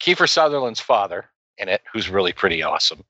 Kiefer 0.00 0.26
Sutherland's 0.26 0.80
father 0.80 1.26
in 1.58 1.68
it, 1.68 1.82
who's 1.92 2.08
really 2.08 2.32
pretty 2.32 2.62
awesome. 2.62 3.04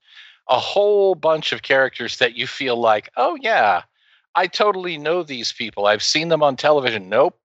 A 0.48 0.58
whole 0.58 1.14
bunch 1.14 1.52
of 1.52 1.62
characters 1.62 2.18
that 2.18 2.34
you 2.34 2.48
feel 2.48 2.74
like, 2.74 3.08
oh, 3.16 3.38
yeah, 3.40 3.82
I 4.34 4.48
totally 4.48 4.98
know 4.98 5.22
these 5.22 5.52
people. 5.52 5.86
I've 5.86 6.02
seen 6.02 6.26
them 6.26 6.42
on 6.42 6.56
television. 6.56 7.08
Nope. 7.08 7.38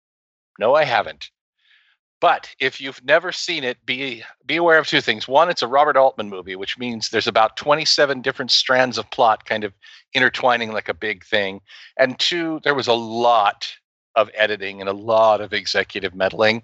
No, 0.61 0.77
I 0.77 0.85
haven't. 0.85 1.32
But 2.23 2.55
if 2.61 2.81
you've 2.81 3.05
never 3.05 3.33
seen 3.33 3.65
it, 3.65 3.85
be 3.85 4.23
be 4.47 4.55
aware 4.55 4.79
of 4.79 4.87
two 4.87 5.01
things. 5.01 5.27
One, 5.27 5.51
it's 5.51 5.63
a 5.63 5.67
Robert 5.67 5.97
Altman 5.97 6.29
movie, 6.29 6.55
which 6.55 6.79
means 6.79 7.09
there's 7.09 7.27
about 7.27 7.57
27 7.57 8.23
different 8.23 8.53
strands 8.53 8.97
of 8.97 9.11
plot 9.11 9.45
kind 9.45 9.65
of 9.65 9.73
intertwining 10.15 10.71
like 10.71 10.89
a 10.89 10.95
big 10.95 11.25
thing. 11.25 11.61
And 11.99 12.17
two, 12.21 12.61
there 12.63 12.77
was 12.77 12.87
a 12.87 12.93
lot 12.93 13.73
of 14.15 14.31
editing 14.35 14.81
and 14.81 14.89
a 14.89 14.93
lot 14.93 15.41
of 15.41 15.53
executive 15.53 16.15
meddling. 16.15 16.63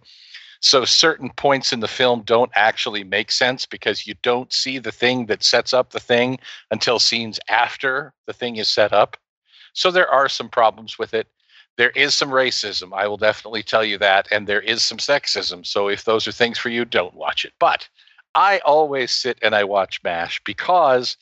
So 0.60 0.84
certain 0.84 1.30
points 1.30 1.72
in 1.72 1.80
the 1.80 1.88
film 1.88 2.22
don't 2.22 2.52
actually 2.54 3.02
make 3.02 3.32
sense 3.32 3.66
because 3.66 4.06
you 4.06 4.14
don't 4.22 4.52
see 4.52 4.78
the 4.78 4.92
thing 4.92 5.26
that 5.26 5.42
sets 5.42 5.72
up 5.72 5.90
the 5.90 5.98
thing 5.98 6.38
until 6.70 7.00
scenes 7.00 7.40
after 7.48 8.14
the 8.28 8.32
thing 8.32 8.56
is 8.56 8.68
set 8.68 8.92
up. 8.92 9.16
So 9.72 9.90
there 9.90 10.08
are 10.08 10.28
some 10.28 10.50
problems 10.50 11.00
with 11.00 11.14
it. 11.14 11.26
There 11.78 11.90
is 11.90 12.12
some 12.12 12.30
racism, 12.30 12.92
I 12.92 13.06
will 13.06 13.16
definitely 13.16 13.62
tell 13.62 13.84
you 13.84 13.98
that, 13.98 14.26
and 14.32 14.46
there 14.48 14.60
is 14.60 14.82
some 14.82 14.98
sexism. 14.98 15.64
So 15.64 15.88
if 15.88 16.04
those 16.04 16.26
are 16.26 16.32
things 16.32 16.58
for 16.58 16.70
you, 16.70 16.84
don't 16.84 17.14
watch 17.14 17.44
it. 17.44 17.52
But 17.60 17.88
I 18.34 18.58
always 18.58 19.12
sit 19.12 19.38
and 19.42 19.54
I 19.54 19.62
watch 19.62 20.02
MASH 20.02 20.42
because 20.44 21.16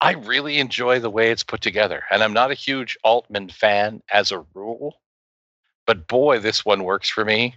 I 0.00 0.12
really 0.14 0.58
enjoy 0.58 0.98
the 0.98 1.10
way 1.10 1.30
it's 1.30 1.44
put 1.44 1.60
together. 1.60 2.04
And 2.10 2.22
I'm 2.22 2.32
not 2.32 2.50
a 2.50 2.54
huge 2.54 2.96
Altman 3.04 3.50
fan 3.50 4.02
as 4.10 4.32
a 4.32 4.44
rule, 4.54 4.96
but 5.86 6.08
boy, 6.08 6.38
this 6.38 6.64
one 6.64 6.84
works 6.84 7.10
for 7.10 7.24
me. 7.24 7.56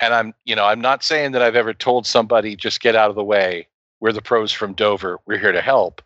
And 0.00 0.14
I'm, 0.14 0.32
you 0.44 0.54
know, 0.54 0.64
I'm 0.64 0.80
not 0.80 1.02
saying 1.02 1.32
that 1.32 1.42
I've 1.42 1.56
ever 1.56 1.74
told 1.74 2.06
somebody 2.06 2.54
just 2.54 2.80
get 2.80 2.94
out 2.94 3.10
of 3.10 3.16
the 3.16 3.24
way. 3.24 3.66
We're 3.98 4.12
the 4.12 4.22
pros 4.22 4.52
from 4.52 4.72
Dover. 4.72 5.18
We're 5.26 5.38
here 5.38 5.52
to 5.52 5.60
help. 5.60 6.00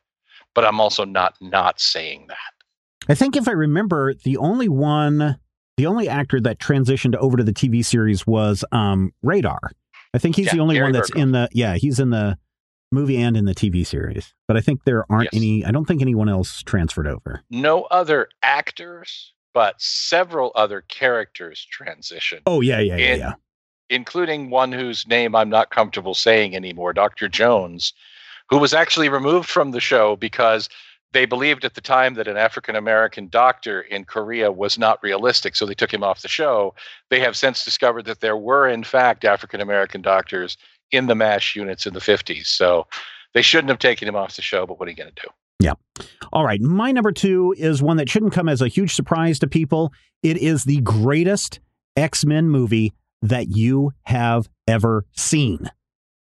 But 0.55 0.65
I'm 0.65 0.81
also 0.81 1.05
not 1.05 1.35
not 1.41 1.81
saying 1.81 2.27
that. 2.29 2.54
I 3.09 3.15
think 3.15 3.37
if 3.37 3.49
I 3.49 3.53
remember, 3.53 4.15
the 4.15 4.37
only 4.39 4.69
one, 4.69 5.39
the 5.77 5.87
only 5.87 6.09
actor 6.09 6.41
that 6.41 6.59
transitioned 6.59 7.17
over 7.17 7.37
to 7.37 7.45
the 7.45 7.53
TV 7.53 7.85
series 7.85 8.27
was 8.27 8.65
um, 8.73 9.13
Radar. 9.23 9.61
I 10.15 10.19
think 10.19 10.37
he's 10.37 10.47
Yeah, 10.47 10.53
the 10.55 10.61
only 10.61 10.77
Gary 10.77 10.85
one 10.87 10.93
that's 10.93 11.11
in 11.11 11.33
the 11.33 11.49
yeah 11.53 11.75
he's 11.77 11.99
in 11.99 12.11
the 12.11 12.39
movie 12.93 13.17
and 13.17 13.37
in 13.37 13.45
the 13.45 13.55
TV 13.55 13.85
series. 13.85 14.33
But 14.47 14.57
I 14.57 14.61
think 14.61 14.85
there 14.85 15.05
aren't 15.11 15.31
Yes. 15.33 15.41
any. 15.43 15.65
I 15.65 15.71
don't 15.73 15.85
think 15.87 16.01
anyone 16.03 16.29
else 16.29 16.63
transferred 16.63 17.09
over. 17.09 17.43
No 17.51 17.83
other 17.85 18.29
actors, 18.43 19.33
but 19.53 19.75
several 19.81 20.53
other 20.55 20.83
characters 20.83 21.67
transition. 21.71 22.41
Oh 22.47 22.61
yeah, 22.61 22.79
yeah, 22.79 22.97
yeah, 22.97 23.07
And- 23.07 23.19
yeah. 23.21 23.33
including 23.91 24.51
one 24.51 24.71
whose 24.73 25.07
name 25.09 25.35
I'm 25.35 25.51
not 25.51 25.71
comfortable 25.71 26.15
saying 26.15 26.55
anymore, 26.55 26.93
Dr. 26.93 27.29
Jones, 27.29 27.93
who 28.49 28.59
was 28.59 28.73
actually 28.73 29.09
removed 29.09 29.49
from 29.49 29.73
the 29.73 29.81
show 29.81 30.15
because 30.17 30.69
they 31.15 31.25
believed 31.25 31.65
at 31.65 31.75
the 31.75 31.81
time 31.81 32.15
that 32.15 32.29
an 32.29 32.37
African 32.37 32.75
American 32.75 33.29
doctor 33.29 33.81
in 33.81 34.05
Korea 34.05 34.51
was 34.51 34.77
not 34.77 35.03
realistic, 35.03 35.55
so 35.57 35.65
they 35.65 35.75
took 35.75 35.95
him 35.95 36.03
off 36.03 36.23
the 36.23 36.29
show. 36.29 36.75
They 37.09 37.21
have 37.21 37.37
since 37.37 37.65
discovered 37.65 38.05
that 38.05 38.21
there 38.21 38.37
were, 38.37 38.69
in 38.69 38.83
fact, 38.85 39.25
African 39.25 39.61
American 39.61 40.03
doctors 40.03 40.59
in 40.91 41.07
the 41.07 41.15
MASH 41.15 41.57
units 41.57 41.87
in 41.87 41.95
the 41.95 42.01
50s. 42.01 42.47
So 42.47 42.87
they 43.33 43.43
shouldn't 43.43 43.71
have 43.71 43.79
taken 43.79 44.09
him 44.09 44.17
off 44.17 44.37
the 44.37 44.43
show, 44.43 44.67
but 44.67 44.79
what 44.79 44.89
are 44.89 44.91
you 44.91 44.97
going 44.97 45.13
to 45.15 45.23
do? 45.23 45.29
Yeah. 45.61 45.75
All 46.33 46.45
right, 46.45 46.61
my 46.61 46.91
number 46.91 47.13
two 47.13 47.55
is 47.57 47.81
one 47.81 47.97
that 47.99 48.11
shouldn't 48.11 48.33
come 48.33 48.49
as 48.49 48.61
a 48.61 48.69
huge 48.69 48.95
surprise 48.95 49.39
to 49.39 49.47
people. 49.47 49.93
It 50.25 50.37
is 50.37 50.65
the 50.65 50.81
greatest 50.81 51.61
X 51.97 52.25
Men 52.25 52.51
movie 52.51 52.93
that 53.23 53.57
you 53.57 53.93
have 54.03 54.49
ever 54.67 55.07
seen. 55.13 55.71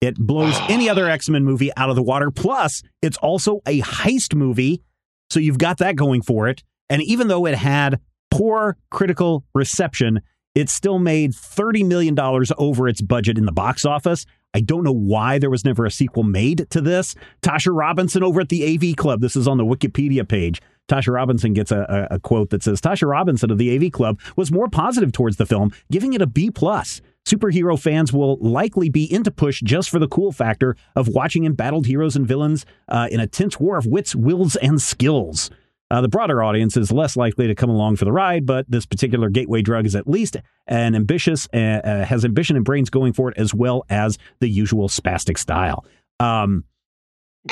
It 0.02 0.18
blows 0.18 0.58
any 0.70 0.89
other 0.89 1.10
X 1.10 1.30
Men 1.30 1.45
movie 1.45 1.72
out 1.78 1.89
of 1.89 1.95
the 1.95 2.04
water. 2.04 2.32
Plus, 2.32 2.82
it's 3.02 3.18
also 3.18 3.62
a 3.66 3.82
heist 3.82 4.36
movie. 4.36 4.82
So 5.30 5.39
you've 5.39 5.58
got 5.58 5.78
that 5.78 5.95
going 5.95 6.22
for 6.22 6.47
it. 6.49 6.64
And 6.89 7.02
even 7.04 7.30
though 7.30 7.45
it 7.45 7.56
had 7.56 8.02
poor 8.32 8.76
critical 8.89 9.45
reception, 9.56 10.22
it 10.56 10.70
still 10.70 10.99
made 10.99 11.32
$30 11.32 11.86
million 11.86 12.20
over 12.58 12.88
its 12.88 13.02
budget 13.02 13.38
in 13.38 13.45
the 13.45 13.54
box 13.54 13.86
office. 13.86 14.26
I 14.54 14.60
don't 14.60 14.84
know 14.84 14.93
why 14.93 15.39
there 15.39 15.49
was 15.49 15.64
never 15.64 15.86
a 15.86 15.91
sequel 15.91 16.24
made 16.24 16.70
to 16.72 16.82
this. 16.82 17.16
Tasha 17.41 17.74
Robinson 17.74 18.24
over 18.24 18.41
at 18.41 18.49
the 18.49 18.76
AV 18.76 18.97
Club, 18.97 19.22
this 19.22 19.38
is 19.38 19.47
on 19.47 19.58
the 19.58 19.64
Wikipedia 19.64 20.28
page. 20.28 20.62
Tasha 20.92 21.14
Robinson 21.14 21.54
gets 21.54 21.72
a, 21.72 22.08
a, 22.12 22.16
a 22.16 22.20
quote 22.20 22.50
that 22.50 22.64
says 22.64 22.82
Tasha 22.82 23.08
Robinson 23.08 23.50
of 23.50 23.58
the 23.58 23.74
AV 23.76 23.92
Club 23.92 24.20
was 24.36 24.52
more 24.52 24.68
positive 24.68 25.14
towards 25.14 25.38
the 25.38 25.46
film, 25.46 25.72
giving 25.89 26.14
it 26.14 26.22
a 26.22 26.28
B 26.28 26.52
plus. 26.52 27.02
Superhero 27.26 27.80
fans 27.80 28.12
will 28.12 28.38
likely 28.38 28.89
be 28.89 29.12
into 29.12 29.32
Push 29.32 29.62
just 29.62 29.89
for 29.89 30.00
the 30.00 30.08
cool 30.08 30.32
factor 30.32 30.76
of 30.96 31.08
watching 31.08 31.46
embattled 31.46 31.86
heroes 31.86 32.16
and 32.16 32.28
villains 32.28 32.66
uh, 32.89 33.08
in 33.10 33.20
a 33.20 33.28
tense 33.28 33.60
war 33.60 33.78
of 33.78 33.86
wits, 33.86 34.16
wills, 34.16 34.56
and 34.58 34.82
skills. 34.82 35.50
Uh, 35.92 36.02
the 36.02 36.08
broader 36.08 36.42
audience 36.42 36.76
is 36.76 36.92
less 36.92 37.16
likely 37.16 37.48
to 37.48 37.56
come 37.56 37.70
along 37.70 37.96
for 37.96 38.06
the 38.06 38.12
ride, 38.12 38.46
but 38.46 38.66
this 38.70 38.86
particular 38.86 39.30
gateway 39.30 39.62
drug 39.62 39.86
is 39.86 39.96
at 39.96 40.08
least 40.08 40.38
an 40.68 40.96
ambitious, 40.96 41.48
uh, 41.54 41.58
uh, 41.58 42.06
has 42.06 42.26
ambition 42.26 42.56
and 42.56 42.66
brains 42.66 42.89
going 42.89 43.14
for 43.14 43.30
it, 43.30 43.38
as 43.38 43.54
well 43.54 43.86
as 43.89 44.18
the 44.39 44.48
usual 44.48 44.89
spastic 44.89 45.38
style. 45.38 45.86
Um, 46.20 46.64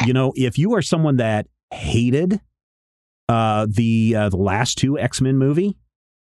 you 0.06 0.14
know, 0.14 0.34
if 0.36 0.58
you 0.58 0.74
are 0.74 0.82
someone 0.82 1.18
that 1.18 1.48
hated 1.72 2.42
uh, 3.30 3.68
the 3.70 4.16
uh, 4.16 4.30
the 4.30 4.38
last 4.38 4.78
two 4.78 4.98
X 4.98 5.22
Men 5.22 5.38
movie, 5.38 5.78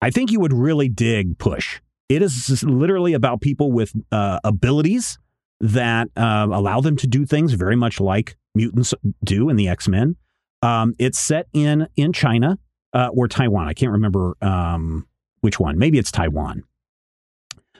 I 0.01 0.11
think 0.11 0.31
you 0.31 0.39
would 0.39 0.53
really 0.53 0.87
dig 0.87 1.37
Push. 1.39 1.81
It 2.07 2.21
is 2.21 2.63
literally 2.63 3.13
about 3.13 3.41
people 3.41 3.71
with 3.71 3.93
uh, 4.11 4.39
abilities 4.43 5.17
that 5.59 6.09
um, 6.15 6.53
allow 6.53 6.81
them 6.81 6.95
to 6.97 7.07
do 7.07 7.25
things 7.25 7.53
very 7.53 7.75
much 7.75 7.99
like 7.99 8.37
mutants 8.53 8.93
do 9.23 9.49
in 9.49 9.55
the 9.55 9.67
X 9.67 9.87
Men. 9.87 10.15
Um, 10.61 10.93
it's 10.99 11.19
set 11.19 11.47
in 11.51 11.87
in 11.95 12.13
China 12.13 12.59
uh, 12.93 13.09
or 13.11 13.27
Taiwan. 13.27 13.67
I 13.67 13.73
can't 13.73 13.91
remember 13.91 14.37
um, 14.41 15.07
which 15.41 15.59
one. 15.59 15.79
Maybe 15.79 15.97
it's 15.97 16.11
Taiwan. 16.11 16.63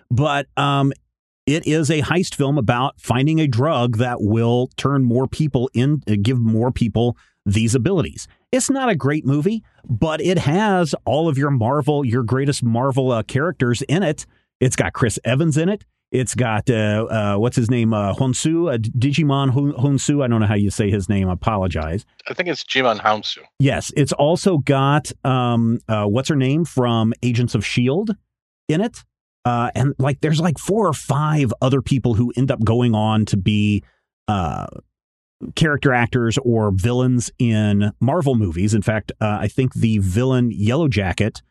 But 0.10 0.48
um, 0.58 0.92
it 1.46 1.68
is 1.68 1.92
a 1.92 2.02
heist 2.02 2.36
film 2.36 2.58
about 2.58 3.00
finding 3.00 3.40
a 3.40 3.48
drug 3.48 3.98
that 3.98 4.22
will 4.22 4.70
turn 4.76 5.04
more 5.04 5.28
people 5.28 5.70
in, 5.74 6.02
uh, 6.08 6.16
give 6.22 6.40
more 6.40 6.72
people 6.72 7.16
these 7.46 7.76
abilities. 7.76 8.28
It's 8.52 8.70
not 8.70 8.90
a 8.90 8.96
great 8.96 9.26
movie, 9.26 9.64
but 9.88 10.22
it 10.22 10.38
has 10.38 10.96
all 11.06 11.28
of 11.28 11.38
your 11.38 11.52
Marvel, 11.52 12.06
your 12.06 12.24
greatest 12.24 12.64
Marvel 12.64 13.12
uh, 13.12 13.24
characters 13.24 13.82
in 13.84 14.04
it. 14.04 14.26
It's 14.60 14.76
got 14.76 14.94
Chris 14.94 15.20
Evans 15.26 15.58
in 15.58 15.70
it. 15.70 15.86
It's 16.14 16.36
got 16.36 16.70
uh, 16.70 17.08
uh, 17.10 17.38
what's 17.38 17.56
his 17.56 17.72
name? 17.72 17.92
Uh, 17.92 18.14
Hounsou, 18.14 18.72
uh, 18.72 18.78
Digimon 18.78 19.50
Honsu. 19.52 20.24
I 20.24 20.28
don't 20.28 20.42
know 20.42 20.46
how 20.46 20.54
you 20.54 20.70
say 20.70 20.92
his 20.92 21.10
name. 21.10 21.28
I 21.28 21.34
apologize. 21.34 22.06
I 22.30 22.36
think 22.36 22.50
it's 22.50 22.64
Djimon 22.64 23.00
Hounsou. 23.00 23.40
Yes, 23.58 23.92
it's 23.98 24.14
also 24.14 24.60
got 24.60 25.12
um, 25.26 25.80
uh, 25.90 26.06
what's 26.06 26.30
her 26.30 26.36
name 26.36 26.66
from 26.66 27.14
Agents 27.24 27.56
of 27.56 27.66
Shield 27.66 28.16
in 28.70 28.80
it, 28.80 29.04
uh, 29.44 29.72
and 29.74 29.96
like 29.98 30.22
there's 30.22 30.40
like 30.40 30.60
four 30.60 30.88
or 30.88 30.94
five 30.94 31.52
other 31.64 31.82
people 31.82 32.14
who 32.14 32.32
end 32.38 32.52
up 32.52 32.64
going 32.64 32.94
on 32.94 33.26
to 33.26 33.36
be 33.36 33.84
uh, 34.28 34.68
character 35.56 35.94
actors 35.94 36.38
or 36.44 36.72
villains 36.72 37.32
in 37.40 37.92
Marvel 38.00 38.36
movies. 38.36 38.74
In 38.74 38.82
fact, 38.82 39.12
uh, 39.22 39.38
I 39.42 39.48
think 39.48 39.74
the 39.74 40.00
villain 40.00 40.52
Yellow 40.52 40.88
Jacket 40.88 41.42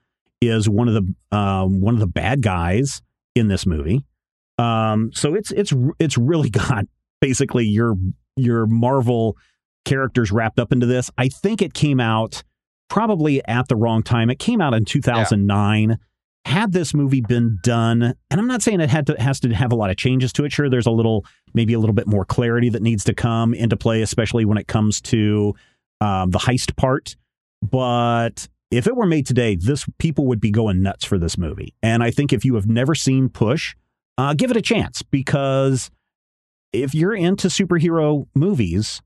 is 0.40 0.68
one 0.68 0.88
of 0.88 0.94
the 0.94 1.36
um, 1.36 1.80
one 1.80 1.94
of 1.94 2.00
the 2.00 2.06
bad 2.06 2.42
guys 2.42 3.02
in 3.34 3.48
this 3.48 3.66
movie. 3.66 4.04
Um, 4.58 5.10
so 5.12 5.34
it's 5.34 5.50
it's 5.52 5.72
it's 5.98 6.18
really 6.18 6.50
got 6.50 6.84
basically 7.20 7.66
your 7.66 7.96
your 8.36 8.66
Marvel 8.66 9.36
characters 9.84 10.30
wrapped 10.32 10.58
up 10.58 10.72
into 10.72 10.86
this. 10.86 11.10
I 11.18 11.28
think 11.28 11.62
it 11.62 11.74
came 11.74 12.00
out 12.00 12.42
probably 12.88 13.44
at 13.46 13.68
the 13.68 13.76
wrong 13.76 14.02
time. 14.02 14.30
It 14.30 14.38
came 14.38 14.60
out 14.60 14.74
in 14.74 14.84
2009. 14.84 15.90
Yeah. 15.90 15.96
Had 16.44 16.72
this 16.72 16.92
movie 16.92 17.20
been 17.20 17.58
done, 17.62 18.02
and 18.02 18.40
I'm 18.40 18.48
not 18.48 18.62
saying 18.62 18.80
it 18.80 18.90
had 18.90 19.06
to 19.06 19.20
has 19.20 19.40
to 19.40 19.54
have 19.54 19.72
a 19.72 19.76
lot 19.76 19.90
of 19.90 19.96
changes 19.96 20.32
to 20.34 20.44
it. 20.44 20.52
Sure, 20.52 20.68
there's 20.68 20.86
a 20.86 20.90
little 20.90 21.24
maybe 21.54 21.72
a 21.72 21.78
little 21.78 21.94
bit 21.94 22.06
more 22.06 22.24
clarity 22.24 22.68
that 22.70 22.82
needs 22.82 23.04
to 23.04 23.14
come 23.14 23.54
into 23.54 23.76
play, 23.76 24.02
especially 24.02 24.44
when 24.44 24.58
it 24.58 24.66
comes 24.66 25.00
to 25.02 25.54
um, 26.00 26.30
the 26.30 26.38
heist 26.38 26.76
part. 26.76 27.16
But 27.62 28.48
if 28.72 28.86
it 28.86 28.96
were 28.96 29.06
made 29.06 29.26
today, 29.26 29.54
this 29.54 29.86
people 29.98 30.26
would 30.26 30.40
be 30.40 30.50
going 30.50 30.82
nuts 30.82 31.04
for 31.04 31.18
this 31.18 31.38
movie. 31.38 31.74
And 31.82 32.02
I 32.02 32.10
think 32.10 32.32
if 32.32 32.44
you 32.44 32.54
have 32.56 32.66
never 32.66 32.94
seen 32.94 33.28
Push, 33.28 33.76
uh, 34.18 34.34
give 34.34 34.50
it 34.50 34.56
a 34.56 34.62
chance 34.62 35.02
because 35.02 35.90
if 36.72 36.94
you're 36.94 37.14
into 37.14 37.48
superhero 37.48 38.26
movies, 38.34 39.00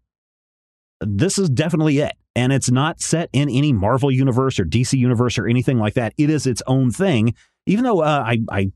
this 1.01 1.37
is 1.37 1.51
definitely 1.51 1.99
it. 1.99 2.15
And 2.37 2.53
it's 2.53 2.71
not 2.71 3.01
set 3.01 3.31
in 3.33 3.49
any 3.49 3.73
Marvel 3.73 4.11
universe 4.11 4.61
or 4.61 4.65
DC 4.65 4.97
universe 4.97 5.39
or 5.39 5.49
anything 5.49 5.79
like 5.79 5.95
that. 5.95 6.13
It 6.19 6.29
is 6.29 6.47
its 6.47 6.63
own 6.67 6.91
thing. 6.91 7.35
Even 7.65 7.83
though 7.83 8.03
uh, 8.03 8.23
I, 8.25 8.39
I 8.51 8.73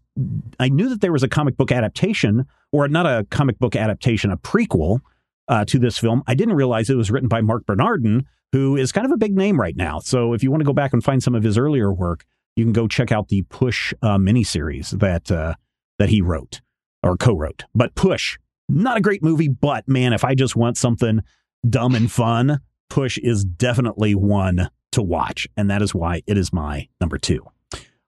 I 0.58 0.68
knew 0.70 0.88
that 0.88 1.02
there 1.02 1.12
was 1.12 1.22
a 1.22 1.28
comic 1.28 1.56
book 1.56 1.70
adaptation, 1.70 2.46
or 2.72 2.88
not 2.88 3.06
a 3.06 3.26
comic 3.30 3.58
book 3.58 3.76
adaptation, 3.76 4.30
a 4.30 4.36
prequel 4.38 5.00
uh, 5.46 5.64
to 5.66 5.78
this 5.78 5.98
film, 5.98 6.22
I 6.26 6.34
didn't 6.34 6.54
realize 6.54 6.88
it 6.88 6.96
was 6.96 7.11
written 7.11 7.28
by 7.28 7.42
Marc 7.42 7.66
Bernardin, 7.66 8.26
who 8.52 8.76
is 8.76 8.92
kind 8.92 9.04
of 9.04 9.12
a 9.12 9.16
big 9.16 9.36
name 9.36 9.61
right 9.61 9.76
now. 9.76 10.00
So 10.00 10.32
if 10.32 10.42
you 10.42 10.50
want 10.50 10.62
to 10.62 10.66
go 10.66 10.72
back 10.72 10.92
and 10.92 11.04
find 11.04 11.22
some 11.22 11.34
of 11.34 11.42
his 11.42 11.58
earlier 11.58 11.92
work, 11.92 12.24
you 12.56 12.64
can 12.64 12.72
go 12.72 12.88
check 12.88 13.12
out 13.12 13.28
the 13.28 13.42
Push 13.42 13.92
uh, 14.02 14.16
miniseries 14.16 14.98
that 14.98 15.30
uh, 15.30 15.54
that 15.98 16.08
he 16.08 16.22
wrote 16.22 16.62
or 17.02 17.16
co-wrote. 17.16 17.64
But 17.74 17.94
Push, 17.94 18.38
not 18.68 18.96
a 18.96 19.00
great 19.00 19.22
movie, 19.22 19.48
but 19.48 19.86
man, 19.86 20.12
if 20.12 20.24
I 20.24 20.34
just 20.34 20.56
want 20.56 20.76
something 20.76 21.20
dumb 21.68 21.94
and 21.94 22.11
fun, 22.11 22.61
Push 22.91 23.18
is 23.18 23.45
definitely 23.45 24.14
one 24.14 24.68
to 24.93 25.01
watch, 25.01 25.49
and 25.57 25.70
that 25.70 25.80
is 25.80 25.95
why 25.95 26.22
it 26.26 26.36
is 26.36 26.53
my 26.53 26.86
number 27.01 27.16
two. 27.16 27.47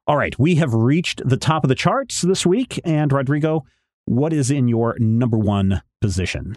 All 0.06 0.16
right, 0.16 0.38
we 0.38 0.56
have 0.56 0.74
reached 0.74 1.22
the 1.24 1.36
top 1.36 1.64
of 1.64 1.68
the 1.68 1.74
charts 1.74 2.20
this 2.20 2.44
week, 2.44 2.80
and 2.84 3.10
Rodrigo, 3.10 3.64
what 4.04 4.32
is 4.32 4.50
in 4.50 4.68
your 4.68 4.96
number 4.98 5.38
one 5.38 5.80
position? 6.00 6.56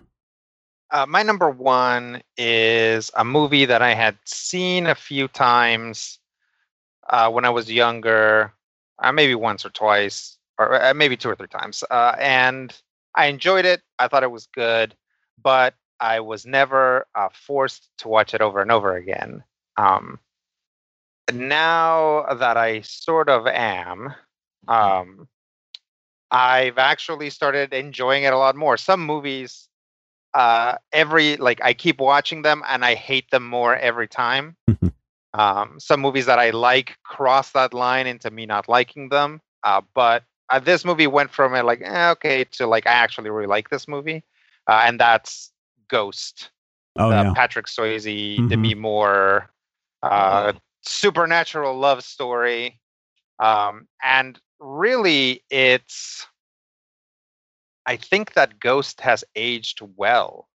Uh, 0.92 1.06
my 1.08 1.24
number 1.24 1.50
one 1.50 2.22
is 2.38 3.12
a 3.16 3.24
movie 3.24 3.66
that 3.66 3.82
I 3.82 3.94
had 3.94 4.18
seen 4.26 4.88
a 4.88 4.96
few 4.96 5.28
times 5.28 6.20
uh, 7.10 7.30
when 7.30 7.46
I 7.46 7.50
was 7.50 7.72
younger, 7.72 8.52
uh, 9.00 9.12
maybe 9.12 9.36
once 9.36 9.66
or 9.66 9.70
twice 9.70 10.38
or 10.58 10.82
uh, 10.82 10.94
maybe 10.94 11.18
two 11.18 11.30
or 11.30 11.36
three 11.36 11.48
times. 11.48 11.84
Uh, 11.90 12.16
and 12.18 12.76
I 13.14 13.28
enjoyed 13.28 13.66
it. 13.66 13.82
I 14.00 14.08
thought 14.08 14.24
it 14.24 14.32
was 14.32 14.48
good, 14.48 14.96
but 15.42 15.76
I 16.00 16.20
was 16.20 16.46
never 16.46 17.08
uh, 17.16 17.30
forced 17.34 17.90
to 18.00 18.08
watch 18.08 18.34
it 18.34 18.42
over 18.42 18.62
and 18.62 18.72
over 18.72 18.96
again. 18.96 19.44
Um, 19.78 20.20
now 21.34 22.26
that 22.34 22.58
I 22.58 22.82
sort 22.82 23.30
of 23.30 23.48
am, 23.48 24.14
um, 24.68 25.28
I've 26.32 26.78
actually 26.78 27.30
started 27.30 27.74
enjoying 27.74 28.24
it 28.24 28.34
a 28.34 28.38
lot 28.38 28.56
more. 28.56 28.78
Some 28.78 29.06
movies, 29.06 29.68
uh, 30.34 30.76
every 30.92 31.38
like 31.38 31.62
I 31.64 31.74
keep 31.74 32.00
watching 32.00 32.42
them 32.42 32.64
and 32.68 32.84
I 32.86 32.96
hate 32.96 33.30
them 33.32 33.48
more 33.48 33.76
every 33.76 34.08
time. 34.08 34.58
um, 35.34 35.80
some 35.80 36.02
movies 36.02 36.26
that 36.28 36.40
I 36.40 36.52
like 36.52 36.98
cross 37.04 37.52
that 37.52 37.74
line 37.74 38.08
into 38.08 38.32
me 38.32 38.46
not 38.46 38.70
liking 38.70 39.10
them. 39.10 39.42
Uh, 39.64 39.82
but 39.94 40.24
uh, 40.50 40.60
this 40.60 40.86
movie 40.86 41.08
went 41.08 41.32
from 41.32 41.56
it 41.56 41.64
like 41.66 41.82
eh, 41.84 42.10
okay 42.12 42.44
to 42.54 42.68
like 42.68 42.88
I 42.88 42.92
actually 42.92 43.30
really 43.30 43.48
like 43.48 43.70
this 43.70 43.88
movie, 43.88 44.24
uh, 44.68 44.84
and 44.86 45.00
that's 45.00 45.52
Ghost. 45.88 46.52
Oh 46.98 47.10
yeah. 47.10 47.34
Patrick 47.34 47.66
Swayze, 47.66 48.38
mm-hmm. 48.38 48.48
Demi 48.48 48.74
Moore, 48.74 49.50
uh, 50.02 50.54
supernatural 50.82 51.78
love 51.78 52.04
story, 52.04 52.80
um, 53.40 53.88
and 54.04 54.40
really 54.60 55.44
it's. 55.50 56.28
I 57.88 57.98
think 57.98 58.34
that 58.34 58.60
Ghost 58.60 59.02
has 59.02 59.24
aged 59.36 59.80
well 59.96 60.48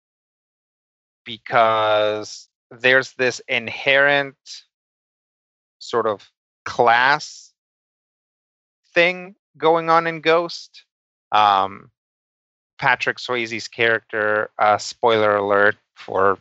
because 1.25 2.49
there's 2.71 3.13
this 3.15 3.41
inherent 3.49 4.37
sort 5.79 6.07
of 6.07 6.27
class 6.65 7.53
thing 8.95 9.35
going 9.59 9.91
on 9.91 10.07
in 10.07 10.21
Ghost. 10.21 10.85
Um, 11.33 11.91
Patrick 12.79 13.19
Swayze's 13.19 13.69
character, 13.69 14.51
uh, 14.59 14.79
spoiler 14.79 15.37
alert 15.37 15.77
for 15.97 16.39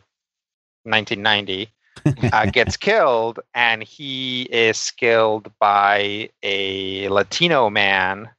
1990, 0.84 1.68
uh, 2.32 2.46
gets 2.46 2.76
killed, 2.76 3.40
and 3.54 3.82
he 3.82 4.42
is 4.42 4.90
killed 4.92 5.50
by 5.58 6.30
a 6.42 7.08
Latino 7.08 7.70
man, 7.70 8.30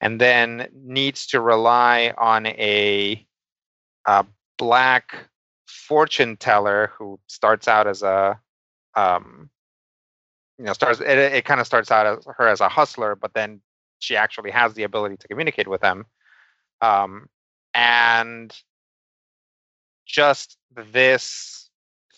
and 0.00 0.20
then 0.20 0.68
needs 0.72 1.26
to 1.26 1.40
rely 1.40 2.14
on 2.16 2.46
a, 2.46 3.26
a 4.06 4.24
black 4.56 5.28
fortune 5.66 6.36
teller 6.36 6.92
who 6.96 7.18
starts 7.26 7.66
out 7.66 7.86
as 7.86 8.02
a 8.02 8.38
um, 8.94 9.50
you 10.58 10.64
know 10.64 10.72
starts 10.72 11.00
it, 11.00 11.06
it 11.06 11.44
kind 11.44 11.60
of 11.60 11.66
starts 11.66 11.90
out 11.90 12.06
as 12.06 12.26
her 12.36 12.48
as 12.48 12.60
a 12.60 12.68
hustler 12.68 13.14
but 13.14 13.32
then 13.34 13.60
she 13.98 14.16
actually 14.16 14.50
has 14.50 14.74
the 14.74 14.84
ability 14.84 15.16
to 15.16 15.28
communicate 15.28 15.68
with 15.68 15.82
him. 15.82 16.06
Um, 16.80 17.28
and 17.78 18.60
just 20.04 20.58
this 20.92 21.70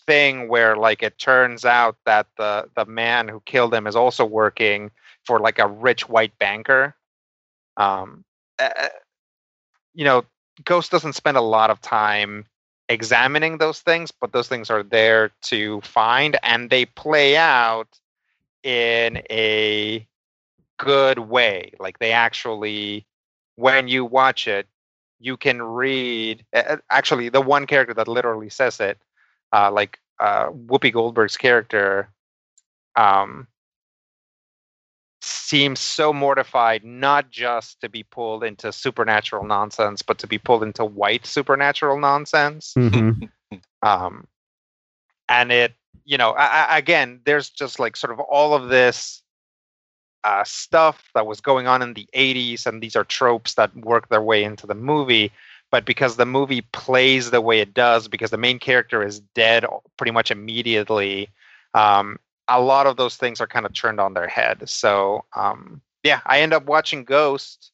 thing 0.07 0.49
where 0.49 0.75
like 0.75 1.03
it 1.03 1.19
turns 1.19 1.63
out 1.63 1.95
that 2.05 2.27
the 2.37 2.67
the 2.75 2.85
man 2.85 3.27
who 3.27 3.39
killed 3.45 3.73
him 3.73 3.85
is 3.85 3.95
also 3.95 4.25
working 4.25 4.89
for 5.23 5.39
like 5.39 5.59
a 5.59 5.67
rich 5.67 6.09
white 6.09 6.37
banker 6.39 6.95
um 7.77 8.23
uh, 8.57 8.89
you 9.93 10.03
know 10.03 10.25
ghost 10.65 10.91
doesn't 10.91 11.13
spend 11.13 11.37
a 11.37 11.41
lot 11.41 11.69
of 11.69 11.79
time 11.81 12.45
examining 12.89 13.59
those 13.59 13.81
things 13.81 14.11
but 14.11 14.31
those 14.33 14.47
things 14.47 14.69
are 14.71 14.83
there 14.83 15.31
to 15.41 15.79
find 15.81 16.37
and 16.43 16.69
they 16.71 16.85
play 16.85 17.37
out 17.37 17.99
in 18.63 19.21
a 19.29 20.07
good 20.81 21.19
way. 21.19 21.73
Like 21.79 21.99
they 21.99 22.11
actually, 22.11 23.05
when 23.55 23.87
you 23.87 24.03
watch 24.05 24.47
it, 24.47 24.67
you 25.21 25.37
can 25.37 25.61
read. 25.61 26.45
Actually, 26.89 27.29
the 27.29 27.41
one 27.41 27.67
character 27.67 27.93
that 27.93 28.07
literally 28.07 28.49
says 28.49 28.79
it, 28.79 28.97
uh, 29.53 29.71
like 29.71 29.99
uh, 30.19 30.47
Whoopi 30.47 30.91
Goldberg's 30.91 31.37
character, 31.37 32.09
um, 32.95 33.47
seems 35.21 35.79
so 35.79 36.11
mortified 36.11 36.83
not 36.83 37.29
just 37.29 37.79
to 37.81 37.89
be 37.89 38.03
pulled 38.03 38.43
into 38.43 38.71
supernatural 38.71 39.45
nonsense, 39.45 40.01
but 40.01 40.17
to 40.17 40.27
be 40.27 40.37
pulled 40.37 40.63
into 40.63 40.83
white 40.83 41.25
supernatural 41.25 41.99
nonsense. 41.99 42.73
Mm-hmm. 42.77 43.57
um, 43.87 44.27
and 45.29 45.51
it, 45.51 45.73
you 46.03 46.17
know, 46.17 46.31
I, 46.31 46.63
I, 46.63 46.77
again, 46.77 47.21
there's 47.25 47.49
just 47.49 47.79
like 47.79 47.95
sort 47.95 48.11
of 48.11 48.19
all 48.19 48.53
of 48.53 48.69
this 48.69 49.20
uh, 50.23 50.43
stuff 50.43 51.09
that 51.13 51.25
was 51.25 51.41
going 51.41 51.67
on 51.67 51.81
in 51.81 51.93
the 51.93 52.07
80s, 52.13 52.65
and 52.65 52.81
these 52.81 52.95
are 52.95 53.03
tropes 53.03 53.55
that 53.55 53.75
work 53.75 54.09
their 54.09 54.21
way 54.21 54.43
into 54.43 54.67
the 54.67 54.75
movie. 54.75 55.31
But 55.71 55.85
because 55.85 56.17
the 56.17 56.25
movie 56.25 56.61
plays 56.73 57.31
the 57.31 57.41
way 57.41 57.59
it 57.59 57.73
does, 57.73 58.07
because 58.07 58.29
the 58.29 58.37
main 58.37 58.59
character 58.59 59.03
is 59.03 59.21
dead 59.33 59.65
pretty 59.97 60.11
much 60.11 60.29
immediately, 60.29 61.29
um, 61.73 62.19
a 62.47 62.59
lot 62.59 62.87
of 62.87 62.97
those 62.97 63.15
things 63.15 63.39
are 63.39 63.47
kind 63.47 63.65
of 63.65 63.73
turned 63.73 63.99
on 63.99 64.13
their 64.13 64.27
head. 64.27 64.67
So, 64.69 65.23
um, 65.35 65.81
yeah, 66.03 66.19
I 66.25 66.41
end 66.41 66.53
up 66.53 66.65
watching 66.65 67.05
Ghost, 67.05 67.71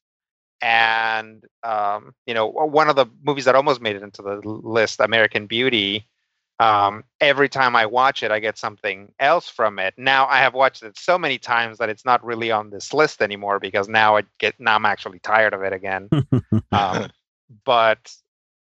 and 0.62 1.44
um, 1.64 2.14
you 2.26 2.34
know, 2.34 2.48
one 2.48 2.90
of 2.90 2.96
the 2.96 3.08
movies 3.24 3.46
that 3.46 3.56
almost 3.56 3.82
made 3.82 3.96
it 3.96 4.04
into 4.04 4.22
the 4.22 4.42
list, 4.44 5.00
American 5.00 5.48
Beauty. 5.48 6.06
Um, 6.60 7.04
every 7.22 7.50
time 7.50 7.76
I 7.76 7.86
watch 7.86 8.24
it, 8.24 8.32
I 8.32 8.40
get 8.40 8.58
something 8.58 9.12
else 9.20 9.48
from 9.48 9.78
it. 9.78 9.94
Now 9.98 10.26
I 10.28 10.40
have 10.40 10.54
watched 10.54 10.84
it 10.84 10.98
so 10.98 11.18
many 11.18 11.38
times 11.38 11.78
that 11.78 11.90
it's 11.90 12.06
not 12.06 12.24
really 12.26 12.52
on 12.52 12.72
this 12.72 12.94
list 12.94 13.22
anymore 13.22 13.60
because 13.60 13.88
now 13.88 14.18
I 14.18 14.24
get 14.40 14.60
now 14.60 14.76
I'm 14.76 14.86
actually 14.86 15.20
tired 15.20 15.54
of 15.54 15.62
it 15.62 15.74
again. 15.74 16.10
um, 16.72 17.10
but 17.64 18.12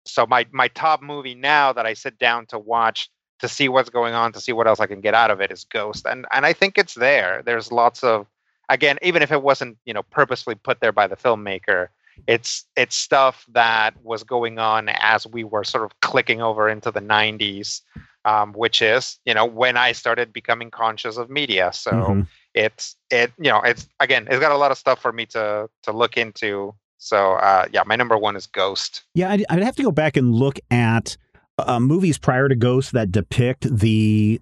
so 0.05 0.25
my 0.25 0.45
my 0.51 0.69
top 0.69 1.01
movie 1.01 1.35
now 1.35 1.71
that 1.73 1.85
I 1.85 1.93
sit 1.93 2.17
down 2.17 2.47
to 2.47 2.57
watch 2.57 3.09
to 3.39 3.47
see 3.47 3.69
what's 3.69 3.89
going 3.89 4.13
on 4.13 4.31
to 4.33 4.41
see 4.41 4.53
what 4.53 4.67
else 4.67 4.79
I 4.79 4.87
can 4.87 5.01
get 5.01 5.13
out 5.13 5.29
of 5.29 5.41
it 5.41 5.51
is 5.51 5.63
Ghost, 5.65 6.05
and 6.07 6.25
and 6.31 6.45
I 6.45 6.53
think 6.53 6.77
it's 6.77 6.95
there. 6.95 7.43
There's 7.45 7.71
lots 7.71 8.03
of 8.03 8.25
again, 8.69 8.97
even 9.03 9.21
if 9.21 9.31
it 9.31 9.43
wasn't 9.43 9.77
you 9.85 9.93
know 9.93 10.03
purposely 10.03 10.55
put 10.55 10.79
there 10.79 10.91
by 10.91 11.05
the 11.05 11.15
filmmaker, 11.15 11.89
it's 12.27 12.65
it's 12.75 12.95
stuff 12.95 13.45
that 13.51 13.95
was 14.03 14.23
going 14.23 14.59
on 14.59 14.89
as 14.89 15.27
we 15.27 15.43
were 15.43 15.63
sort 15.63 15.83
of 15.83 15.99
clicking 16.01 16.41
over 16.41 16.69
into 16.69 16.91
the 16.91 17.01
90s 17.01 17.81
um, 18.25 18.53
which 18.53 18.81
is 18.81 19.19
you 19.25 19.33
know 19.33 19.45
when 19.45 19.77
i 19.77 19.91
started 19.91 20.31
becoming 20.31 20.71
conscious 20.71 21.17
of 21.17 21.29
media. 21.29 21.71
So 21.73 21.91
mm-hmm. 21.91 22.21
it's 22.53 22.95
it 23.09 23.31
you 23.37 23.49
know 23.49 23.61
it's 23.61 23.87
again 23.99 24.27
it's 24.29 24.39
got 24.39 24.51
a 24.51 24.57
lot 24.57 24.71
of 24.71 24.77
stuff 24.77 25.01
for 25.01 25.11
me 25.11 25.25
to 25.27 25.69
to 25.83 25.91
look 25.91 26.17
into. 26.17 26.73
So 26.97 27.33
uh, 27.33 27.65
yeah 27.71 27.83
my 27.85 27.95
number 27.95 28.17
one 28.17 28.35
is 28.35 28.47
ghost. 28.47 29.03
Yeah 29.13 29.31
i'd, 29.31 29.45
I'd 29.49 29.63
have 29.63 29.75
to 29.75 29.83
go 29.83 29.91
back 29.91 30.17
and 30.17 30.33
look 30.33 30.59
at 30.71 31.17
uh, 31.57 31.79
movies 31.79 32.17
prior 32.17 32.47
to 32.47 32.55
ghost 32.55 32.93
that 32.93 33.11
depict 33.11 33.67
the 33.69 34.41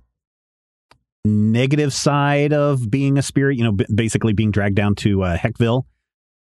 negative 1.23 1.93
side 1.93 2.51
of 2.51 2.89
being 2.89 3.17
a 3.17 3.21
spirit 3.21 3.57
you 3.57 3.63
know 3.63 3.73
b- 3.73 3.85
basically 3.93 4.33
being 4.33 4.51
dragged 4.51 4.75
down 4.75 4.95
to 4.95 5.23
uh, 5.23 5.37
heckville 5.37 5.85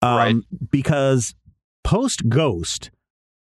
um, 0.02 0.18
right. 0.18 0.36
Because 0.72 1.36
post 1.84 2.28
Ghost, 2.30 2.91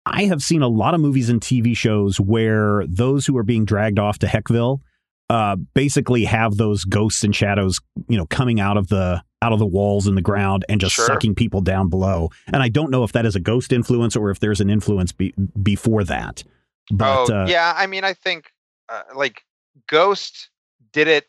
I 0.05 0.25
have 0.25 0.43
seen 0.43 0.63
a 0.63 0.69
lot 0.69 0.95
of 0.95 1.01
movies 1.01 1.29
and 1.29 1.41
TV 1.41 1.77
shows 1.77 2.21
where 2.21 2.85
those 2.87 3.27
who 3.27 3.37
are 3.37 3.43
being 3.43 3.65
dragged 3.65 3.99
off 3.99 4.19
to 4.21 4.27
Heckville 4.27 4.81
uh, 5.29 5.57
basically 5.75 6.25
have 6.25 6.57
those 6.57 6.85
ghosts 6.85 7.25
and 7.25 7.35
shadows, 7.35 7.81
you 8.09 8.17
know, 8.17 8.27
coming 8.27 8.61
out 8.61 8.77
of 8.77 8.89
the 8.89 9.23
out 9.43 9.53
of 9.53 9.59
the 9.59 9.67
walls 9.67 10.07
in 10.07 10.15
the 10.15 10.23
ground 10.23 10.65
and 10.69 10.81
just 10.81 10.95
sure. 10.95 11.07
sucking 11.07 11.35
people 11.35 11.61
down 11.61 11.89
below. 11.89 12.31
And 12.53 12.63
I 12.63 12.69
don't 12.69 12.91
know 12.91 13.05
if 13.05 13.13
that 13.13 13.27
is 13.27 13.37
a 13.37 13.41
ghost 13.41 13.73
influence 13.73 14.17
or 14.17 14.31
if 14.31 14.41
there's 14.41 14.61
an 14.61 14.71
influence 14.71 15.13
be- 15.13 15.35
before 15.63 16.05
that. 16.05 16.43
But 16.91 17.31
oh, 17.31 17.43
uh, 17.43 17.47
yeah, 17.47 17.75
I 17.77 17.87
mean, 17.87 18.05
I 18.05 18.13
think 18.13 18.47
uh, 18.89 19.03
like 19.15 19.43
Ghost 19.89 20.51
did 20.93 21.09
it 21.09 21.27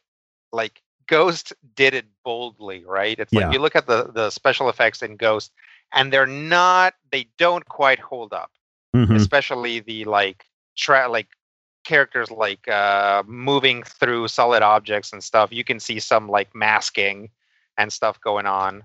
like 0.51 0.81
Ghost 1.07 1.53
did 1.75 1.93
it 1.93 2.05
boldly, 2.23 2.83
right? 2.85 3.17
It's 3.19 3.33
like 3.33 3.43
yeah. 3.43 3.51
you 3.51 3.59
look 3.59 3.75
at 3.75 3.87
the 3.87 4.11
the 4.13 4.29
special 4.29 4.69
effects 4.69 5.01
in 5.01 5.15
Ghost, 5.15 5.51
and 5.93 6.11
they're 6.11 6.27
not, 6.27 6.93
they 7.11 7.27
don't 7.37 7.67
quite 7.67 7.99
hold 7.99 8.33
up. 8.33 8.51
Mm-hmm. 8.95 9.15
Especially 9.15 9.79
the 9.79 10.05
like 10.05 10.45
tra- 10.77 11.09
like 11.09 11.27
characters 11.83 12.29
like 12.29 12.67
uh 12.67 13.23
moving 13.25 13.83
through 13.83 14.27
solid 14.27 14.61
objects 14.61 15.13
and 15.13 15.23
stuff. 15.23 15.51
You 15.51 15.63
can 15.63 15.79
see 15.79 15.99
some 15.99 16.27
like 16.29 16.53
masking 16.53 17.29
and 17.77 17.91
stuff 17.93 18.19
going 18.21 18.45
on. 18.45 18.83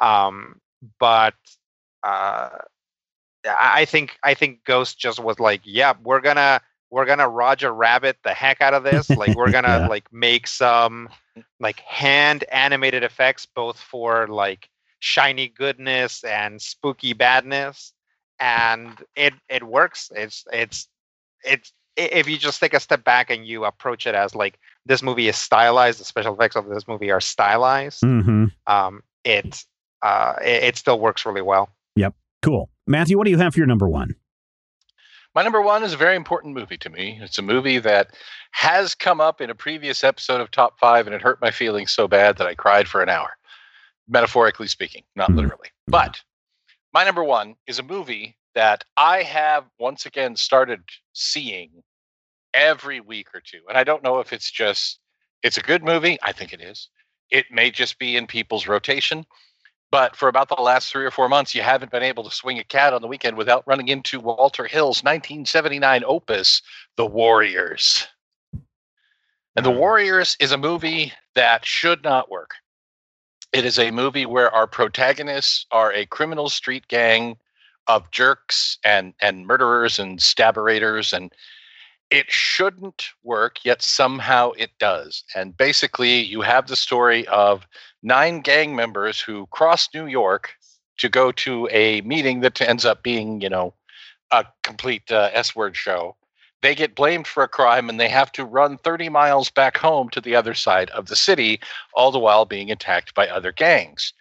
Um, 0.00 0.60
but 0.98 1.34
uh, 2.02 2.50
I 3.46 3.84
think 3.84 4.18
I 4.22 4.34
think 4.34 4.64
Ghost 4.64 4.98
just 4.98 5.18
was 5.22 5.38
like, 5.38 5.62
yeah, 5.64 5.94
we're 6.02 6.20
gonna 6.20 6.60
we're 6.90 7.06
gonna 7.06 7.28
Roger 7.28 7.72
Rabbit 7.72 8.18
the 8.24 8.34
heck 8.34 8.60
out 8.60 8.74
of 8.74 8.84
this. 8.84 9.10
Like 9.10 9.34
we're 9.34 9.50
gonna 9.52 9.80
yeah. 9.80 9.88
like 9.88 10.12
make 10.12 10.46
some 10.46 11.08
like 11.60 11.80
hand 11.80 12.44
animated 12.50 13.02
effects 13.02 13.46
both 13.46 13.78
for 13.78 14.28
like 14.28 14.68
shiny 14.98 15.48
goodness 15.48 16.24
and 16.24 16.60
spooky 16.60 17.12
badness. 17.12 17.92
And 18.40 19.02
it 19.14 19.34
it 19.48 19.62
works. 19.62 20.10
It's 20.14 20.44
it's 20.52 20.88
it's 21.44 21.72
if 21.96 22.28
you 22.28 22.36
just 22.36 22.60
take 22.60 22.74
a 22.74 22.80
step 22.80 23.04
back 23.04 23.30
and 23.30 23.46
you 23.46 23.64
approach 23.64 24.06
it 24.06 24.14
as 24.14 24.34
like 24.34 24.58
this 24.86 25.02
movie 25.02 25.28
is 25.28 25.36
stylized, 25.36 26.00
the 26.00 26.04
special 26.04 26.34
effects 26.34 26.56
of 26.56 26.68
this 26.68 26.88
movie 26.88 27.10
are 27.10 27.20
stylized. 27.20 28.02
Mm-hmm. 28.02 28.46
Um, 28.66 29.02
it 29.24 29.64
uh, 30.02 30.34
it, 30.42 30.64
it 30.64 30.76
still 30.76 30.98
works 30.98 31.24
really 31.24 31.42
well. 31.42 31.70
Yep, 31.96 32.14
cool. 32.42 32.70
Matthew, 32.86 33.16
what 33.16 33.24
do 33.24 33.30
you 33.30 33.38
have 33.38 33.54
for 33.54 33.60
your 33.60 33.66
number 33.66 33.88
one? 33.88 34.16
My 35.34 35.42
number 35.42 35.60
one 35.60 35.82
is 35.82 35.92
a 35.92 35.96
very 35.96 36.14
important 36.14 36.54
movie 36.54 36.76
to 36.78 36.88
me. 36.88 37.18
It's 37.20 37.38
a 37.38 37.42
movie 37.42 37.78
that 37.78 38.14
has 38.52 38.94
come 38.94 39.20
up 39.20 39.40
in 39.40 39.50
a 39.50 39.54
previous 39.54 40.04
episode 40.04 40.40
of 40.40 40.50
Top 40.50 40.78
Five, 40.78 41.06
and 41.06 41.14
it 41.14 41.22
hurt 41.22 41.40
my 41.40 41.50
feelings 41.50 41.90
so 41.90 42.06
bad 42.06 42.38
that 42.38 42.46
I 42.46 42.54
cried 42.54 42.86
for 42.86 43.02
an 43.02 43.08
hour, 43.08 43.30
metaphorically 44.08 44.68
speaking, 44.68 45.02
not 45.16 45.30
mm-hmm. 45.30 45.40
literally. 45.40 45.68
But 45.88 46.22
my 46.92 47.02
number 47.02 47.24
one 47.24 47.56
is 47.66 47.80
a 47.80 47.82
movie 47.82 48.36
that 48.54 48.84
I 48.96 49.24
have 49.24 49.64
once 49.80 50.06
again 50.06 50.36
started 50.36 50.82
seeing 51.14 51.82
every 52.52 53.00
week 53.00 53.34
or 53.34 53.40
two. 53.40 53.60
And 53.68 53.76
I 53.76 53.82
don't 53.82 54.04
know 54.04 54.20
if 54.20 54.32
it's 54.32 54.52
just, 54.52 55.00
it's 55.42 55.58
a 55.58 55.62
good 55.62 55.82
movie. 55.82 56.16
I 56.22 56.30
think 56.30 56.52
it 56.52 56.60
is. 56.60 56.88
It 57.30 57.46
may 57.50 57.72
just 57.72 57.98
be 57.98 58.16
in 58.16 58.28
people's 58.28 58.68
rotation. 58.68 59.26
But 59.94 60.16
for 60.16 60.26
about 60.26 60.48
the 60.48 60.60
last 60.60 60.90
three 60.90 61.04
or 61.04 61.12
four 61.12 61.28
months, 61.28 61.54
you 61.54 61.62
haven't 61.62 61.92
been 61.92 62.02
able 62.02 62.24
to 62.24 62.30
swing 62.34 62.58
a 62.58 62.64
cat 62.64 62.92
on 62.92 63.00
the 63.00 63.06
weekend 63.06 63.36
without 63.36 63.62
running 63.64 63.86
into 63.86 64.18
Walter 64.18 64.64
Hill's 64.64 65.04
1979 65.04 66.02
opus, 66.04 66.62
The 66.96 67.06
Warriors. 67.06 68.08
And 69.54 69.64
The 69.64 69.70
hmm. 69.70 69.78
Warriors 69.78 70.36
is 70.40 70.50
a 70.50 70.58
movie 70.58 71.12
that 71.36 71.64
should 71.64 72.02
not 72.02 72.28
work. 72.28 72.54
It 73.52 73.64
is 73.64 73.78
a 73.78 73.92
movie 73.92 74.26
where 74.26 74.52
our 74.52 74.66
protagonists 74.66 75.64
are 75.70 75.92
a 75.92 76.06
criminal 76.06 76.48
street 76.48 76.88
gang 76.88 77.36
of 77.86 78.10
jerks 78.10 78.78
and, 78.84 79.14
and 79.20 79.46
murderers 79.46 80.00
and 80.00 80.18
stabberators 80.18 81.12
and 81.12 81.32
it 82.10 82.30
shouldn't 82.30 83.10
work, 83.22 83.64
yet 83.64 83.82
somehow 83.82 84.52
it 84.52 84.70
does. 84.78 85.24
And 85.34 85.56
basically, 85.56 86.20
you 86.20 86.42
have 86.42 86.66
the 86.66 86.76
story 86.76 87.26
of 87.28 87.66
nine 88.04 88.40
gang 88.40 88.76
members 88.76 89.18
who 89.18 89.46
cross 89.46 89.88
New 89.92 90.06
York 90.06 90.54
to 90.98 91.08
go 91.08 91.32
to 91.32 91.68
a 91.72 92.02
meeting 92.02 92.40
that 92.40 92.60
ends 92.60 92.84
up 92.84 93.02
being, 93.02 93.40
you 93.40 93.48
know, 93.48 93.74
a 94.30 94.44
complete 94.62 95.10
uh, 95.10 95.30
S 95.32 95.56
word 95.56 95.74
show. 95.74 96.14
They 96.62 96.74
get 96.74 96.94
blamed 96.94 97.26
for 97.26 97.42
a 97.42 97.48
crime 97.48 97.88
and 97.88 97.98
they 97.98 98.08
have 98.08 98.30
to 98.32 98.44
run 98.44 98.78
30 98.78 99.08
miles 99.08 99.50
back 99.50 99.76
home 99.76 100.08
to 100.10 100.20
the 100.20 100.36
other 100.36 100.54
side 100.54 100.90
of 100.90 101.06
the 101.06 101.16
city, 101.16 101.60
all 101.94 102.10
the 102.10 102.18
while 102.18 102.44
being 102.44 102.70
attacked 102.70 103.14
by 103.14 103.26
other 103.26 103.52
gangs. 103.52 104.12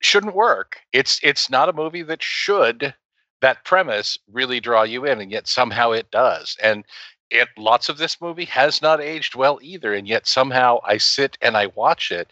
Shouldn't 0.00 0.34
work. 0.34 0.78
It's 0.92 1.20
it's 1.22 1.50
not 1.50 1.68
a 1.68 1.72
movie 1.72 2.02
that 2.02 2.22
should 2.22 2.94
that 3.40 3.64
premise 3.64 4.18
really 4.32 4.60
draw 4.60 4.82
you 4.82 5.04
in, 5.04 5.20
and 5.20 5.30
yet 5.30 5.46
somehow 5.46 5.92
it 5.92 6.10
does. 6.10 6.56
And 6.62 6.84
it 7.30 7.48
lots 7.56 7.88
of 7.88 7.98
this 7.98 8.20
movie 8.20 8.44
has 8.46 8.80
not 8.82 9.00
aged 9.00 9.34
well 9.34 9.58
either, 9.62 9.94
and 9.94 10.06
yet 10.06 10.26
somehow 10.26 10.78
I 10.84 10.98
sit 10.98 11.36
and 11.40 11.56
I 11.56 11.66
watch 11.66 12.10
it, 12.10 12.30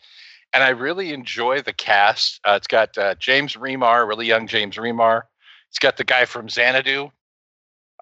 and 0.55 0.63
I 0.63 0.71
really 0.71 1.13
enjoy 1.13 1.61
the 1.61 1.73
cast. 1.73 2.41
Uh, 2.45 2.53
it's 2.57 2.69
got 2.69 2.97
uh, 2.97 3.17
James 3.17 3.57
Remar, 3.57 4.07
really 4.07 4.27
young 4.27 4.47
James 4.47 4.77
Remar. 4.77 5.23
It's 5.69 5.81
got 5.81 5.97
the 5.97 6.05
guy 6.05 6.25
from 6.25 6.49
Xanadu. 6.49 7.11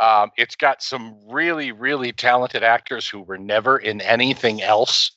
Um, 0.00 0.30
it's 0.36 0.57
got 0.57 0.82
some 0.82 1.16
really, 1.28 1.72
really 1.72 2.12
talented 2.12 2.62
actors 2.62 3.09
who 3.09 3.22
were 3.22 3.38
never 3.38 3.78
in 3.78 4.03
anything 4.03 4.62
else. 4.62 5.12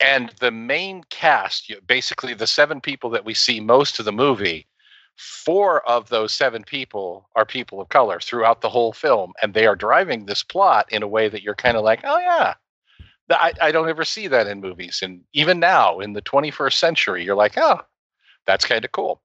And 0.00 0.32
the 0.40 0.50
main 0.50 1.04
cast, 1.10 1.72
basically 1.86 2.34
the 2.34 2.46
seven 2.48 2.80
people 2.80 3.10
that 3.10 3.24
we 3.24 3.34
see 3.34 3.60
most 3.60 4.00
of 4.00 4.04
the 4.04 4.12
movie, 4.12 4.66
four 5.16 5.88
of 5.88 6.08
those 6.08 6.32
seven 6.32 6.64
people 6.64 7.28
are 7.36 7.44
people 7.44 7.80
of 7.80 7.88
color 7.88 8.18
throughout 8.18 8.60
the 8.60 8.68
whole 8.68 8.92
film 8.92 9.32
and 9.42 9.54
they 9.54 9.66
are 9.66 9.76
driving 9.76 10.26
this 10.26 10.42
plot 10.42 10.86
in 10.90 11.02
a 11.02 11.08
way 11.08 11.28
that 11.28 11.42
you're 11.42 11.54
kind 11.54 11.76
of 11.76 11.84
like 11.84 12.00
oh 12.04 12.18
yeah 12.18 12.54
I, 13.40 13.52
I 13.60 13.72
don't 13.72 13.88
ever 13.88 14.04
see 14.04 14.28
that 14.28 14.46
in 14.46 14.60
movies 14.60 15.00
and 15.02 15.20
even 15.32 15.60
now 15.60 16.00
in 16.00 16.12
the 16.12 16.22
21st 16.22 16.74
century 16.74 17.24
you're 17.24 17.36
like 17.36 17.54
oh 17.56 17.80
that's 18.46 18.64
kind 18.64 18.84
of 18.84 18.92
cool 18.92 19.22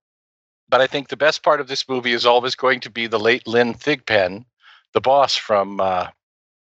but 0.69 0.81
i 0.81 0.87
think 0.87 1.07
the 1.09 1.17
best 1.17 1.43
part 1.43 1.59
of 1.59 1.67
this 1.67 1.87
movie 1.89 2.13
is 2.13 2.25
always 2.25 2.55
going 2.55 2.79
to 2.81 2.89
be 2.89 3.07
the 3.07 3.19
late 3.19 3.47
lynn 3.47 3.73
thigpen 3.73 4.45
the 4.93 5.01
boss 5.01 5.35
from 5.35 5.79
uh, 5.79 6.07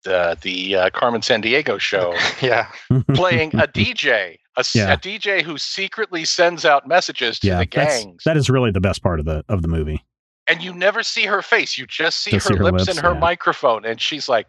the 0.06 0.38
the 0.42 0.76
uh, 0.76 0.90
Carmen 0.92 1.22
Sandiego 1.22 1.80
show. 1.80 2.16
yeah, 2.42 2.68
playing 3.14 3.54
a 3.56 3.68
DJ, 3.68 4.38
a, 4.56 4.66
yeah. 4.74 4.94
a, 4.94 4.98
DJ 4.98 5.42
who 5.42 5.58
secretly 5.58 6.24
sends 6.24 6.64
out 6.64 6.88
messages 6.88 7.40
to 7.40 7.48
yeah, 7.48 7.60
the 7.60 7.66
gangs. 7.66 8.24
That 8.24 8.38
is 8.38 8.50
really 8.50 8.72
the 8.72 8.80
best 8.80 9.04
part 9.04 9.20
of 9.20 9.26
the 9.26 9.44
of 9.50 9.62
the 9.62 9.68
movie. 9.68 10.04
And 10.48 10.62
you 10.62 10.74
never 10.74 11.04
see 11.04 11.26
her 11.26 11.42
face; 11.42 11.78
you 11.78 11.86
just 11.86 12.20
see, 12.20 12.32
her, 12.32 12.40
see 12.40 12.56
her, 12.56 12.64
lips, 12.64 12.88
and 12.88 13.00
her 13.00 13.14
yeah. 13.14 13.20
microphone, 13.20 13.84
and 13.84 14.00
she's 14.00 14.30
like, 14.30 14.48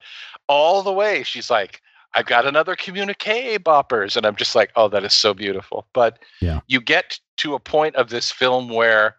all 0.48 0.82
the 0.82 0.92
way. 0.92 1.22
She's 1.22 1.50
like, 1.50 1.80
"I've 2.14 2.26
got 2.26 2.46
another 2.46 2.76
communique 2.76 3.58
boppers," 3.58 4.16
and 4.16 4.26
I'm 4.26 4.36
just 4.36 4.54
like, 4.54 4.70
"Oh, 4.76 4.88
that 4.88 5.04
is 5.04 5.12
so 5.12 5.34
beautiful." 5.34 5.86
But 5.92 6.18
yeah. 6.40 6.60
you 6.66 6.80
get 6.80 7.18
to 7.38 7.54
a 7.54 7.60
point 7.60 7.96
of 7.96 8.10
this 8.10 8.30
film 8.30 8.68
where 8.68 9.16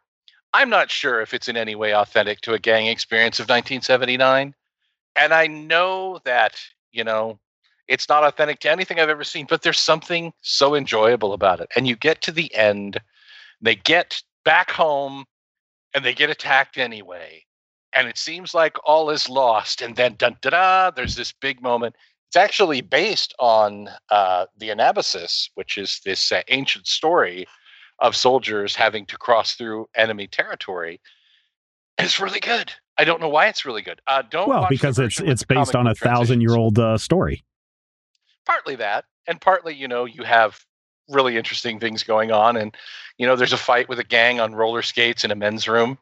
I'm 0.54 0.70
not 0.70 0.90
sure 0.92 1.22
if 1.22 1.34
it's 1.34 1.48
in 1.48 1.58
any 1.58 1.76
way 1.76 1.94
authentic 1.94 2.42
to 2.42 2.54
a 2.54 2.60
gang 2.60 2.88
experience 2.88 3.40
of 3.40 3.50
1979 3.50 4.56
and 5.18 5.34
I 5.34 5.48
know 5.48 6.20
that, 6.26 6.62
you 6.92 7.04
know, 7.04 7.40
it's 7.88 8.08
not 8.10 8.24
authentic 8.24 8.60
to 8.62 8.72
anything 8.72 9.00
I've 9.00 9.10
ever 9.10 9.24
seen, 9.24 9.48
but 9.50 9.64
there's 9.64 9.80
something 9.80 10.34
so 10.42 10.76
enjoyable 10.76 11.34
about 11.34 11.60
it. 11.60 11.70
And 11.76 11.88
you 11.88 11.96
get 11.96 12.22
to 12.24 12.32
the 12.32 12.54
end, 12.54 13.00
they 13.62 13.76
get 13.76 14.22
back 14.46 14.72
home 14.72 15.26
and 15.94 16.06
they 16.06 16.14
get 16.14 16.30
attacked 16.30 16.78
anyway. 16.78 17.44
and 17.94 18.08
it 18.08 18.18
seems 18.18 18.54
like 18.54 18.78
all 18.86 19.10
is 19.10 19.30
lost. 19.30 19.82
And 19.82 19.96
then, 19.96 20.16
dun 20.16 20.38
da 20.42 20.50
da, 20.52 20.92
there's 20.92 21.16
this 21.16 21.32
big 21.32 21.62
moment. 21.62 21.96
It's 22.28 22.36
actually 22.36 22.82
based 22.82 23.34
on 23.40 23.90
uh, 24.10 24.48
the 24.58 24.70
Anabasis, 24.70 25.50
which 25.56 25.78
is 25.78 26.02
this 26.04 26.32
uh, 26.32 26.42
ancient 26.50 26.86
story 26.86 27.48
of 28.00 28.16
soldiers 28.16 28.76
having 28.76 29.06
to 29.08 29.18
cross 29.18 29.54
through 29.54 29.88
enemy 29.96 30.28
territory. 30.28 31.00
It's 31.98 32.20
really 32.20 32.42
good. 32.42 32.72
I 32.98 33.06
don't 33.06 33.22
know 33.22 33.30
why 33.30 33.48
it's 33.48 33.66
really 33.66 33.82
good. 33.82 34.02
Uh, 34.08 34.24
don't 34.30 34.50
well 34.50 34.68
because 34.70 35.00
it's 35.00 35.20
it's 35.20 35.44
based 35.44 35.76
on 35.76 35.88
a 35.88 35.96
thousand 35.96 36.42
year 36.42 36.56
old 36.56 36.78
uh, 36.78 36.98
story. 36.98 37.44
Partly 38.46 38.76
that, 38.76 39.06
and 39.28 39.40
partly 39.40 39.74
you 39.74 39.88
know 39.88 40.06
you 40.06 40.24
have 40.24 40.60
really 41.10 41.38
interesting 41.38 41.80
things 41.80 42.04
going 42.04 42.32
on, 42.32 42.58
and 42.58 42.76
you 43.18 43.26
know 43.26 43.36
there's 43.36 43.54
a 43.54 43.58
fight 43.58 43.88
with 43.88 44.00
a 44.00 44.04
gang 44.04 44.40
on 44.40 44.54
roller 44.54 44.82
skates 44.82 45.24
in 45.24 45.32
a 45.32 45.36
men's 45.36 45.68
room. 45.68 45.98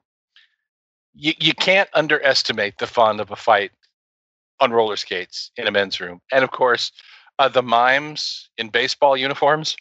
You 1.14 1.34
you 1.40 1.54
can't 1.54 1.90
underestimate 1.94 2.78
the 2.78 2.88
fun 2.88 3.20
of 3.20 3.32
a 3.32 3.36
fight 3.36 3.72
on 4.60 4.72
roller 4.72 4.96
skates 4.96 5.52
in 5.58 5.68
a 5.68 5.72
men's 5.72 6.00
room, 6.00 6.22
and 6.32 6.44
of 6.44 6.52
course 6.52 6.92
uh, 7.40 7.50
the 7.50 7.64
mimes 7.64 8.50
in 8.58 8.70
baseball 8.70 9.18
uniforms 9.18 9.76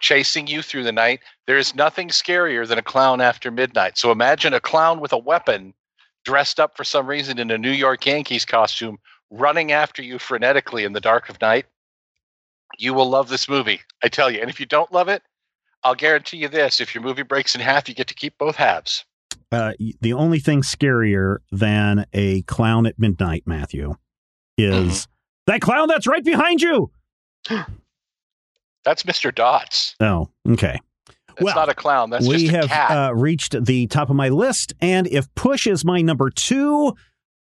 chasing 0.00 0.46
you 0.46 0.62
through 0.62 0.84
the 0.84 0.92
night. 0.92 1.20
There 1.46 1.58
is 1.58 1.74
nothing 1.74 2.08
scarier 2.08 2.66
than 2.66 2.78
a 2.78 2.82
clown 2.82 3.20
after 3.20 3.50
midnight. 3.50 3.98
So 3.98 4.10
imagine 4.10 4.54
a 4.54 4.60
clown 4.60 5.00
with 5.00 5.12
a 5.12 5.18
weapon 5.18 5.74
dressed 6.24 6.58
up 6.58 6.76
for 6.76 6.84
some 6.84 7.06
reason 7.06 7.38
in 7.38 7.50
a 7.50 7.58
New 7.58 7.70
York 7.70 8.06
Yankees 8.06 8.44
costume 8.44 8.98
running 9.30 9.72
after 9.72 10.02
you 10.02 10.16
frenetically 10.16 10.84
in 10.84 10.92
the 10.92 11.00
dark 11.00 11.28
of 11.28 11.40
night. 11.40 11.66
You 12.78 12.94
will 12.94 13.08
love 13.08 13.28
this 13.28 13.48
movie, 13.48 13.80
I 14.02 14.08
tell 14.08 14.30
you. 14.30 14.40
And 14.40 14.50
if 14.50 14.58
you 14.58 14.66
don't 14.66 14.92
love 14.92 15.08
it, 15.08 15.22
I'll 15.82 15.94
guarantee 15.94 16.38
you 16.38 16.48
this 16.48 16.80
if 16.80 16.94
your 16.94 17.04
movie 17.04 17.22
breaks 17.22 17.54
in 17.54 17.60
half, 17.60 17.88
you 17.88 17.94
get 17.94 18.08
to 18.08 18.14
keep 18.14 18.38
both 18.38 18.56
halves. 18.56 19.04
Uh, 19.52 19.72
the 20.00 20.12
only 20.12 20.38
thing 20.38 20.62
scarier 20.62 21.38
than 21.52 22.06
a 22.12 22.42
clown 22.42 22.86
at 22.86 22.98
midnight, 22.98 23.44
Matthew, 23.46 23.94
is 24.58 24.74
Mm-hmm. 25.06 25.52
that 25.52 25.60
clown 25.60 25.88
that's 25.88 26.06
right 26.06 26.24
behind 26.24 26.60
you. 26.62 26.90
That's 28.84 29.02
Mr. 29.04 29.34
Dots. 29.34 29.94
Oh, 30.00 30.28
okay. 30.50 30.78
That's 31.28 31.42
Well, 31.42 31.54
not 31.54 31.68
a 31.68 31.74
clown. 31.74 32.10
That's 32.10 32.26
we 32.28 32.46
have 32.48 32.70
uh, 32.70 33.14
reached 33.14 33.64
the 33.64 33.86
top 33.88 34.10
of 34.10 34.16
my 34.16 34.28
list, 34.28 34.72
and 34.80 35.06
if 35.08 35.32
push 35.34 35.66
is 35.66 35.84
my 35.84 36.00
number 36.00 36.30
two, 36.30 36.94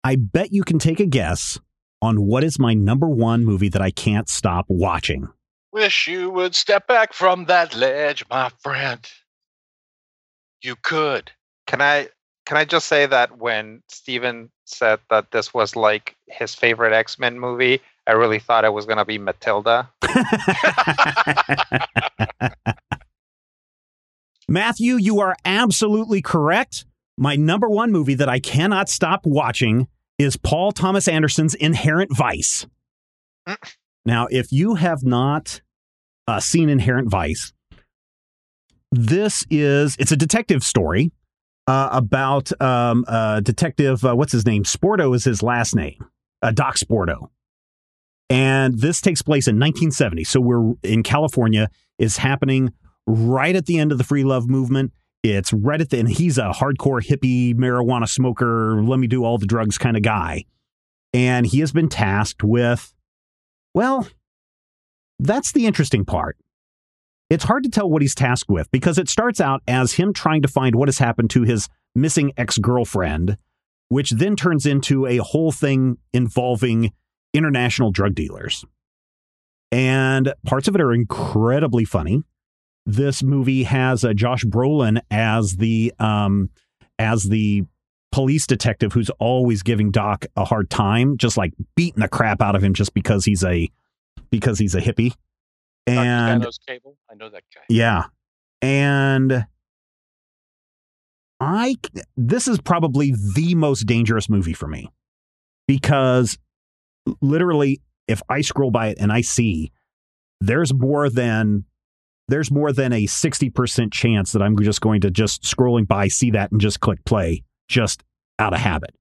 I 0.05 0.17
bet 0.17 0.53
you 0.53 0.65
can 0.65 0.79
take 0.79 1.01
a 1.01 1.07
guess 1.07 1.59
on 2.03 2.27
what 2.27 2.45
is 2.45 2.59
my 2.59 2.75
number 2.75 3.09
one 3.09 3.45
movie 3.45 3.69
that 3.69 3.81
I 3.83 3.91
can't 3.91 4.29
stop 4.29 4.67
watching. 4.69 5.29
Wish 5.73 6.09
you 6.09 6.31
would 6.31 6.55
step 6.55 6.87
back 6.89 7.13
from 7.13 7.45
that 7.47 7.75
ledge, 7.77 8.25
my 8.29 8.51
friend. 8.63 9.09
You 10.63 10.77
could. 10.77 11.31
Can 11.71 11.81
I 11.81 12.09
can 12.47 12.57
I 12.57 12.65
just 12.65 12.89
say 12.89 13.07
that 13.07 13.39
when 13.39 13.85
Steven 13.89 14.51
said 14.65 14.99
that 15.09 15.31
this 15.31 15.55
was 15.55 15.77
like 15.77 16.17
his 16.27 16.53
favorite 16.53 16.93
X 16.93 17.17
Men 17.17 17.39
movie, 17.39 17.81
I 18.09 18.13
really 18.15 18.41
thought 18.41 18.65
it 18.65 18.73
was 18.73 18.87
gonna 18.87 19.05
be 19.05 19.19
Matilda. 19.19 19.89
Matthew, 24.49 24.97
you 24.97 25.21
are 25.21 25.37
absolutely 25.45 26.21
correct. 26.21 26.87
My 27.17 27.37
number 27.37 27.69
one 27.69 27.93
movie 27.93 28.15
that 28.15 28.29
I 28.29 28.41
cannot 28.41 28.89
stop 28.89 29.21
watching 29.25 29.87
is 30.19 30.37
Paul 30.37 30.73
Thomas 30.73 31.07
Anderson's 31.07 31.55
Inherent 31.55 32.17
Vice. 32.17 32.67
Now, 34.05 34.27
if 34.29 34.51
you 34.51 34.75
have 34.75 35.05
not 35.05 35.61
uh, 36.27 36.41
seen 36.41 36.69
Inherent 36.69 37.09
Vice, 37.09 37.53
this 38.91 39.47
is 39.51 39.95
it's 40.01 40.11
a 40.11 40.17
detective 40.17 40.65
story 40.65 41.13
uh, 41.71 41.89
about 41.93 42.51
um, 42.61 43.05
uh, 43.07 43.39
detective 43.39 44.05
uh, 44.05 44.17
what's 44.17 44.33
his 44.33 44.45
name 44.45 44.65
Sporto 44.65 45.15
is 45.15 45.23
his 45.23 45.41
last 45.41 45.77
name 45.77 46.05
uh, 46.43 46.51
Doc 46.51 46.75
Sporto, 46.75 47.29
and 48.29 48.77
this 48.81 49.01
takes 49.01 49.23
place 49.23 49.47
in 49.47 49.55
1970. 49.55 50.25
So 50.25 50.41
we're 50.41 50.75
in 50.83 51.05
California. 51.05 51.71
is 51.97 52.17
happening 52.17 52.73
right 53.07 53.55
at 53.55 53.67
the 53.67 53.79
end 53.79 53.93
of 53.93 53.99
the 53.99 54.05
free 54.05 54.25
love 54.25 54.49
movement. 54.49 54.93
It's 55.23 55.53
right 55.53 55.81
at 55.81 55.91
the 55.91 56.01
and 56.01 56.09
he's 56.09 56.39
a 56.39 56.51
hardcore 56.51 57.07
hippie 57.07 57.55
marijuana 57.55 58.09
smoker. 58.09 58.83
Let 58.83 58.99
me 58.99 59.07
do 59.07 59.23
all 59.25 59.39
the 59.39 59.47
drugs 59.47 59.79
kind 59.79 59.97
of 59.97 60.03
guy, 60.03 60.47
and 61.15 61.47
he 61.47 61.61
has 61.61 61.71
been 61.71 61.89
tasked 61.89 62.43
with 62.43 62.93
well, 63.75 64.09
that's 65.21 65.53
the 65.53 65.67
interesting 65.67 66.05
part. 66.05 66.37
It's 67.31 67.45
hard 67.45 67.63
to 67.63 67.71
tell 67.71 67.89
what 67.89 68.03
he's 68.03 68.15
tasked 68.15 68.51
with 68.51 68.69
because 68.73 68.99
it 68.99 69.09
starts 69.09 69.41
out 69.41 69.63
as 69.69 69.93
him 69.93 70.13
trying 70.13 70.43
to 70.43 70.49
find 70.49 70.75
what 70.75 70.89
has 70.89 70.99
happened 70.99 71.31
to 71.31 71.45
his 71.45 71.69
missing 71.95 72.33
ex 72.37 72.59
girlfriend, 72.59 73.39
which 73.89 74.11
then 74.11 74.35
turns 74.35 74.67
into 74.67 75.07
a 75.07 75.19
whole 75.19 75.53
thing 75.53 75.99
involving 76.13 76.93
international 77.33 77.93
drug 77.93 78.17
dealers. 78.17 78.65
And 79.71 80.35
parts 80.45 80.67
of 80.67 80.75
it 80.75 80.81
are 80.81 80.93
incredibly 80.93 81.85
funny. 81.85 82.25
This 82.85 83.23
movie 83.23 83.63
has 83.63 84.05
uh, 84.05 84.13
Josh 84.13 84.45
Brolin 84.45 85.01
as 85.13 85.57
the 85.57 85.93
um, 86.01 86.51
as 86.99 87.25
the 87.25 87.63
police 88.11 88.47
detective 88.47 88.93
who's 88.93 89.11
always 89.21 89.63
giving 89.63 89.93
Doc 89.93 90.27
a 90.35 90.45
hard 90.45 90.69
time, 90.69 91.17
just 91.17 91.37
like 91.37 91.53
beating 91.77 92.01
the 92.01 92.09
crap 92.09 92.43
out 92.43 92.57
of 92.57 92.65
him 92.65 92.75
just 92.75 92.93
because 92.93 93.25
he's 93.25 93.45
a 93.45 93.71
because 94.31 94.59
he's 94.59 94.75
a 94.75 94.81
hippie. 94.81 95.15
And 95.87 96.47
Cable. 96.67 96.97
I 97.11 97.15
know 97.15 97.31
that 97.31 97.43
guy. 97.55 97.63
yeah. 97.69 98.05
And 98.63 99.47
I 101.41 101.77
this 102.17 102.47
is 102.47 102.61
probably 102.61 103.15
the 103.35 103.55
most 103.55 103.87
dangerous 103.87 104.29
movie 104.29 104.53
for 104.53 104.69
me 104.69 104.91
because 105.67 106.39
literally 107.23 107.81
if 108.09 108.23
I 108.29 108.43
scroll 108.43 108.71
by 108.71 108.89
it 108.89 108.99
and 109.01 109.11
I 109.11 109.23
see 109.23 109.73
there's 110.41 110.75
more 110.75 111.09
than 111.09 111.65
there's 112.29 112.51
more 112.51 112.73
than 112.73 112.93
a 112.93 113.07
60% 113.07 113.93
chance 113.93 114.33
that 114.33 114.43
I'm 114.43 114.57
just 114.61 114.81
going 114.81 115.01
to 115.01 115.11
just 115.11 115.43
scrolling 115.43 115.87
by 115.89 116.09
see 116.09 116.31
that 116.31 116.53
and 116.53 116.61
just 116.61 116.81
click 116.81 117.05
play 117.05 117.43
just 117.69 118.05
out 118.39 118.55
of 118.55 118.61
habit. 118.61 118.95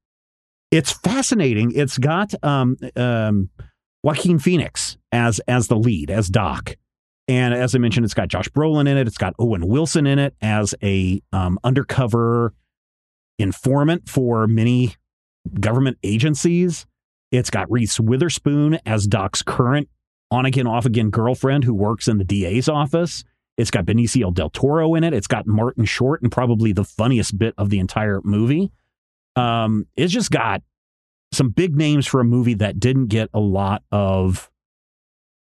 It's 0.72 0.92
fascinating. 0.92 1.72
It's 1.76 1.98
got 1.98 2.34
um, 2.44 2.78
um, 2.96 3.50
Joaquin 4.04 4.40
Phoenix 4.40 4.98
as 5.12 5.40
as 5.48 5.68
the 5.68 5.78
lead 5.78 6.10
as 6.10 6.28
Doc. 6.30 6.76
And 7.28 7.54
as 7.54 7.76
I 7.76 7.78
mentioned, 7.78 8.06
it's 8.06 8.16
got 8.16 8.28
Josh 8.28 8.50
Brolin 8.50 8.90
in 8.90 8.98
it. 8.98 9.08
It's 9.08 9.18
got 9.18 9.36
Owen 9.38 9.68
Wilson 9.68 10.08
in 10.08 10.18
it 10.18 10.34
as 10.42 10.74
a 10.82 11.22
um, 11.32 11.60
undercover 11.64 12.54
informant 13.38 14.10
for 14.10 14.48
many 14.48 14.96
government 15.60 15.98
agencies. 16.04 16.88
It's 17.32 17.52
got 17.52 17.70
Reese 17.70 18.00
Witherspoon 18.00 18.80
as 18.86 19.06
Doc's 19.06 19.44
current 19.44 19.90
on 20.32 20.46
again, 20.46 20.68
off 20.68 20.86
again 20.86 21.12
girlfriend 21.12 21.64
who 21.64 21.74
works 21.74 22.08
in 22.08 22.18
the 22.18 22.24
DA's 22.24 22.68
office. 22.68 23.24
It's 23.58 23.72
got 23.72 23.86
Benicio 23.86 24.34
del 24.34 24.50
Toro 24.50 24.96
in 24.96 25.04
it. 25.04 25.14
It's 25.14 25.28
got 25.28 25.46
Martin 25.46 25.86
Short 25.86 26.22
and 26.22 26.32
probably 26.32 26.72
the 26.72 26.84
funniest 26.84 27.38
bit 27.38 27.54
of 27.58 27.70
the 27.70 27.80
entire 27.80 28.22
movie. 28.24 28.72
Um, 29.36 29.86
it's 29.96 30.14
just 30.14 30.32
got 30.32 30.62
some 31.32 31.50
big 31.50 31.76
names 31.76 32.08
for 32.08 32.22
a 32.22 32.26
movie 32.26 32.56
that 32.56 32.80
didn't 32.80 33.08
get 33.08 33.30
a 33.34 33.40
lot 33.40 33.84
of 33.92 34.50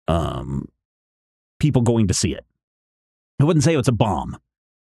um, 0.08 0.68
people 1.60 1.82
going 1.82 2.08
to 2.08 2.14
see 2.14 2.34
it. 2.34 2.46
I 3.40 3.44
wouldn't 3.44 3.64
say 3.64 3.76
it's 3.76 3.88
a 3.88 3.94
bomb, 3.94 4.38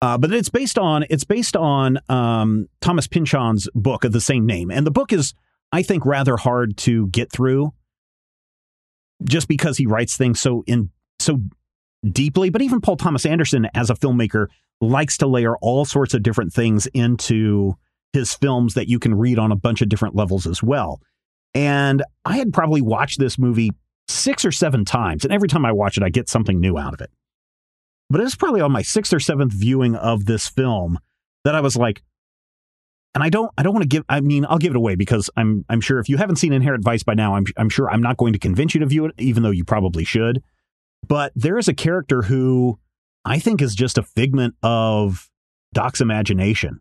uh, 0.01 0.19
but 0.19 0.33
it's 0.33 0.49
based 0.49 0.79
on 0.79 1.05
it's 1.11 1.25
based 1.25 1.57
on 1.57 1.99
um, 2.09 2.69
Thomas 2.81 3.07
Pynchon's 3.07 3.69
book 3.75 4.05
of 4.05 4.13
the 4.13 4.21
same 4.21 4.47
name, 4.47 4.71
and 4.71 4.87
the 4.87 4.91
book 4.91 5.13
is, 5.13 5.35
I 5.71 5.83
think, 5.83 6.05
rather 6.05 6.37
hard 6.37 6.77
to 6.79 7.07
get 7.09 7.31
through, 7.31 7.73
just 9.23 9.47
because 9.47 9.77
he 9.77 9.87
writes 9.87 10.17
things 10.17 10.41
so 10.41 10.65
in 10.67 10.91
so 11.21 11.41
deeply. 12.11 12.51
But 12.51 12.63
even 12.63 12.81
Paul 12.81 12.97
Thomas 12.97 13.25
Anderson, 13.25 13.69
as 13.75 13.91
a 13.91 13.95
filmmaker, 13.95 14.49
likes 14.81 15.17
to 15.19 15.29
layer 15.29 15.57
all 15.59 15.85
sorts 15.85 16.15
of 16.15 16.23
different 16.23 16.53
things 16.53 16.87
into 16.89 17.77
his 18.13 18.35
films 18.35 18.75
that 18.75 18.89
you 18.89 18.99
can 18.99 19.15
read 19.15 19.39
on 19.39 19.53
a 19.53 19.57
bunch 19.57 19.81
of 19.81 19.89
different 19.89 20.17
levels 20.17 20.47
as 20.47 20.63
well. 20.63 21.01
And 21.55 22.03
I 22.25 22.37
had 22.37 22.53
probably 22.53 22.83
watched 22.83 23.19
this 23.19 23.39
movie 23.39 23.71
six 24.09 24.44
or 24.44 24.53
seven 24.53 24.84
times, 24.84 25.24
and 25.24 25.32
every 25.32 25.48
time 25.48 25.64
I 25.64 25.72
watch 25.72 25.96
it, 25.96 26.03
I 26.03 26.09
get 26.09 26.28
something 26.28 26.61
new 26.61 26.78
out 26.78 26.94
of 26.94 27.00
it. 27.00 27.11
But 28.11 28.20
it 28.20 28.24
was 28.24 28.36
probably 28.36 28.61
on 28.61 28.72
my 28.72 28.82
sixth 28.82 29.12
or 29.12 29.20
seventh 29.20 29.53
viewing 29.53 29.94
of 29.94 30.26
this 30.26 30.48
film 30.48 30.98
that 31.44 31.55
I 31.55 31.61
was 31.61 31.76
like, 31.76 32.03
and 33.14 33.22
I 33.22 33.28
don't, 33.28 33.50
I 33.59 33.62
don't 33.62 33.74
want 33.74 33.82
to 33.82 33.88
give. 33.88 34.05
I 34.09 34.20
mean, 34.20 34.46
I'll 34.48 34.59
give 34.59 34.72
it 34.72 34.76
away 34.76 34.94
because 34.94 35.28
I'm, 35.36 35.64
I'm 35.68 35.80
sure 35.80 35.98
if 35.98 36.09
you 36.09 36.16
haven't 36.16 36.36
seen 36.36 36.53
Inherent 36.53 36.84
Vice 36.84 37.03
by 37.03 37.14
now, 37.14 37.34
I'm, 37.34 37.44
I'm 37.57 37.68
sure 37.68 37.90
I'm 37.90 38.03
not 38.03 38.16
going 38.16 38.32
to 38.32 38.38
convince 38.38 38.74
you 38.74 38.80
to 38.80 38.86
view 38.86 39.07
it, 39.07 39.12
even 39.18 39.42
though 39.42 39.50
you 39.50 39.64
probably 39.64 40.05
should. 40.05 40.42
But 41.07 41.32
there 41.34 41.59
is 41.59 41.68
a 41.68 41.74
character 41.74 42.22
who 42.22 42.78
I 43.24 43.38
think 43.38 43.61
is 43.61 43.74
just 43.74 43.98
a 43.98 44.03
figment 44.03 44.55
of 44.62 45.30
Doc's 45.74 46.00
imagination 46.00 46.80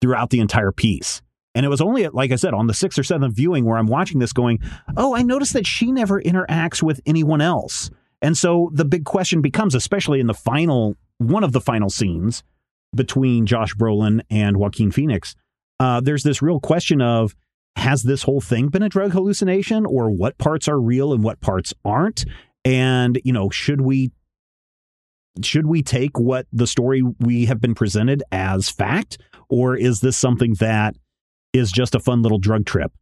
throughout 0.00 0.30
the 0.30 0.40
entire 0.40 0.72
piece. 0.72 1.22
And 1.60 1.66
it 1.66 1.68
was 1.68 1.82
only, 1.82 2.08
like 2.08 2.32
I 2.32 2.36
said, 2.36 2.54
on 2.54 2.68
the 2.68 2.72
sixth 2.72 2.98
or 2.98 3.02
seventh 3.02 3.36
viewing 3.36 3.66
where 3.66 3.76
I'm 3.76 3.86
watching 3.86 4.18
this 4.18 4.32
going, 4.32 4.60
oh, 4.96 5.14
I 5.14 5.20
noticed 5.20 5.52
that 5.52 5.66
she 5.66 5.92
never 5.92 6.18
interacts 6.18 6.82
with 6.82 7.02
anyone 7.04 7.42
else. 7.42 7.90
And 8.22 8.34
so 8.34 8.70
the 8.72 8.86
big 8.86 9.04
question 9.04 9.42
becomes, 9.42 9.74
especially 9.74 10.20
in 10.20 10.26
the 10.26 10.32
final, 10.32 10.96
one 11.18 11.44
of 11.44 11.52
the 11.52 11.60
final 11.60 11.90
scenes 11.90 12.42
between 12.96 13.44
Josh 13.44 13.74
Brolin 13.74 14.22
and 14.30 14.56
Joaquin 14.56 14.90
Phoenix, 14.90 15.36
uh, 15.78 16.00
there's 16.00 16.22
this 16.22 16.40
real 16.40 16.60
question 16.60 17.02
of 17.02 17.36
has 17.76 18.04
this 18.04 18.22
whole 18.22 18.40
thing 18.40 18.68
been 18.68 18.82
a 18.82 18.88
drug 18.88 19.12
hallucination 19.12 19.84
or 19.84 20.08
what 20.08 20.38
parts 20.38 20.66
are 20.66 20.80
real 20.80 21.12
and 21.12 21.22
what 21.22 21.42
parts 21.42 21.74
aren't? 21.84 22.24
And, 22.64 23.20
you 23.22 23.34
know, 23.34 23.50
should 23.50 23.82
we 23.82 24.12
should 25.42 25.66
we 25.66 25.82
take 25.82 26.18
what 26.18 26.46
the 26.54 26.66
story 26.66 27.02
we 27.18 27.44
have 27.44 27.60
been 27.60 27.74
presented 27.74 28.22
as 28.32 28.70
fact 28.70 29.18
or 29.50 29.76
is 29.76 30.00
this 30.00 30.16
something 30.16 30.54
that 30.54 30.96
is 31.52 31.72
just 31.72 31.94
a 31.94 32.00
fun 32.00 32.22
little 32.22 32.38
drug 32.38 32.66
trip? 32.66 32.92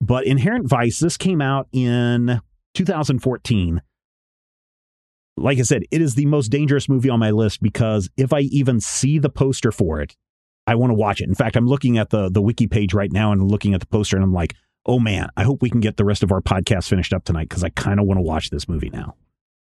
But 0.00 0.26
Inherent 0.26 0.68
Vice, 0.68 0.98
this 0.98 1.16
came 1.16 1.40
out 1.40 1.68
in 1.72 2.40
2014. 2.74 3.82
Like 5.38 5.58
I 5.58 5.62
said, 5.62 5.82
it 5.90 6.00
is 6.00 6.14
the 6.14 6.26
most 6.26 6.48
dangerous 6.48 6.88
movie 6.88 7.10
on 7.10 7.18
my 7.18 7.30
list 7.30 7.62
because 7.62 8.08
if 8.16 8.32
I 8.32 8.40
even 8.40 8.80
see 8.80 9.18
the 9.18 9.28
poster 9.28 9.70
for 9.70 10.00
it, 10.00 10.16
I 10.66 10.74
want 10.74 10.90
to 10.90 10.94
watch 10.94 11.20
it. 11.20 11.28
In 11.28 11.34
fact, 11.34 11.56
I'm 11.56 11.66
looking 11.66 11.98
at 11.98 12.10
the 12.10 12.30
the 12.30 12.42
wiki 12.42 12.66
page 12.66 12.94
right 12.94 13.12
now 13.12 13.32
and 13.32 13.50
looking 13.50 13.74
at 13.74 13.80
the 13.80 13.86
poster 13.86 14.16
and 14.16 14.24
I'm 14.24 14.32
like, 14.32 14.54
"Oh 14.84 14.98
man, 14.98 15.28
I 15.36 15.44
hope 15.44 15.62
we 15.62 15.70
can 15.70 15.80
get 15.80 15.96
the 15.96 16.04
rest 16.04 16.22
of 16.22 16.32
our 16.32 16.40
podcast 16.40 16.88
finished 16.88 17.12
up 17.12 17.24
tonight 17.24 17.48
because 17.48 17.62
I 17.62 17.68
kind 17.70 18.00
of 18.00 18.06
want 18.06 18.18
to 18.18 18.22
watch 18.22 18.50
this 18.50 18.68
movie 18.68 18.90
now." 18.90 19.14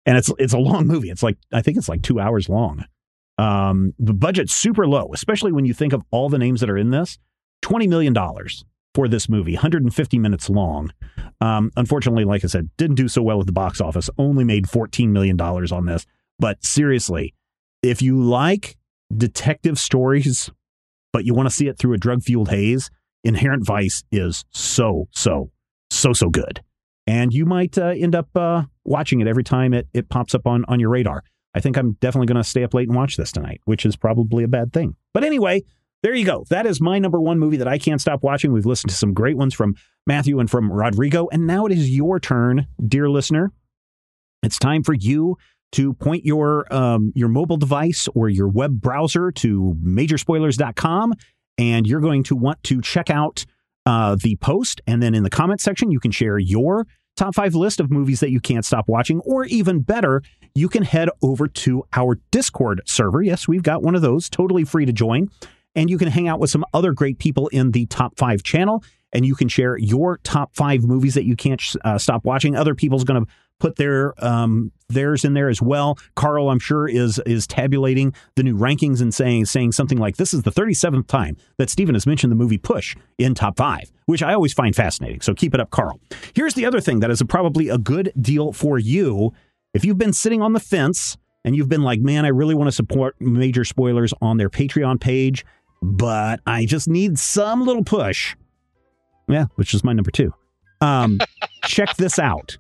And 0.07 0.17
it's 0.17 0.33
it's 0.39 0.55
a 0.55 0.59
long 0.59 0.87
movie. 0.87 1.11
It's 1.11 1.23
like 1.23 1.37
I 1.53 1.61
think 1.61 1.77
it's 1.77 1.89
like 1.89 2.03
2 2.03 2.21
hours 2.21 2.49
long. 2.49 2.85
Um, 3.37 3.95
the 3.99 4.15
budget's 4.15 4.55
super 4.55 4.87
low, 4.89 5.11
especially 5.13 5.53
when 5.53 5.65
you 5.65 5.75
think 5.75 5.93
of 5.93 6.03
all 6.11 6.29
the 6.29 6.39
names 6.39 6.61
that 6.61 6.71
are 6.71 6.79
in 6.79 6.91
this. 6.91 7.19
$20 7.63 7.89
million 7.89 8.15
for 8.95 9.09
this 9.09 9.29
movie, 9.29 9.55
150 9.55 10.19
minutes 10.19 10.51
long. 10.51 10.91
Um, 11.41 11.71
unfortunately, 11.77 12.25
like 12.25 12.45
I 12.45 12.49
said, 12.49 12.71
didn't 12.77 12.97
do 12.97 13.09
so 13.09 13.23
well 13.23 13.41
at 13.41 13.47
the 13.47 13.53
box 13.53 13.81
office, 13.81 14.11
only 14.19 14.45
made 14.45 14.67
$14 14.67 15.09
million 15.09 15.41
on 15.41 15.87
this. 15.87 16.07
But 16.39 16.65
seriously, 16.65 17.35
if 17.83 18.03
you 18.03 18.21
like 18.21 18.77
detective 19.17 19.79
stories, 19.79 20.51
but 21.13 21.25
you 21.25 21.35
want 21.35 21.49
to 21.49 21.55
see 21.55 21.69
it 21.69 21.79
through 21.79 21.95
a 21.95 21.99
drug 21.99 22.23
fueled 22.23 22.51
haze, 22.51 22.91
Inherent 23.25 23.67
Vice 23.67 24.05
is 24.11 24.45
so, 24.51 25.09
so, 25.13 25.51
so, 25.91 26.13
so 26.13 26.29
good. 26.29 26.63
And 27.07 27.33
you 27.33 27.47
might 27.47 27.79
uh, 27.79 27.95
end 27.97 28.15
up 28.15 28.29
uh, 28.37 28.65
watching 28.85 29.21
it 29.21 29.27
every 29.27 29.45
time 29.45 29.73
it, 29.73 29.89
it 29.95 30.09
pops 30.09 30.35
up 30.35 30.47
on, 30.47 30.65
on 30.69 30.79
your 30.79 30.91
radar. 30.91 31.23
I 31.55 31.61
think 31.61 31.77
I'm 31.77 31.93
definitely 32.01 32.27
going 32.27 32.43
to 32.43 32.49
stay 32.49 32.63
up 32.63 32.75
late 32.75 32.89
and 32.89 32.97
watch 32.97 33.17
this 33.17 33.33
tonight, 33.33 33.61
which 33.65 33.87
is 33.87 33.97
probably 33.97 34.45
a 34.45 34.49
bad 34.49 34.73
thing. 34.73 34.95
But 35.15 35.25
anyway, 35.25 35.63
there 36.03 36.15
you 36.15 36.25
go. 36.25 36.45
That 36.51 36.67
is 36.67 36.81
my 36.81 36.99
number 36.99 37.21
one 37.21 37.39
movie 37.39 37.57
that 37.57 37.69
I 37.69 37.79
can't 37.79 38.01
stop 38.01 38.23
watching. 38.23 38.53
We've 38.53 38.67
listened 38.67 38.91
to 38.91 38.97
some 38.97 39.15
great 39.15 39.37
ones 39.37 39.55
from 39.55 39.75
Matthew 40.07 40.39
and 40.39 40.51
from 40.51 40.73
Rodrigo. 40.73 41.29
And 41.33 41.47
now 41.47 41.67
it 41.67 41.73
is 41.73 41.91
your 41.91 42.21
turn, 42.21 42.67
dear 42.87 43.11
listener. 43.11 43.53
It's 44.43 44.59
time 44.59 44.85
for 44.85 44.95
you 44.95 45.37
to 45.73 45.93
point 45.95 46.25
your 46.25 46.73
um, 46.73 47.13
your 47.15 47.29
mobile 47.29 47.57
device 47.57 48.09
or 48.15 48.29
your 48.29 48.49
web 48.49 48.81
browser 48.81 49.31
to 49.33 49.77
majorspoilers.com 49.83 51.13
and 51.59 51.87
you're 51.87 52.01
going 52.01 52.23
to 52.25 52.37
want 52.37 52.63
to 52.63 52.81
check 52.81 53.11
out 53.11 53.45
uh, 53.85 54.17
the 54.23 54.37
post 54.37 54.81
and 54.87 55.03
then 55.03 55.15
in 55.15 55.25
the 55.25 55.31
comment 55.31 55.61
section 55.61 55.91
you 55.91 56.01
can 56.01 56.11
share 56.11 56.39
your 56.39 56.87
top 57.17 57.35
five 57.35 57.55
list 57.55 57.81
of 57.81 57.91
movies 57.91 58.21
that 58.21 58.31
you 58.31 58.41
can't 58.41 58.65
stop 58.65 58.89
watching 58.89 59.21
or 59.21 59.45
even 59.47 59.81
better 59.81 60.23
you 60.55 60.69
can 60.69 60.85
head 60.85 61.11
over 61.23 61.49
to 61.49 61.85
our 61.93 62.19
discord 62.31 62.81
server 62.87 63.23
yes 63.23 63.49
we've 63.49 63.63
got 63.63 63.83
one 63.83 63.95
of 63.95 64.03
those 64.03 64.29
totally 64.31 64.65
free 64.65 64.87
to 64.87 64.93
join 64.93 65.29
and 65.79 65.89
you 65.89 65.97
can 65.97 66.09
hang 66.09 66.27
out 66.27 66.41
with 66.41 66.51
some 66.51 66.65
other 66.75 66.93
great 66.93 67.19
people 67.19 67.47
in 67.49 67.71
the 67.71 67.87
top 67.87 68.19
five 68.19 68.43
channel 68.43 68.83
and 69.13 69.25
you 69.25 69.37
can 69.37 69.49
share 69.49 69.79
your 69.79 70.19
top 70.25 70.55
five 70.55 70.83
movies 70.83 71.15
that 71.15 71.25
you 71.25 71.37
can't 71.37 71.63
uh, 71.85 71.97
stop 71.97 72.25
watching. 72.25 72.57
Other 72.57 72.75
people's 72.75 73.05
going 73.05 73.25
to 73.25 73.31
put 73.61 73.77
their 73.77 74.13
um, 74.25 74.73
theirs 74.89 75.25
in 75.25 75.35
there 75.35 75.49
as 75.49 75.63
well. 75.63 75.97
Carl, 76.17 76.51
I'm 76.51 76.59
sure, 76.59 76.89
is 76.89 77.21
is 77.27 77.47
tabulating 77.47 78.13
the 78.35 78.43
new 78.43 78.57
rankings 78.57 79.01
and 79.01 79.15
saying 79.15 79.47
saying 79.47 79.73
something 79.73 79.99
like 79.99 80.17
this 80.17 80.35
is 80.35 80.43
the 80.43 80.51
37th 80.51 81.07
time 81.07 81.37
that 81.59 81.71
Stephen 81.71 81.95
has 81.95 82.07
mentioned 82.07 82.33
the 82.33 82.37
movie 82.37 82.59
Push 82.59 82.97
in 83.17 83.35
top 83.35 83.57
five, 83.57 83.91
which 84.07 84.23
I 84.23 84.35
always 84.35 84.53
find 84.53 84.75
fascinating. 84.75 85.21
So 85.21 85.33
keep 85.33 85.55
it 85.55 85.61
up, 85.61 85.71
Carl. 85.71 86.01
Here's 86.35 86.55
the 86.55 86.67
other 86.67 86.81
thing 86.81 87.01
that 87.01 87.11
is 87.11 87.21
a, 87.21 87.25
probably 87.25 87.69
a 87.69 87.79
good 87.79 88.13
deal 88.21 88.53
for 88.53 88.79
you 88.79 89.33
if 89.75 89.85
you've 89.85 89.99
been 89.99 90.13
sitting 90.13 90.43
on 90.43 90.55
the 90.55 90.61
fence 90.61 91.17
and 91.45 91.57
you've 91.57 91.69
been 91.69 91.83
like, 91.83 92.01
man, 92.01 92.25
I 92.25 92.29
really 92.29 92.55
want 92.55 92.69
to 92.69 92.73
support 92.73 93.17
major 93.21 93.65
spoilers 93.65 94.13
on 94.21 94.37
their 94.37 94.51
Patreon 94.51 95.01
page, 95.01 95.45
but 95.83 96.41
I 96.47 96.67
just 96.67 96.89
need 96.89 97.19
some 97.19 97.65
little 97.65 97.85
push. 97.85 98.37
Yeah, 99.29 99.47
which 99.57 99.75
is 99.75 99.85
my 99.85 99.93
number 99.93 100.11
two. 100.11 100.33
Um, 100.81 101.21
check 101.65 101.97
this 101.97 102.19
out. 102.19 102.57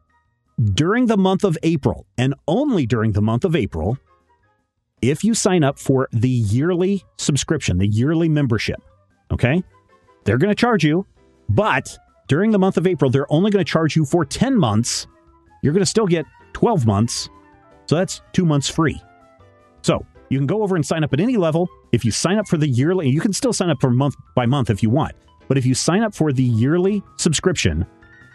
During 0.74 1.06
the 1.06 1.16
month 1.16 1.44
of 1.44 1.56
April, 1.62 2.06
and 2.16 2.34
only 2.46 2.86
during 2.86 3.12
the 3.12 3.22
month 3.22 3.44
of 3.44 3.54
April, 3.54 3.96
if 5.00 5.22
you 5.22 5.34
sign 5.34 5.62
up 5.62 5.78
for 5.78 6.08
the 6.12 6.28
yearly 6.28 7.04
subscription, 7.16 7.78
the 7.78 7.86
yearly 7.86 8.28
membership, 8.28 8.80
okay, 9.30 9.62
they're 10.24 10.38
going 10.38 10.50
to 10.50 10.60
charge 10.60 10.84
you, 10.84 11.06
but 11.48 11.96
during 12.26 12.50
the 12.50 12.58
month 12.58 12.76
of 12.76 12.86
April, 12.86 13.10
they're 13.10 13.30
only 13.32 13.50
going 13.50 13.64
to 13.64 13.70
charge 13.70 13.96
you 13.96 14.04
for 14.04 14.24
10 14.24 14.56
months. 14.56 15.06
You're 15.62 15.72
going 15.72 15.82
to 15.82 15.86
still 15.86 16.06
get 16.06 16.26
12 16.52 16.86
months. 16.86 17.28
So 17.86 17.96
that's 17.96 18.20
two 18.32 18.44
months 18.44 18.68
free. 18.68 19.00
So 19.82 20.04
you 20.28 20.38
can 20.38 20.46
go 20.46 20.62
over 20.62 20.76
and 20.76 20.84
sign 20.84 21.04
up 21.04 21.12
at 21.12 21.20
any 21.20 21.36
level. 21.36 21.68
If 21.92 22.04
you 22.04 22.10
sign 22.10 22.38
up 22.38 22.46
for 22.46 22.56
the 22.56 22.68
yearly, 22.68 23.08
you 23.08 23.20
can 23.20 23.32
still 23.32 23.52
sign 23.52 23.70
up 23.70 23.80
for 23.80 23.90
month 23.90 24.16
by 24.34 24.46
month 24.46 24.70
if 24.70 24.82
you 24.82 24.90
want. 24.90 25.14
But 25.48 25.58
if 25.58 25.64
you 25.64 25.74
sign 25.74 26.02
up 26.02 26.14
for 26.14 26.32
the 26.32 26.42
yearly 26.42 27.02
subscription, 27.16 27.86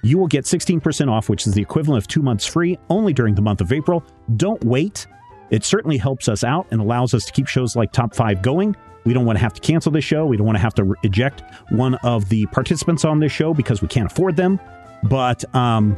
you 0.04 0.18
will 0.18 0.28
get 0.28 0.46
16% 0.46 1.10
off, 1.10 1.30
which 1.30 1.48
is 1.48 1.54
the 1.54 1.62
equivalent 1.62 2.04
of 2.04 2.08
two 2.08 2.22
months 2.22 2.46
free 2.46 2.78
only 2.90 3.14
during 3.14 3.36
the 3.36 3.42
month 3.42 3.62
of 3.62 3.72
April. 3.72 4.04
Don't 4.36 4.64
wait. 4.66 5.08
It 5.50 5.64
certainly 5.64 5.98
helps 5.98 6.28
us 6.28 6.44
out 6.44 6.68
and 6.72 6.82
allows 6.82 7.14
us 7.14 7.26
to 7.26 7.32
keep 7.32 7.48
shows 7.48 7.76
like 7.76 7.92
Top 7.92 8.16
5 8.16 8.42
going. 8.42 8.76
We 9.06 9.14
don't 9.14 9.26
want 9.26 9.38
to 9.38 9.42
have 9.42 9.54
to 9.54 9.62
cancel 9.62 9.92
this 9.92 10.04
show. 10.04 10.26
We 10.26 10.38
don't 10.38 10.46
want 10.46 10.58
to 10.58 10.62
have 10.62 10.74
to 10.76 10.96
eject 11.04 11.44
one 11.70 11.96
of 11.96 12.28
the 12.30 12.46
participants 12.48 13.06
on 13.06 13.20
this 13.20 13.32
show 13.32 13.54
because 13.54 13.82
we 13.82 13.88
can't 13.88 14.12
afford 14.12 14.36
them. 14.36 14.60
But 15.04 15.44
um, 15.56 15.96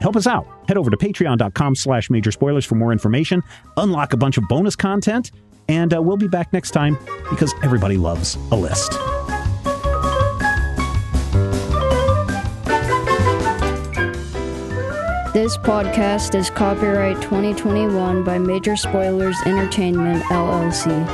help 0.00 0.16
us 0.16 0.26
out. 0.26 0.46
Head 0.68 0.76
over 0.76 0.90
to 0.90 0.96
patreon.com 0.96 1.74
slash 1.74 2.10
major 2.10 2.32
spoilers 2.32 2.64
for 2.64 2.74
more 2.74 2.92
information. 2.92 3.42
Unlock 3.76 4.12
a 4.12 4.16
bunch 4.16 4.36
of 4.38 4.48
bonus 4.48 4.76
content. 4.76 5.30
And 5.68 5.92
uh, 5.92 6.00
we'll 6.00 6.16
be 6.16 6.28
back 6.28 6.52
next 6.52 6.70
time 6.70 6.96
because 7.30 7.52
everybody 7.62 7.96
loves 7.96 8.36
a 8.52 8.56
list. 8.56 8.92
This 15.36 15.58
podcast 15.58 16.34
is 16.34 16.48
copyright 16.48 17.20
2021 17.20 18.24
by 18.24 18.38
Major 18.38 18.74
Spoilers 18.74 19.36
Entertainment, 19.44 20.22
LLC. 20.24 21.06